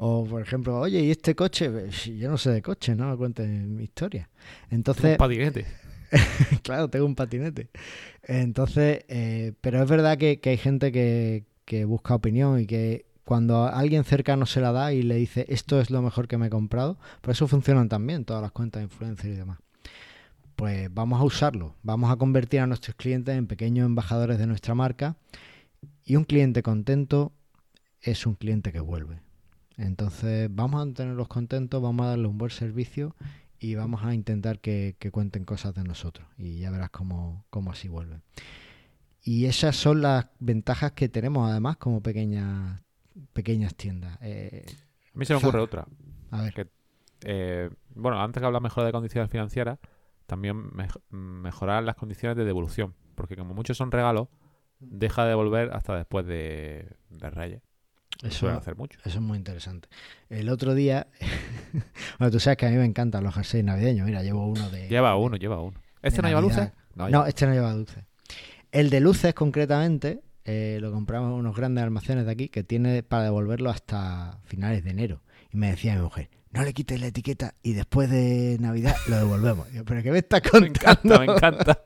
o, 0.00 0.24
por 0.24 0.40
ejemplo, 0.40 0.78
oye, 0.78 1.00
¿y 1.00 1.10
este 1.10 1.34
coche? 1.34 1.70
Yo 2.16 2.30
no 2.30 2.38
sé 2.38 2.50
de 2.50 2.62
coche, 2.62 2.94
no 2.94 3.10
me 3.10 3.16
cuentes 3.16 3.48
mi 3.48 3.82
historia. 3.82 4.30
Entonces, 4.70 5.12
Un 5.12 5.16
patinete. 5.16 5.66
claro, 6.62 6.88
tengo 6.88 7.04
un 7.04 7.16
patinete. 7.16 7.68
Entonces, 8.22 9.04
eh, 9.08 9.54
pero 9.60 9.82
es 9.82 9.90
verdad 9.90 10.16
que, 10.16 10.38
que 10.38 10.50
hay 10.50 10.56
gente 10.56 10.92
que, 10.92 11.46
que 11.64 11.84
busca 11.84 12.14
opinión 12.14 12.60
y 12.60 12.66
que 12.66 13.06
cuando 13.24 13.64
a 13.64 13.70
alguien 13.70 14.04
cercano 14.04 14.46
se 14.46 14.60
la 14.60 14.70
da 14.70 14.92
y 14.92 15.02
le 15.02 15.16
dice 15.16 15.46
esto 15.48 15.80
es 15.80 15.90
lo 15.90 16.00
mejor 16.00 16.28
que 16.28 16.38
me 16.38 16.46
he 16.46 16.50
comprado, 16.50 16.96
por 17.20 17.32
eso 17.32 17.48
funcionan 17.48 17.88
también 17.88 18.24
todas 18.24 18.40
las 18.40 18.52
cuentas 18.52 18.80
de 18.80 18.84
influencer 18.84 19.32
y 19.32 19.34
demás. 19.34 19.58
Pues 20.54 20.94
vamos 20.94 21.20
a 21.20 21.24
usarlo, 21.24 21.74
vamos 21.82 22.12
a 22.12 22.16
convertir 22.16 22.60
a 22.60 22.68
nuestros 22.68 22.94
clientes 22.94 23.36
en 23.36 23.48
pequeños 23.48 23.84
embajadores 23.84 24.38
de 24.38 24.46
nuestra 24.46 24.76
marca 24.76 25.16
y 26.04 26.14
un 26.14 26.22
cliente 26.22 26.62
contento 26.62 27.32
es 28.00 28.26
un 28.26 28.34
cliente 28.34 28.70
que 28.70 28.80
vuelve. 28.80 29.27
Entonces 29.78 30.48
vamos 30.52 30.80
a 30.82 30.84
mantenerlos 30.84 31.28
contentos, 31.28 31.80
vamos 31.80 32.04
a 32.04 32.10
darles 32.10 32.26
un 32.30 32.36
buen 32.38 32.50
servicio 32.50 33.14
y 33.58 33.74
vamos 33.76 34.04
a 34.04 34.12
intentar 34.12 34.58
que, 34.60 34.96
que 34.98 35.10
cuenten 35.10 35.44
cosas 35.44 35.74
de 35.74 35.84
nosotros 35.84 36.26
y 36.36 36.58
ya 36.58 36.70
verás 36.70 36.90
cómo, 36.90 37.44
cómo 37.50 37.70
así 37.72 37.88
vuelven. 37.88 38.22
Y 39.22 39.46
esas 39.46 39.76
son 39.76 40.02
las 40.02 40.26
ventajas 40.38 40.92
que 40.92 41.08
tenemos 41.08 41.50
además 41.50 41.76
como 41.76 42.02
pequeñas 42.02 42.80
pequeñas 43.32 43.74
tiendas. 43.74 44.16
Eh, 44.20 44.64
A 45.14 45.18
mí 45.18 45.24
se 45.24 45.32
me 45.34 45.38
ocurre 45.40 45.60
otra. 45.60 45.86
a 46.30 46.42
ver, 46.42 46.54
Que- 46.54 46.68
Eh, 47.24 47.68
bueno, 47.96 48.20
antes 48.22 48.40
que 48.40 48.46
hablar 48.46 48.62
mejor 48.62 48.84
de 48.84 48.92
condiciones 48.92 49.28
financieras, 49.30 49.78
también 50.26 50.70
mej- 50.70 51.00
mejorar 51.10 51.82
las 51.82 51.96
condiciones 51.96 52.36
de 52.36 52.44
devolución. 52.44 52.94
Porque 53.16 53.34
como 53.36 53.54
muchos 53.54 53.76
son 53.76 53.90
regalos, 53.90 54.28
deja 54.78 55.24
de 55.24 55.30
devolver 55.30 55.70
hasta 55.72 55.96
después 55.96 56.24
de, 56.26 56.88
de 57.10 57.30
Reyes. 57.30 57.62
Eso, 58.22 58.48
hacer 58.48 58.76
mucho. 58.76 58.98
eso 59.04 59.18
es 59.18 59.24
muy 59.24 59.38
interesante. 59.38 59.88
El 60.28 60.48
otro 60.48 60.74
día, 60.74 61.06
bueno, 62.18 62.30
tú 62.30 62.40
sabes 62.40 62.56
que 62.56 62.66
a 62.66 62.70
mí 62.70 62.76
me 62.76 62.84
encantan 62.84 63.24
los 63.24 63.34
jerseys 63.34 63.64
navideños. 63.64 64.06
Mira, 64.06 64.22
llevo 64.22 64.46
uno 64.46 64.68
de... 64.70 64.88
Lleva 64.88 65.16
uno, 65.16 65.36
lleva 65.36 65.60
uno. 65.60 65.80
¿Este 66.02 66.22
no 66.22 66.28
lleva 66.28 66.40
luces? 66.40 66.70
No, 66.94 67.26
este 67.26 67.46
no 67.46 67.52
lleva 67.52 67.72
luces. 67.74 68.04
El 68.72 68.90
de 68.90 69.00
luces, 69.00 69.34
concretamente, 69.34 70.20
eh, 70.44 70.78
lo 70.80 70.92
compramos 70.92 71.28
en 71.32 71.34
unos 71.38 71.56
grandes 71.56 71.84
almacenes 71.84 72.26
de 72.26 72.32
aquí 72.32 72.48
que 72.48 72.64
tiene 72.64 73.02
para 73.02 73.24
devolverlo 73.24 73.70
hasta 73.70 74.40
finales 74.44 74.84
de 74.84 74.90
enero. 74.90 75.22
Y 75.52 75.56
me 75.56 75.70
decía 75.70 75.94
mi 75.94 76.02
mujer, 76.02 76.28
no 76.50 76.62
le 76.62 76.72
quites 76.74 77.00
la 77.00 77.06
etiqueta 77.06 77.54
y 77.62 77.72
después 77.72 78.10
de 78.10 78.56
Navidad 78.60 78.96
lo 79.08 79.16
devolvemos. 79.16 79.70
Yo, 79.72 79.84
¿pero 79.84 80.02
qué 80.02 80.10
me 80.10 80.18
estás 80.18 80.42
Me 80.44 80.50
contando? 80.50 80.74
encanta, 80.74 81.18
me 81.18 81.24
encanta. 81.32 81.82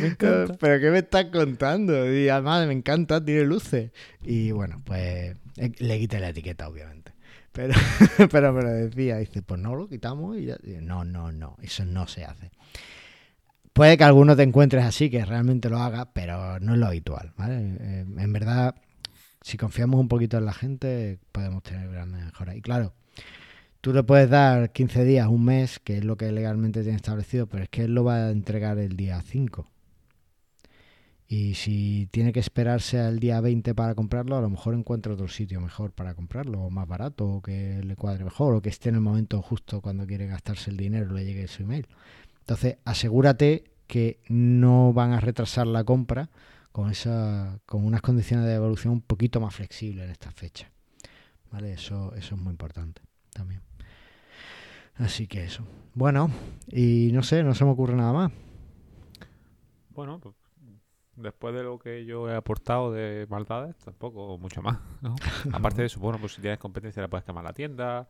Me 0.00 0.06
encanta. 0.08 0.54
¿Pero 0.58 0.80
qué 0.80 0.90
me 0.90 0.98
estás 0.98 1.26
contando? 1.26 2.12
Y 2.12 2.28
además 2.28 2.66
me 2.66 2.72
encanta, 2.72 3.24
tiene 3.24 3.44
luces. 3.44 3.90
Y 4.22 4.52
bueno, 4.52 4.82
pues 4.84 5.36
eh, 5.56 5.72
le 5.78 5.98
quité 5.98 6.20
la 6.20 6.30
etiqueta, 6.30 6.68
obviamente. 6.68 7.12
Pero, 7.52 7.74
pero 8.30 8.52
me 8.52 8.62
lo 8.62 8.70
decía, 8.70 9.18
dice, 9.18 9.42
pues 9.42 9.60
no 9.60 9.74
lo 9.74 9.88
quitamos 9.88 10.36
y 10.36 10.46
ya. 10.46 10.56
Y 10.62 10.82
no, 10.82 11.04
no, 11.04 11.32
no, 11.32 11.56
eso 11.60 11.84
no 11.84 12.06
se 12.06 12.24
hace. 12.24 12.50
Puede 13.72 13.96
que 13.96 14.04
alguno 14.04 14.36
te 14.36 14.42
encuentres 14.42 14.84
así, 14.84 15.10
que 15.10 15.24
realmente 15.24 15.70
lo 15.70 15.78
haga, 15.78 16.12
pero 16.12 16.58
no 16.60 16.74
es 16.74 16.78
lo 16.78 16.86
habitual, 16.86 17.32
¿vale? 17.36 17.76
Eh, 17.80 18.04
en 18.18 18.32
verdad, 18.32 18.74
si 19.42 19.56
confiamos 19.56 20.00
un 20.00 20.08
poquito 20.08 20.38
en 20.38 20.44
la 20.44 20.52
gente, 20.52 21.18
podemos 21.32 21.62
tener 21.62 21.88
grandes 21.88 22.24
mejoras. 22.24 22.56
Y 22.56 22.62
claro, 22.62 22.92
tú 23.80 23.92
le 23.92 24.02
puedes 24.02 24.28
dar 24.28 24.72
15 24.72 25.04
días, 25.04 25.28
un 25.28 25.44
mes, 25.44 25.78
que 25.78 25.98
es 25.98 26.04
lo 26.04 26.16
que 26.16 26.32
legalmente 26.32 26.82
tiene 26.82 26.96
establecido, 26.96 27.46
pero 27.46 27.64
es 27.64 27.68
que 27.68 27.84
él 27.84 27.94
lo 27.94 28.04
va 28.04 28.26
a 28.26 28.30
entregar 28.30 28.78
el 28.78 28.96
día 28.96 29.22
5. 29.22 29.66
Y 31.32 31.54
si 31.54 32.08
tiene 32.10 32.32
que 32.32 32.40
esperarse 32.40 32.98
al 32.98 33.20
día 33.20 33.40
20 33.40 33.72
para 33.72 33.94
comprarlo, 33.94 34.36
a 34.36 34.40
lo 34.40 34.50
mejor 34.50 34.74
encuentra 34.74 35.12
otro 35.12 35.28
sitio 35.28 35.60
mejor 35.60 35.92
para 35.92 36.12
comprarlo, 36.16 36.60
o 36.60 36.70
más 36.70 36.88
barato, 36.88 37.24
o 37.24 37.40
que 37.40 37.80
le 37.84 37.94
cuadre 37.94 38.24
mejor, 38.24 38.52
o 38.56 38.60
que 38.60 38.68
esté 38.68 38.88
en 38.88 38.96
el 38.96 39.00
momento 39.00 39.40
justo 39.40 39.80
cuando 39.80 40.08
quiere 40.08 40.26
gastarse 40.26 40.70
el 40.70 40.76
dinero, 40.76 41.14
le 41.14 41.24
llegue 41.24 41.46
su 41.46 41.62
email. 41.62 41.86
Entonces, 42.40 42.78
asegúrate 42.84 43.62
que 43.86 44.18
no 44.28 44.92
van 44.92 45.12
a 45.12 45.20
retrasar 45.20 45.68
la 45.68 45.84
compra 45.84 46.30
con, 46.72 46.90
esa, 46.90 47.60
con 47.64 47.84
unas 47.84 48.02
condiciones 48.02 48.44
de 48.44 48.50
devolución 48.50 48.94
un 48.94 49.00
poquito 49.00 49.40
más 49.40 49.54
flexibles 49.54 50.06
en 50.06 50.10
esta 50.10 50.32
fecha. 50.32 50.72
¿Vale? 51.52 51.74
Eso, 51.74 52.12
eso 52.16 52.34
es 52.34 52.40
muy 52.40 52.50
importante 52.50 53.02
también. 53.32 53.62
Así 54.96 55.28
que 55.28 55.44
eso. 55.44 55.64
Bueno, 55.94 56.28
y 56.66 57.10
no 57.12 57.22
sé, 57.22 57.44
no 57.44 57.54
se 57.54 57.64
me 57.64 57.70
ocurre 57.70 57.94
nada 57.94 58.12
más. 58.12 58.32
Bueno, 59.94 60.18
pues, 60.18 60.34
después 61.22 61.54
de 61.54 61.62
lo 61.62 61.78
que 61.78 62.04
yo 62.04 62.28
he 62.30 62.34
aportado 62.36 62.92
de 62.92 63.26
maldades, 63.28 63.76
tampoco 63.78 64.38
mucho 64.38 64.62
más. 64.62 64.78
¿no? 65.00 65.14
Aparte 65.52 65.82
de 65.82 65.86
eso, 65.86 66.00
bueno, 66.00 66.18
pues 66.18 66.34
si 66.34 66.40
tienes 66.40 66.58
competencia 66.58 67.02
le 67.02 67.08
puedes 67.08 67.24
quemar 67.24 67.44
la 67.44 67.52
tienda. 67.52 68.08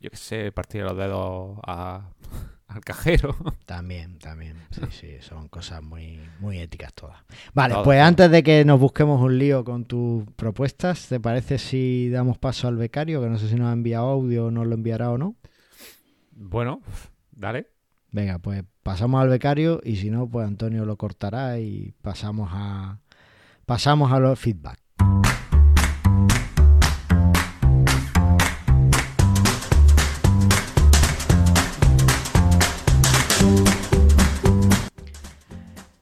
Yo 0.00 0.10
qué 0.10 0.16
sé, 0.16 0.52
partir 0.52 0.82
los 0.82 0.96
dedos 0.96 1.58
a- 1.66 2.08
al 2.68 2.80
cajero. 2.82 3.34
También, 3.66 4.18
también. 4.18 4.56
Sí, 4.70 4.82
sí, 4.90 5.16
son 5.20 5.48
cosas 5.48 5.82
muy, 5.82 6.20
muy 6.40 6.58
éticas 6.58 6.92
todas. 6.94 7.18
Vale, 7.54 7.74
Todo, 7.74 7.84
pues 7.84 8.00
antes 8.00 8.30
de 8.30 8.42
que 8.42 8.64
nos 8.64 8.78
busquemos 8.80 9.20
un 9.20 9.38
lío 9.38 9.64
con 9.64 9.84
tus 9.84 10.24
propuestas, 10.36 11.08
¿te 11.08 11.20
parece 11.20 11.58
si 11.58 12.08
damos 12.10 12.38
paso 12.38 12.68
al 12.68 12.76
becario? 12.76 13.20
Que 13.20 13.28
no 13.28 13.38
sé 13.38 13.48
si 13.48 13.54
nos 13.56 13.68
ha 13.68 13.72
enviado 13.72 14.06
audio 14.08 14.46
o 14.46 14.50
nos 14.50 14.66
lo 14.66 14.74
enviará 14.74 15.10
o 15.10 15.18
no. 15.18 15.36
Bueno, 16.32 16.80
dale. 17.30 17.66
Venga, 18.12 18.38
pues 18.38 18.62
pasamos 18.82 19.22
al 19.22 19.30
becario 19.30 19.80
y 19.82 19.96
si 19.96 20.10
no, 20.10 20.28
pues 20.28 20.46
Antonio 20.46 20.84
lo 20.84 20.98
cortará 20.98 21.58
y 21.58 21.94
pasamos 22.02 22.50
a 22.52 23.00
pasamos 23.64 24.12
a 24.12 24.18
los 24.18 24.38
feedback. 24.38 24.78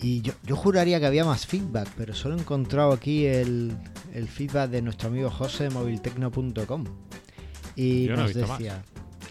Y 0.01 0.23
yo, 0.23 0.33
yo 0.45 0.57
juraría 0.57 0.99
que 0.99 1.07
había 1.07 1.25
más 1.25 1.47
feedback, 1.47 1.89
pero 1.97 2.13
solo 2.13 2.35
he 2.35 2.41
encontrado 2.41 2.91
aquí 2.91 3.27
el, 3.27 3.77
el 4.13 4.27
feedback 4.27 4.71
de 4.71 4.83
nuestro 4.83 5.11
amigo 5.11 5.31
José 5.31 5.65
de 5.65 5.71
moviltecno.com. 5.71 6.85
Y 7.77 8.07
Yo 8.07 8.17
no 8.17 8.27
he 8.27 8.35
nos 8.35 8.49
más. 8.49 8.61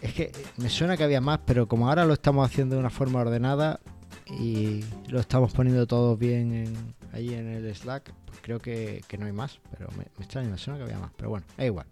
Es 0.02 0.14
que 0.14 0.32
me 0.58 0.70
suena 0.70 0.98
que 0.98 1.04
había 1.04 1.22
más, 1.22 1.40
pero 1.46 1.68
como 1.68 1.90
ahora 1.90 2.06
lo 2.06 2.14
estamos 2.14 2.46
haciendo 2.46 2.76
de 2.76 2.80
una 2.80 2.90
forma 2.90 3.20
ordenada 3.20 3.80
y 4.28 4.84
lo 5.08 5.20
estamos 5.20 5.54
poniendo 5.54 5.88
todo 5.88 6.16
bien 6.18 6.54
en, 6.54 6.96
ahí 7.14 7.34
en 7.34 7.48
el 7.48 7.76
Slack, 7.76 8.14
pues 8.26 8.40
creo 8.42 8.60
que, 8.60 9.04
no 9.18 9.26
hay 9.26 9.32
más, 9.32 9.60
pero 9.72 9.90
me, 9.92 10.06
me 10.18 10.26
extraña, 10.26 10.50
me 10.50 10.58
suena 10.58 10.78
que 10.78 10.84
había 10.84 11.00
más, 11.00 11.12
pero 11.16 11.30
bueno, 11.30 11.46
da 11.58 11.66
igual. 11.66 11.88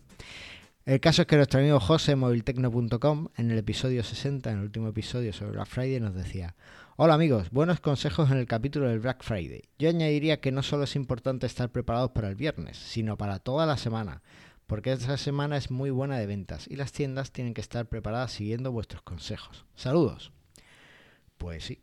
El 0.86 1.02
caso 1.02 1.24
es 1.24 1.28
que 1.28 1.36
nuestro 1.36 1.60
amigo 1.60 1.80
José, 1.82 2.16
moviltecno.com, 2.16 3.28
en 3.36 3.52
el 3.52 3.58
episodio 3.58 4.04
60, 4.04 4.52
en 4.52 4.60
el 4.60 4.64
último 4.64 4.88
episodio 4.88 5.34
sobre 5.34 5.52
Black 5.52 5.68
Friday, 5.68 6.00
nos 6.00 6.16
decía, 6.16 6.56
Hola 7.00 7.14
amigos, 7.14 7.52
buenos 7.52 7.80
consejos 7.80 8.32
en 8.32 8.38
el 8.38 8.48
capítulo 8.48 8.88
del 8.88 9.00
Black 9.00 9.22
Friday. 9.22 9.62
Yo 9.78 9.90
añadiría 9.90 10.40
que 10.40 10.52
no 10.52 10.64
solo 10.64 10.86
es 10.86 10.96
importante 10.96 11.46
estar 11.46 11.70
preparados 11.70 12.10
para 12.10 12.28
el 12.28 12.34
viernes, 12.36 12.76
sino 12.76 13.18
para 13.18 13.38
toda 13.38 13.68
la 13.68 13.78
semana, 13.78 14.24
porque 14.68 14.92
esa 14.92 15.18
semana 15.18 15.58
es 15.58 15.72
muy 15.72 15.90
buena 15.90 16.18
de 16.20 16.28
ventas 16.28 16.68
y 16.70 16.76
las 16.76 16.92
tiendas 16.92 17.32
tienen 17.32 17.54
que 17.54 17.62
estar 17.62 17.88
preparadas 17.88 18.32
siguiendo 18.32 18.72
vuestros 18.72 19.02
consejos. 19.02 19.66
Saludos. 19.76 20.32
Pues 21.38 21.64
sí. 21.66 21.82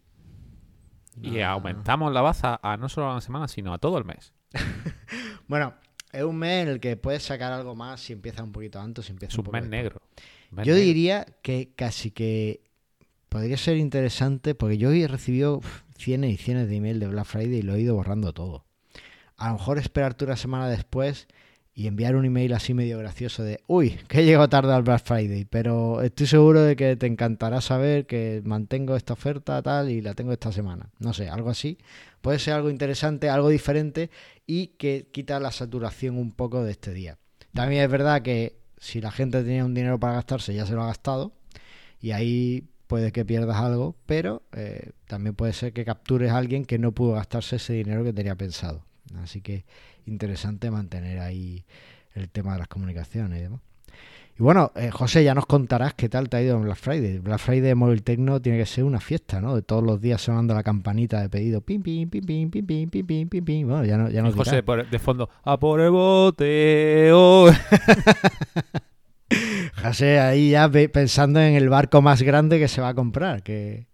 Y 1.23 1.41
Ah. 1.41 1.53
aumentamos 1.53 2.13
la 2.13 2.21
baza 2.23 2.59
a 2.63 2.77
no 2.77 2.89
solo 2.89 3.07
a 3.09 3.13
una 3.13 3.21
semana, 3.21 3.49
sino 3.49 3.73
a 3.73 3.79
todo 3.79 3.99
el 3.99 4.05
mes. 4.05 4.33
Bueno, 5.47 5.75
es 6.13 6.23
un 6.23 6.37
mes 6.37 6.63
en 6.63 6.69
el 6.69 6.81
que 6.81 6.97
puedes 6.97 7.23
sacar 7.23 7.53
algo 7.53 7.75
más 7.75 8.01
si 8.01 8.13
empieza 8.15 8.43
un 8.43 8.51
poquito 8.53 8.81
antes, 8.81 9.05
si 9.07 9.13
empieza 9.13 9.33
Es 9.35 9.39
un 9.39 9.45
poco 9.45 9.57
mes 9.59 9.69
negro. 9.69 10.01
Mes 10.51 10.67
Yo 10.67 10.73
negro. 10.75 10.87
diría 10.87 11.27
que 11.43 11.73
casi 11.77 12.11
que 12.11 12.63
podría 13.29 13.57
ser 13.59 13.77
interesante 13.77 14.55
porque 14.55 14.79
yo 14.79 14.89
hoy 14.89 15.03
he 15.03 15.09
recibido 15.09 15.61
cienes 15.99 16.33
y 16.33 16.37
cienes 16.39 16.69
de 16.69 16.77
email 16.77 16.99
de 16.99 17.09
Black 17.09 17.27
Friday 17.27 17.59
y 17.59 17.63
lo 17.63 17.75
he 17.75 17.81
ido 17.83 17.95
borrando 17.95 18.33
todo. 18.33 18.65
A 19.37 19.49
lo 19.49 19.55
mejor 19.55 19.79
esperarte 19.79 20.25
una 20.25 20.37
semana 20.37 20.69
después 20.69 21.29
y 21.75 21.89
enviar 21.89 22.15
un 22.15 22.25
email 22.25 22.53
así 22.53 22.73
medio 22.73 22.99
gracioso 22.99 23.43
de, 23.43 23.61
uy, 23.67 23.99
que 24.07 24.33
he 24.33 24.49
tarde 24.49 24.73
al 24.73 24.85
Black 24.85 25.05
Friday, 25.05 25.45
pero 25.45 26.03
estoy 26.03 26.29
seguro 26.29 26.63
de 26.63 26.77
que 26.77 26.95
te 26.95 27.07
encantará 27.07 27.61
saber 27.61 28.07
que 28.07 28.43
mantengo 28.45 28.95
esta 28.95 29.15
oferta 29.15 29.61
tal 29.61 29.91
y 29.91 30.01
la 30.01 30.15
tengo 30.15 30.33
esta 30.33 30.53
semana. 30.53 30.91
No 31.01 31.13
sé, 31.13 31.29
algo 31.29 31.51
así. 31.51 31.79
Puede 32.23 32.39
ser 32.39 32.55
algo 32.55 32.71
interesante, 32.71 33.29
algo 33.29 33.49
diferente 33.49 34.11
y 34.47 34.69
que 34.69 35.09
quita 35.11 35.41
la 35.41 35.51
saturación 35.51 36.17
un 36.17 36.31
poco 36.31 36.63
de 36.63 36.71
este 36.71 36.95
día. 36.95 37.19
También 37.53 37.83
es 37.83 37.91
verdad 37.91 38.23
que 38.23 38.57
si 38.79 39.01
la 39.01 39.11
gente 39.11 39.43
tenía 39.43 39.65
un 39.65 39.75
dinero 39.75 39.99
para 39.99 40.15
gastarse 40.15 40.55
ya 40.55 40.67
se 40.67 40.75
lo 40.75 40.83
ha 40.83 40.87
gastado 40.87 41.33
y 42.01 42.13
ahí 42.13 42.69
puede 42.87 43.11
que 43.11 43.25
pierdas 43.25 43.57
algo, 43.57 43.97
pero 44.07 44.43
eh, 44.53 44.93
también 45.09 45.35
puede 45.35 45.53
ser 45.53 45.73
que 45.73 45.85
captures 45.85 46.31
a 46.31 46.37
alguien 46.37 46.65
que 46.65 46.79
no 46.79 46.93
pudo 46.93 47.15
gastarse 47.15 47.57
ese 47.57 47.73
dinero 47.73 48.05
que 48.05 48.13
tenía 48.13 48.37
pensado. 48.37 48.85
Así 49.23 49.41
que 49.41 49.65
interesante 50.07 50.71
mantener 50.71 51.19
ahí 51.21 51.65
el 52.15 52.29
tema 52.29 52.53
de 52.55 52.59
las 52.61 52.69
comunicaciones 52.69 53.39
y 53.39 53.43
demás. 53.43 53.61
Y 54.37 54.43
bueno, 54.43 54.73
eh, 54.75 54.91
José, 54.91 55.23
ya 55.23 55.33
nos 55.33 55.47
contarás 55.47 55.95
qué 55.95 56.09
tal 56.09 56.29
te 56.29 56.37
ha 56.37 56.43
ido 56.43 56.57
en 56.57 56.65
Black 56.65 56.77
Friday. 56.77 57.19
Black 57.21 57.39
Friday 57.39 57.61
de 57.61 57.75
Móvil 57.77 58.03
Tecno 58.03 58.43
tiene 58.43 58.59
que 58.59 58.67
ser 58.67 58.83
una 58.83 58.99
fiesta, 58.99 59.41
¿no? 59.41 59.55
De 59.55 59.63
todos 59.63 59.85
los 59.85 60.01
días 60.01 60.21
sonando 60.21 60.55
la 60.55 60.65
campanita 60.65 61.21
de 61.21 61.29
pedido. 61.29 61.61
Pim, 61.61 61.83
pim, 61.83 62.11
pim, 62.11 62.25
pim, 62.25 62.51
pim, 62.51 62.65
pim, 62.67 62.91
pim, 62.91 63.07
pim, 63.07 63.29
pim, 63.29 63.45
pim. 63.45 63.69
Bueno, 63.69 63.85
ya 63.85 63.97
no, 63.97 64.11
ya 64.11 64.21
Y 64.21 64.23
nos 64.25 64.35
José 64.35 64.65
por- 64.65 64.91
de 64.91 64.99
fondo, 64.99 65.31
a 65.45 65.57
por 65.61 65.81
el 65.81 65.91
boteo. 65.91 67.47
José 69.83 70.19
ahí 70.21 70.51
ya 70.51 70.69
pensando 70.71 71.41
en 71.41 71.55
el 71.55 71.69
barco 71.69 72.03
más 72.03 72.23
grande 72.23 72.59
que 72.59 72.69
se 72.69 72.81
va 72.81 72.89
a 72.89 72.95
comprar, 72.95 73.43
que, 73.43 73.87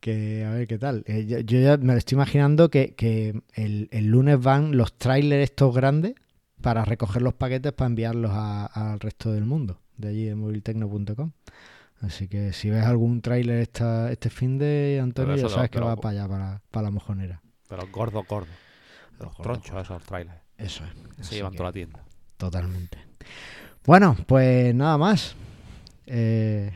que 0.00 0.44
a 0.44 0.50
ver 0.50 0.66
qué 0.66 0.78
tal. 0.78 1.04
Eh, 1.06 1.26
yo, 1.26 1.38
yo 1.40 1.60
ya 1.60 1.76
me 1.76 1.92
lo 1.92 1.98
estoy 1.98 2.16
imaginando 2.16 2.70
que, 2.70 2.94
que 2.94 3.40
el, 3.54 3.88
el 3.90 4.06
lunes 4.06 4.40
van 4.40 4.76
los 4.76 4.92
trailers 4.96 5.42
estos 5.50 5.74
grandes 5.74 6.14
para 6.60 6.84
recoger 6.84 7.22
los 7.22 7.34
paquetes 7.34 7.72
para 7.72 7.86
enviarlos 7.86 8.30
al 8.32 9.00
resto 9.00 9.32
del 9.32 9.44
mundo, 9.44 9.80
de 9.96 10.08
allí 10.08 10.24
de 10.24 10.34
moviltecno.com. 10.34 11.32
Así 12.00 12.28
que 12.28 12.52
si 12.52 12.70
ves 12.70 12.84
algún 12.84 13.20
tráiler 13.22 13.58
esta, 13.58 14.10
este 14.12 14.30
fin 14.30 14.56
de 14.58 15.00
Antonio, 15.02 15.34
Pero 15.34 15.48
ya 15.48 15.54
sabes 15.54 15.70
que 15.70 15.74
pero- 15.78 15.86
va 15.86 15.96
para 15.96 16.10
allá, 16.20 16.28
para, 16.28 16.62
para 16.70 16.84
la 16.84 16.90
mojonera. 16.90 17.42
Gordos, 17.92 18.26
gordos. 18.26 18.48
De 19.18 19.24
los 19.24 19.36
tronchos, 19.36 19.82
esos 19.82 20.02
trailers. 20.04 20.38
Eso 20.56 20.84
es. 20.84 20.90
Se 21.16 21.22
Así 21.22 21.34
llevan 21.36 21.52
toda 21.54 21.68
la 21.70 21.72
tienda. 21.72 22.04
Totalmente. 22.36 22.98
Bueno, 23.84 24.16
pues 24.26 24.72
nada 24.74 24.96
más. 24.96 25.34
Eh, 26.06 26.70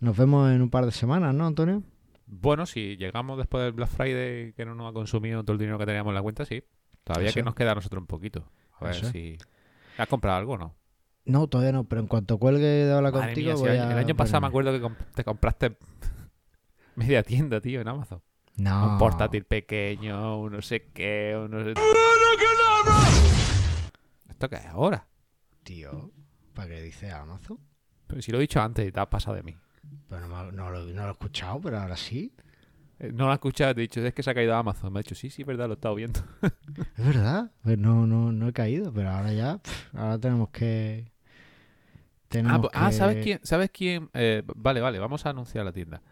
nos 0.00 0.16
vemos 0.16 0.50
en 0.52 0.62
un 0.62 0.70
par 0.70 0.86
de 0.86 0.92
semanas, 0.92 1.34
¿no, 1.34 1.46
Antonio? 1.46 1.82
Bueno, 2.30 2.66
si 2.66 2.96
llegamos 2.96 3.38
después 3.38 3.64
del 3.64 3.72
Black 3.72 3.88
Friday 3.88 4.52
que 4.52 4.64
no 4.66 4.74
nos 4.74 4.90
ha 4.90 4.92
consumido 4.92 5.42
todo 5.44 5.54
el 5.54 5.58
dinero 5.58 5.78
que 5.78 5.86
teníamos 5.86 6.10
en 6.10 6.14
la 6.16 6.22
cuenta, 6.22 6.44
sí. 6.44 6.62
Todavía 7.04 7.30
Eso 7.30 7.36
que 7.36 7.42
nos 7.42 7.54
queda 7.54 7.72
a 7.72 7.74
nosotros 7.74 8.00
un 8.02 8.06
poquito. 8.06 8.50
A 8.78 8.84
ver 8.84 8.96
es. 8.96 9.08
si... 9.08 9.38
¿Has 9.96 10.06
comprado 10.08 10.36
algo 10.36 10.52
o 10.52 10.58
no? 10.58 10.74
No, 11.24 11.46
todavía 11.48 11.72
no, 11.72 11.84
pero 11.84 12.00
en 12.02 12.06
cuanto 12.06 12.38
cuelgue 12.38 12.62
de 12.66 12.92
hablar 12.92 13.12
Madre 13.12 13.26
contigo, 13.28 13.52
mía, 13.54 13.60
voy 13.60 13.70
el, 13.70 13.80
a 13.80 13.92
el 13.92 13.98
año 13.98 14.14
pasado 14.14 14.40
me 14.42 14.46
acuerdo 14.46 14.72
que 14.72 14.80
comp- 14.82 15.12
te 15.14 15.24
compraste 15.24 15.76
media 16.96 17.22
tienda, 17.22 17.60
tío, 17.60 17.80
en 17.80 17.88
Amazon. 17.88 18.22
No. 18.56 18.92
Un 18.92 18.98
portátil 18.98 19.44
pequeño, 19.44 20.38
un 20.40 20.52
no 20.52 20.62
sé 20.62 20.90
qué, 20.92 21.34
un 21.42 21.50
no 21.50 21.64
sé... 21.64 21.74
¿Esto 24.28 24.48
qué 24.48 24.56
es 24.56 24.66
ahora? 24.66 25.06
Tío, 25.62 26.10
¿para 26.54 26.68
qué 26.68 26.82
dice 26.82 27.10
Amazon? 27.10 27.58
Pero 28.06 28.22
si 28.22 28.30
lo 28.32 28.38
he 28.38 28.42
dicho 28.42 28.60
antes 28.60 28.86
y 28.86 28.92
te 28.92 29.00
has 29.00 29.06
pasado 29.08 29.36
de 29.36 29.42
mí. 29.42 29.56
Pero 30.08 30.26
no, 30.28 30.70
lo, 30.70 30.82
no 30.84 31.02
lo 31.02 31.08
he 31.08 31.10
escuchado, 31.12 31.60
pero 31.60 31.78
ahora 31.78 31.96
sí. 31.96 32.32
Eh, 32.98 33.12
No 33.12 33.26
lo 33.26 33.30
has 33.30 33.36
escuchado, 33.36 33.74
te 33.74 33.80
he 33.80 33.82
dicho, 33.82 34.00
es 34.04 34.14
que 34.14 34.22
se 34.22 34.30
ha 34.30 34.34
caído 34.34 34.54
Amazon. 34.56 34.92
Me 34.92 35.00
ha 35.00 35.02
dicho, 35.02 35.14
sí, 35.14 35.30
sí, 35.30 35.44
verdad, 35.44 35.66
lo 35.66 35.72
he 35.72 35.76
estado 35.76 35.94
viendo. 35.94 36.20
Es 36.96 37.06
verdad. 37.06 37.50
Pues 37.62 37.78
no, 37.78 38.06
no, 38.06 38.32
no 38.32 38.48
he 38.48 38.52
caído, 38.52 38.92
pero 38.92 39.10
ahora 39.10 39.32
ya, 39.32 39.60
ahora 39.94 40.18
tenemos 40.18 40.50
que... 40.50 41.12
Tenemos 42.28 42.58
Ah, 42.58 42.60
pues- 42.60 42.72
ah, 42.74 42.88
que- 42.88 42.92
¿sabes 42.96 43.24
quién? 43.24 43.40
¿Sabes 43.42 43.70
quién? 43.70 44.10
Eh, 44.14 44.42
vale, 44.54 44.80
vale, 44.80 44.98
vamos 44.98 45.24
a 45.26 45.30
anunciar 45.30 45.64
la 45.64 45.72
tienda. 45.72 46.02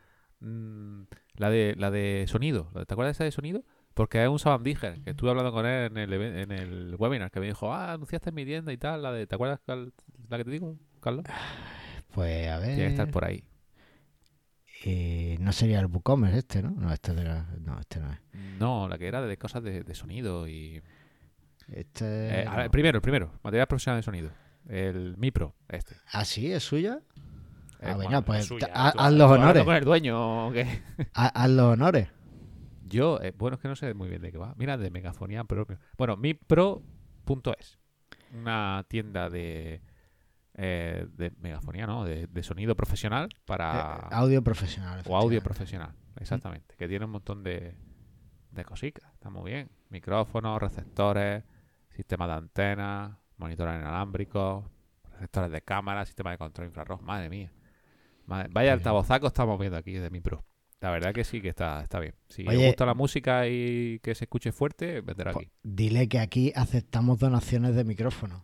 Mm, 0.40 1.02
la 1.36 1.50
de 1.50 1.74
la 1.76 1.90
de 1.90 2.24
sonido. 2.28 2.70
¿Te 2.86 2.92
acuerdas 2.94 3.08
de 3.08 3.12
esa 3.12 3.24
de 3.24 3.32
sonido? 3.32 3.64
Porque 3.94 4.22
es 4.22 4.28
un 4.28 4.38
Sabandíger, 4.38 5.02
que 5.02 5.10
estuve 5.10 5.30
hablando 5.30 5.52
con 5.52 5.64
él 5.66 5.90
en 5.90 5.96
el, 5.96 6.12
en 6.12 6.52
el 6.52 6.96
webinar, 6.98 7.30
que 7.30 7.40
me 7.40 7.46
dijo, 7.46 7.72
ah, 7.72 7.92
anunciaste 7.94 8.28
en 8.28 8.34
mi 8.34 8.44
tienda 8.44 8.72
y 8.72 8.76
tal, 8.76 9.02
la 9.02 9.12
de, 9.12 9.26
¿te 9.26 9.34
acuerdas 9.34 9.60
la 9.66 10.36
que 10.38 10.44
te 10.44 10.50
digo, 10.50 10.76
Carlos? 11.00 11.24
Pues 12.14 12.48
a 12.48 12.58
ver... 12.58 12.68
Tiene 12.74 12.82
que 12.84 12.88
estar 12.88 13.10
por 13.10 13.24
ahí. 13.24 13.42
Eh, 14.88 15.36
no 15.40 15.52
sería 15.52 15.80
el 15.80 15.86
WooCommerce 15.86 16.38
este, 16.38 16.62
¿no? 16.62 16.70
No, 16.70 16.92
este, 16.92 17.12
de 17.14 17.24
la- 17.24 17.46
no, 17.60 17.78
este 17.80 17.98
no 17.98 18.12
es. 18.12 18.18
No, 18.60 18.88
la 18.88 18.96
que 18.98 19.08
era 19.08 19.20
de 19.20 19.36
cosas 19.36 19.62
de, 19.64 19.82
de 19.82 19.94
sonido 19.94 20.46
y... 20.46 20.80
Este... 21.68 22.42
Eh, 22.42 22.46
a 22.46 22.56
ver, 22.56 22.64
no. 22.66 22.70
primero, 22.70 22.98
el 22.98 23.02
primero, 23.02 23.32
material 23.42 23.66
profesional 23.66 23.98
de 23.98 24.04
sonido. 24.04 24.30
El 24.68 25.16
Mipro, 25.16 25.54
este. 25.68 25.96
¿Ah, 26.12 26.24
sí? 26.24 26.52
¿Es 26.52 26.62
suya? 26.62 27.00
Eh, 27.80 27.88
Ah, 27.88 27.96
venga, 27.96 28.04
bueno, 28.04 28.22
pues, 28.24 28.40
es 28.40 28.46
suya, 28.46 28.70
ha- 28.72 28.92
tú- 28.92 29.00
haz 29.00 29.12
los 29.12 29.30
honores. 29.30 29.64
con 29.64 29.74
el 29.74 29.84
dueño 29.84 30.46
o 30.48 30.52
qué? 30.52 30.82
Ha- 31.14 31.42
Haz 31.42 31.50
los 31.50 31.72
honores. 31.72 32.08
Yo, 32.88 33.18
eh, 33.20 33.34
bueno, 33.36 33.56
es 33.56 33.60
que 33.60 33.68
no 33.68 33.74
sé 33.76 33.92
muy 33.94 34.08
bien 34.08 34.22
de 34.22 34.30
qué 34.30 34.38
va. 34.38 34.54
Mira, 34.56 34.76
de 34.78 34.90
megafonía 34.92 35.42
propio. 35.44 35.78
Bueno, 35.98 36.16
mipro.es. 36.16 37.78
Una 38.32 38.84
tienda 38.88 39.28
de, 39.30 39.82
eh, 40.58 41.06
de 41.12 41.32
megafonía, 41.38 41.86
¿no? 41.86 42.04
De, 42.04 42.26
de 42.26 42.42
sonido 42.42 42.74
profesional 42.74 43.28
para... 43.44 44.08
Eh, 44.10 44.14
audio 44.14 44.42
profesional. 44.42 45.02
o 45.06 45.16
audio 45.16 45.42
profesional, 45.42 45.92
exactamente. 46.18 46.74
Que 46.76 46.88
tiene 46.88 47.04
un 47.04 47.10
montón 47.12 47.42
de, 47.42 47.74
de 48.50 48.64
cositas. 48.64 49.04
Está 49.12 49.30
muy 49.30 49.50
bien. 49.52 49.70
Micrófonos, 49.90 50.60
receptores, 50.60 51.44
sistema 51.94 52.26
de 52.26 52.32
antenas, 52.34 53.12
monitores 53.36 53.74
inalámbricos, 53.78 54.64
receptores 55.12 55.50
de 55.50 55.60
cámara, 55.62 56.04
sistema 56.06 56.30
de 56.30 56.38
control 56.38 56.68
infrarrojo. 56.68 57.02
Madre 57.02 57.28
mía. 57.28 57.52
Madre- 58.26 58.48
vaya 58.50 58.70
Bien. 58.70 58.78
altabozaco 58.80 59.26
estamos 59.28 59.58
viendo 59.60 59.76
aquí 59.76 59.92
de 59.92 60.10
mi 60.10 60.20
pro. 60.20 60.44
La 60.80 60.90
verdad 60.90 61.14
que 61.14 61.24
sí 61.24 61.40
que 61.40 61.48
está, 61.48 61.82
está 61.82 62.00
bien. 62.00 62.14
Si 62.28 62.46
Oye. 62.46 62.58
os 62.58 62.64
gusta 62.66 62.84
la 62.84 62.92
música 62.94 63.46
y 63.48 63.98
que 64.00 64.14
se 64.14 64.24
escuche 64.24 64.52
fuerte, 64.52 65.00
vendrá 65.00 65.30
aquí. 65.30 65.50
dile 65.62 66.06
que 66.08 66.18
aquí 66.18 66.52
aceptamos 66.54 67.18
donaciones 67.18 67.74
de 67.74 67.84
micrófono. 67.84 68.42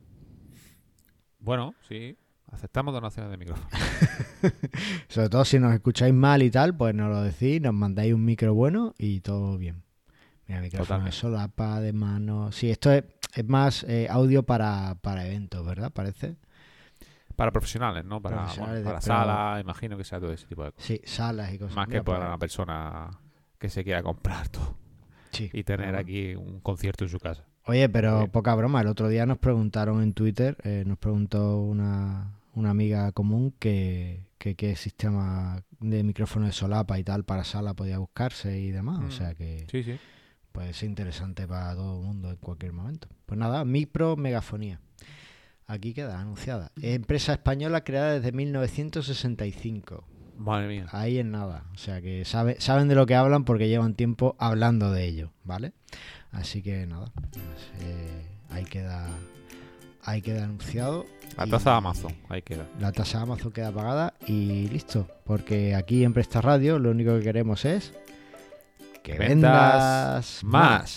Bueno, 1.43 1.75
sí. 1.89 2.17
Aceptamos 2.51 2.93
donaciones 2.95 3.31
de 3.31 3.37
micrófono. 3.39 3.69
Sobre 5.09 5.29
todo 5.29 5.45
si 5.45 5.59
nos 5.59 5.73
escucháis 5.75 6.13
mal 6.13 6.43
y 6.43 6.51
tal, 6.51 6.77
pues 6.77 6.95
nos 6.95 7.11
lo 7.11 7.23
decís, 7.23 7.61
nos 7.61 7.73
mandáis 7.75 8.13
un 8.13 8.25
micro 8.25 8.55
bueno 8.55 8.95
y 8.99 9.21
todo 9.21 9.57
bien. 9.59 9.83
Mira, 10.47 10.61
micrófono 10.61 11.05
de 11.05 11.13
solapa, 11.13 11.81
de 11.81 11.93
mano. 11.93 12.53
Sí, 12.53 12.71
esto 12.71 12.93
es, 12.93 13.05
es 13.35 13.49
más 13.49 13.85
eh, 13.85 14.07
audio 14.11 14.43
para, 14.43 14.97
para 15.01 15.27
eventos, 15.27 15.65
¿verdad? 15.65 15.91
Parece. 15.93 16.37
Para 17.37 17.51
profesionales, 17.51 18.05
¿no? 18.05 18.21
Para, 18.21 18.45
bueno, 18.45 18.65
para 18.67 18.83
pero- 18.83 19.01
sala, 19.01 19.59
imagino 19.61 19.97
que 19.97 20.05
sea 20.05 20.21
todo 20.21 20.33
ese 20.33 20.47
tipo 20.47 20.63
de 20.65 20.73
cosas. 20.73 20.87
Sí, 20.87 21.01
salas 21.05 21.53
y 21.55 21.59
cosas 21.59 21.75
Más 21.75 21.89
que 21.89 22.03
para 22.03 22.19
pues, 22.19 22.29
una 22.29 22.39
persona 22.39 23.11
que 23.59 23.71
se 23.71 23.83
quiera 23.83 24.03
comprar 24.03 24.49
todo 24.49 24.77
sí, 25.31 25.49
y 25.53 25.63
tener 25.65 25.87
bueno. 25.87 25.99
aquí 25.99 26.35
un 26.35 26.61
concierto 26.61 27.05
en 27.05 27.11
su 27.11 27.19
casa. 27.19 27.47
Oye, 27.67 27.89
pero 27.89 28.19
Bien. 28.21 28.31
poca 28.31 28.55
broma. 28.55 28.81
El 28.81 28.89
otro 28.89 29.09
día 29.09 29.25
nos 29.27 29.39
preguntaron 29.39 30.03
en 30.03 30.13
Twitter, 30.15 30.57
eh, 30.65 30.85
nos 30.87 30.99
preguntó 30.99 31.59
una, 31.61 32.33
una 32.55 32.71
amiga 32.71 33.13
común 33.13 33.55
que, 33.59 34.25
que 34.39 34.55
qué 34.57 34.75
sistema 34.77 35.63
de 35.79 36.03
micrófono 36.03 36.47
de 36.47 36.53
solapa 36.53 36.99
y 36.99 37.05
tal 37.05 37.25
para 37.25 37.45
sala 37.45 37.75
podía 37.75 37.99
buscarse 37.99 38.59
y 38.61 38.71
demás. 38.71 38.99
O 38.99 39.03
Mm. 39.07 39.11
sea 39.13 39.35
que 39.35 39.67
Sí, 39.71 39.83
sí. 39.85 39.97
puede 40.51 40.73
ser 40.73 40.89
interesante 40.89 41.47
para 41.47 41.75
todo 41.75 42.01
el 42.01 42.07
mundo 42.07 42.31
en 42.31 42.37
cualquier 42.37 42.73
momento. 42.73 43.09
Pues 43.27 43.39
nada, 43.39 43.65
Micro 43.65 44.17
Megafonía. 44.17 44.81
Aquí 45.69 45.95
queda 45.95 46.21
anunciada. 46.21 46.73
Empresa 46.83 47.33
española 47.33 47.85
creada 47.85 48.15
desde 48.15 48.33
1965. 48.33 50.05
Madre 50.37 50.67
mía. 50.69 50.87
Ahí 50.91 51.19
en 51.19 51.31
nada. 51.31 51.65
O 51.75 51.79
sea 51.79 52.01
que 52.03 52.25
sabe, 52.25 52.57
saben 52.59 52.89
de 52.89 52.95
lo 52.95 53.07
que 53.07 53.15
hablan 53.15 53.45
porque 53.45 53.69
llevan 53.69 53.95
tiempo 53.95 54.35
hablando 54.39 54.91
de 54.91 55.05
ello, 55.07 55.31
¿vale? 55.45 55.73
Así 56.33 56.63
que 56.63 56.87
nada. 56.87 57.13
pues, 57.15 57.33
eh, 57.81 58.27
ahí 58.51 58.65
queda. 58.65 59.07
Ahí 60.05 60.21
queda 60.21 60.43
anunciado. 60.45 61.07
La 61.37 61.47
y 61.47 61.51
taza 61.51 61.71
de 61.71 61.77
Amazon, 61.77 62.17
ahí 62.29 62.43
queda. 62.43 62.67
La 62.81 62.91
tasa 62.91 63.19
de 63.19 63.23
Amazon 63.25 63.53
queda 63.53 63.71
pagada 63.71 64.15
y 64.27 64.67
listo. 64.69 65.07
Porque 65.25 65.77
aquí 65.77 66.03
en 66.03 66.13
Presta 66.13 66.41
Radio 66.41 66.81
lo 66.81 66.91
único 66.91 67.17
que 67.17 67.23
queremos 67.23 67.65
es 67.65 67.93
que 69.05 69.13
Vendas 69.17 70.41
vendas 70.41 70.41
más. 70.43 70.97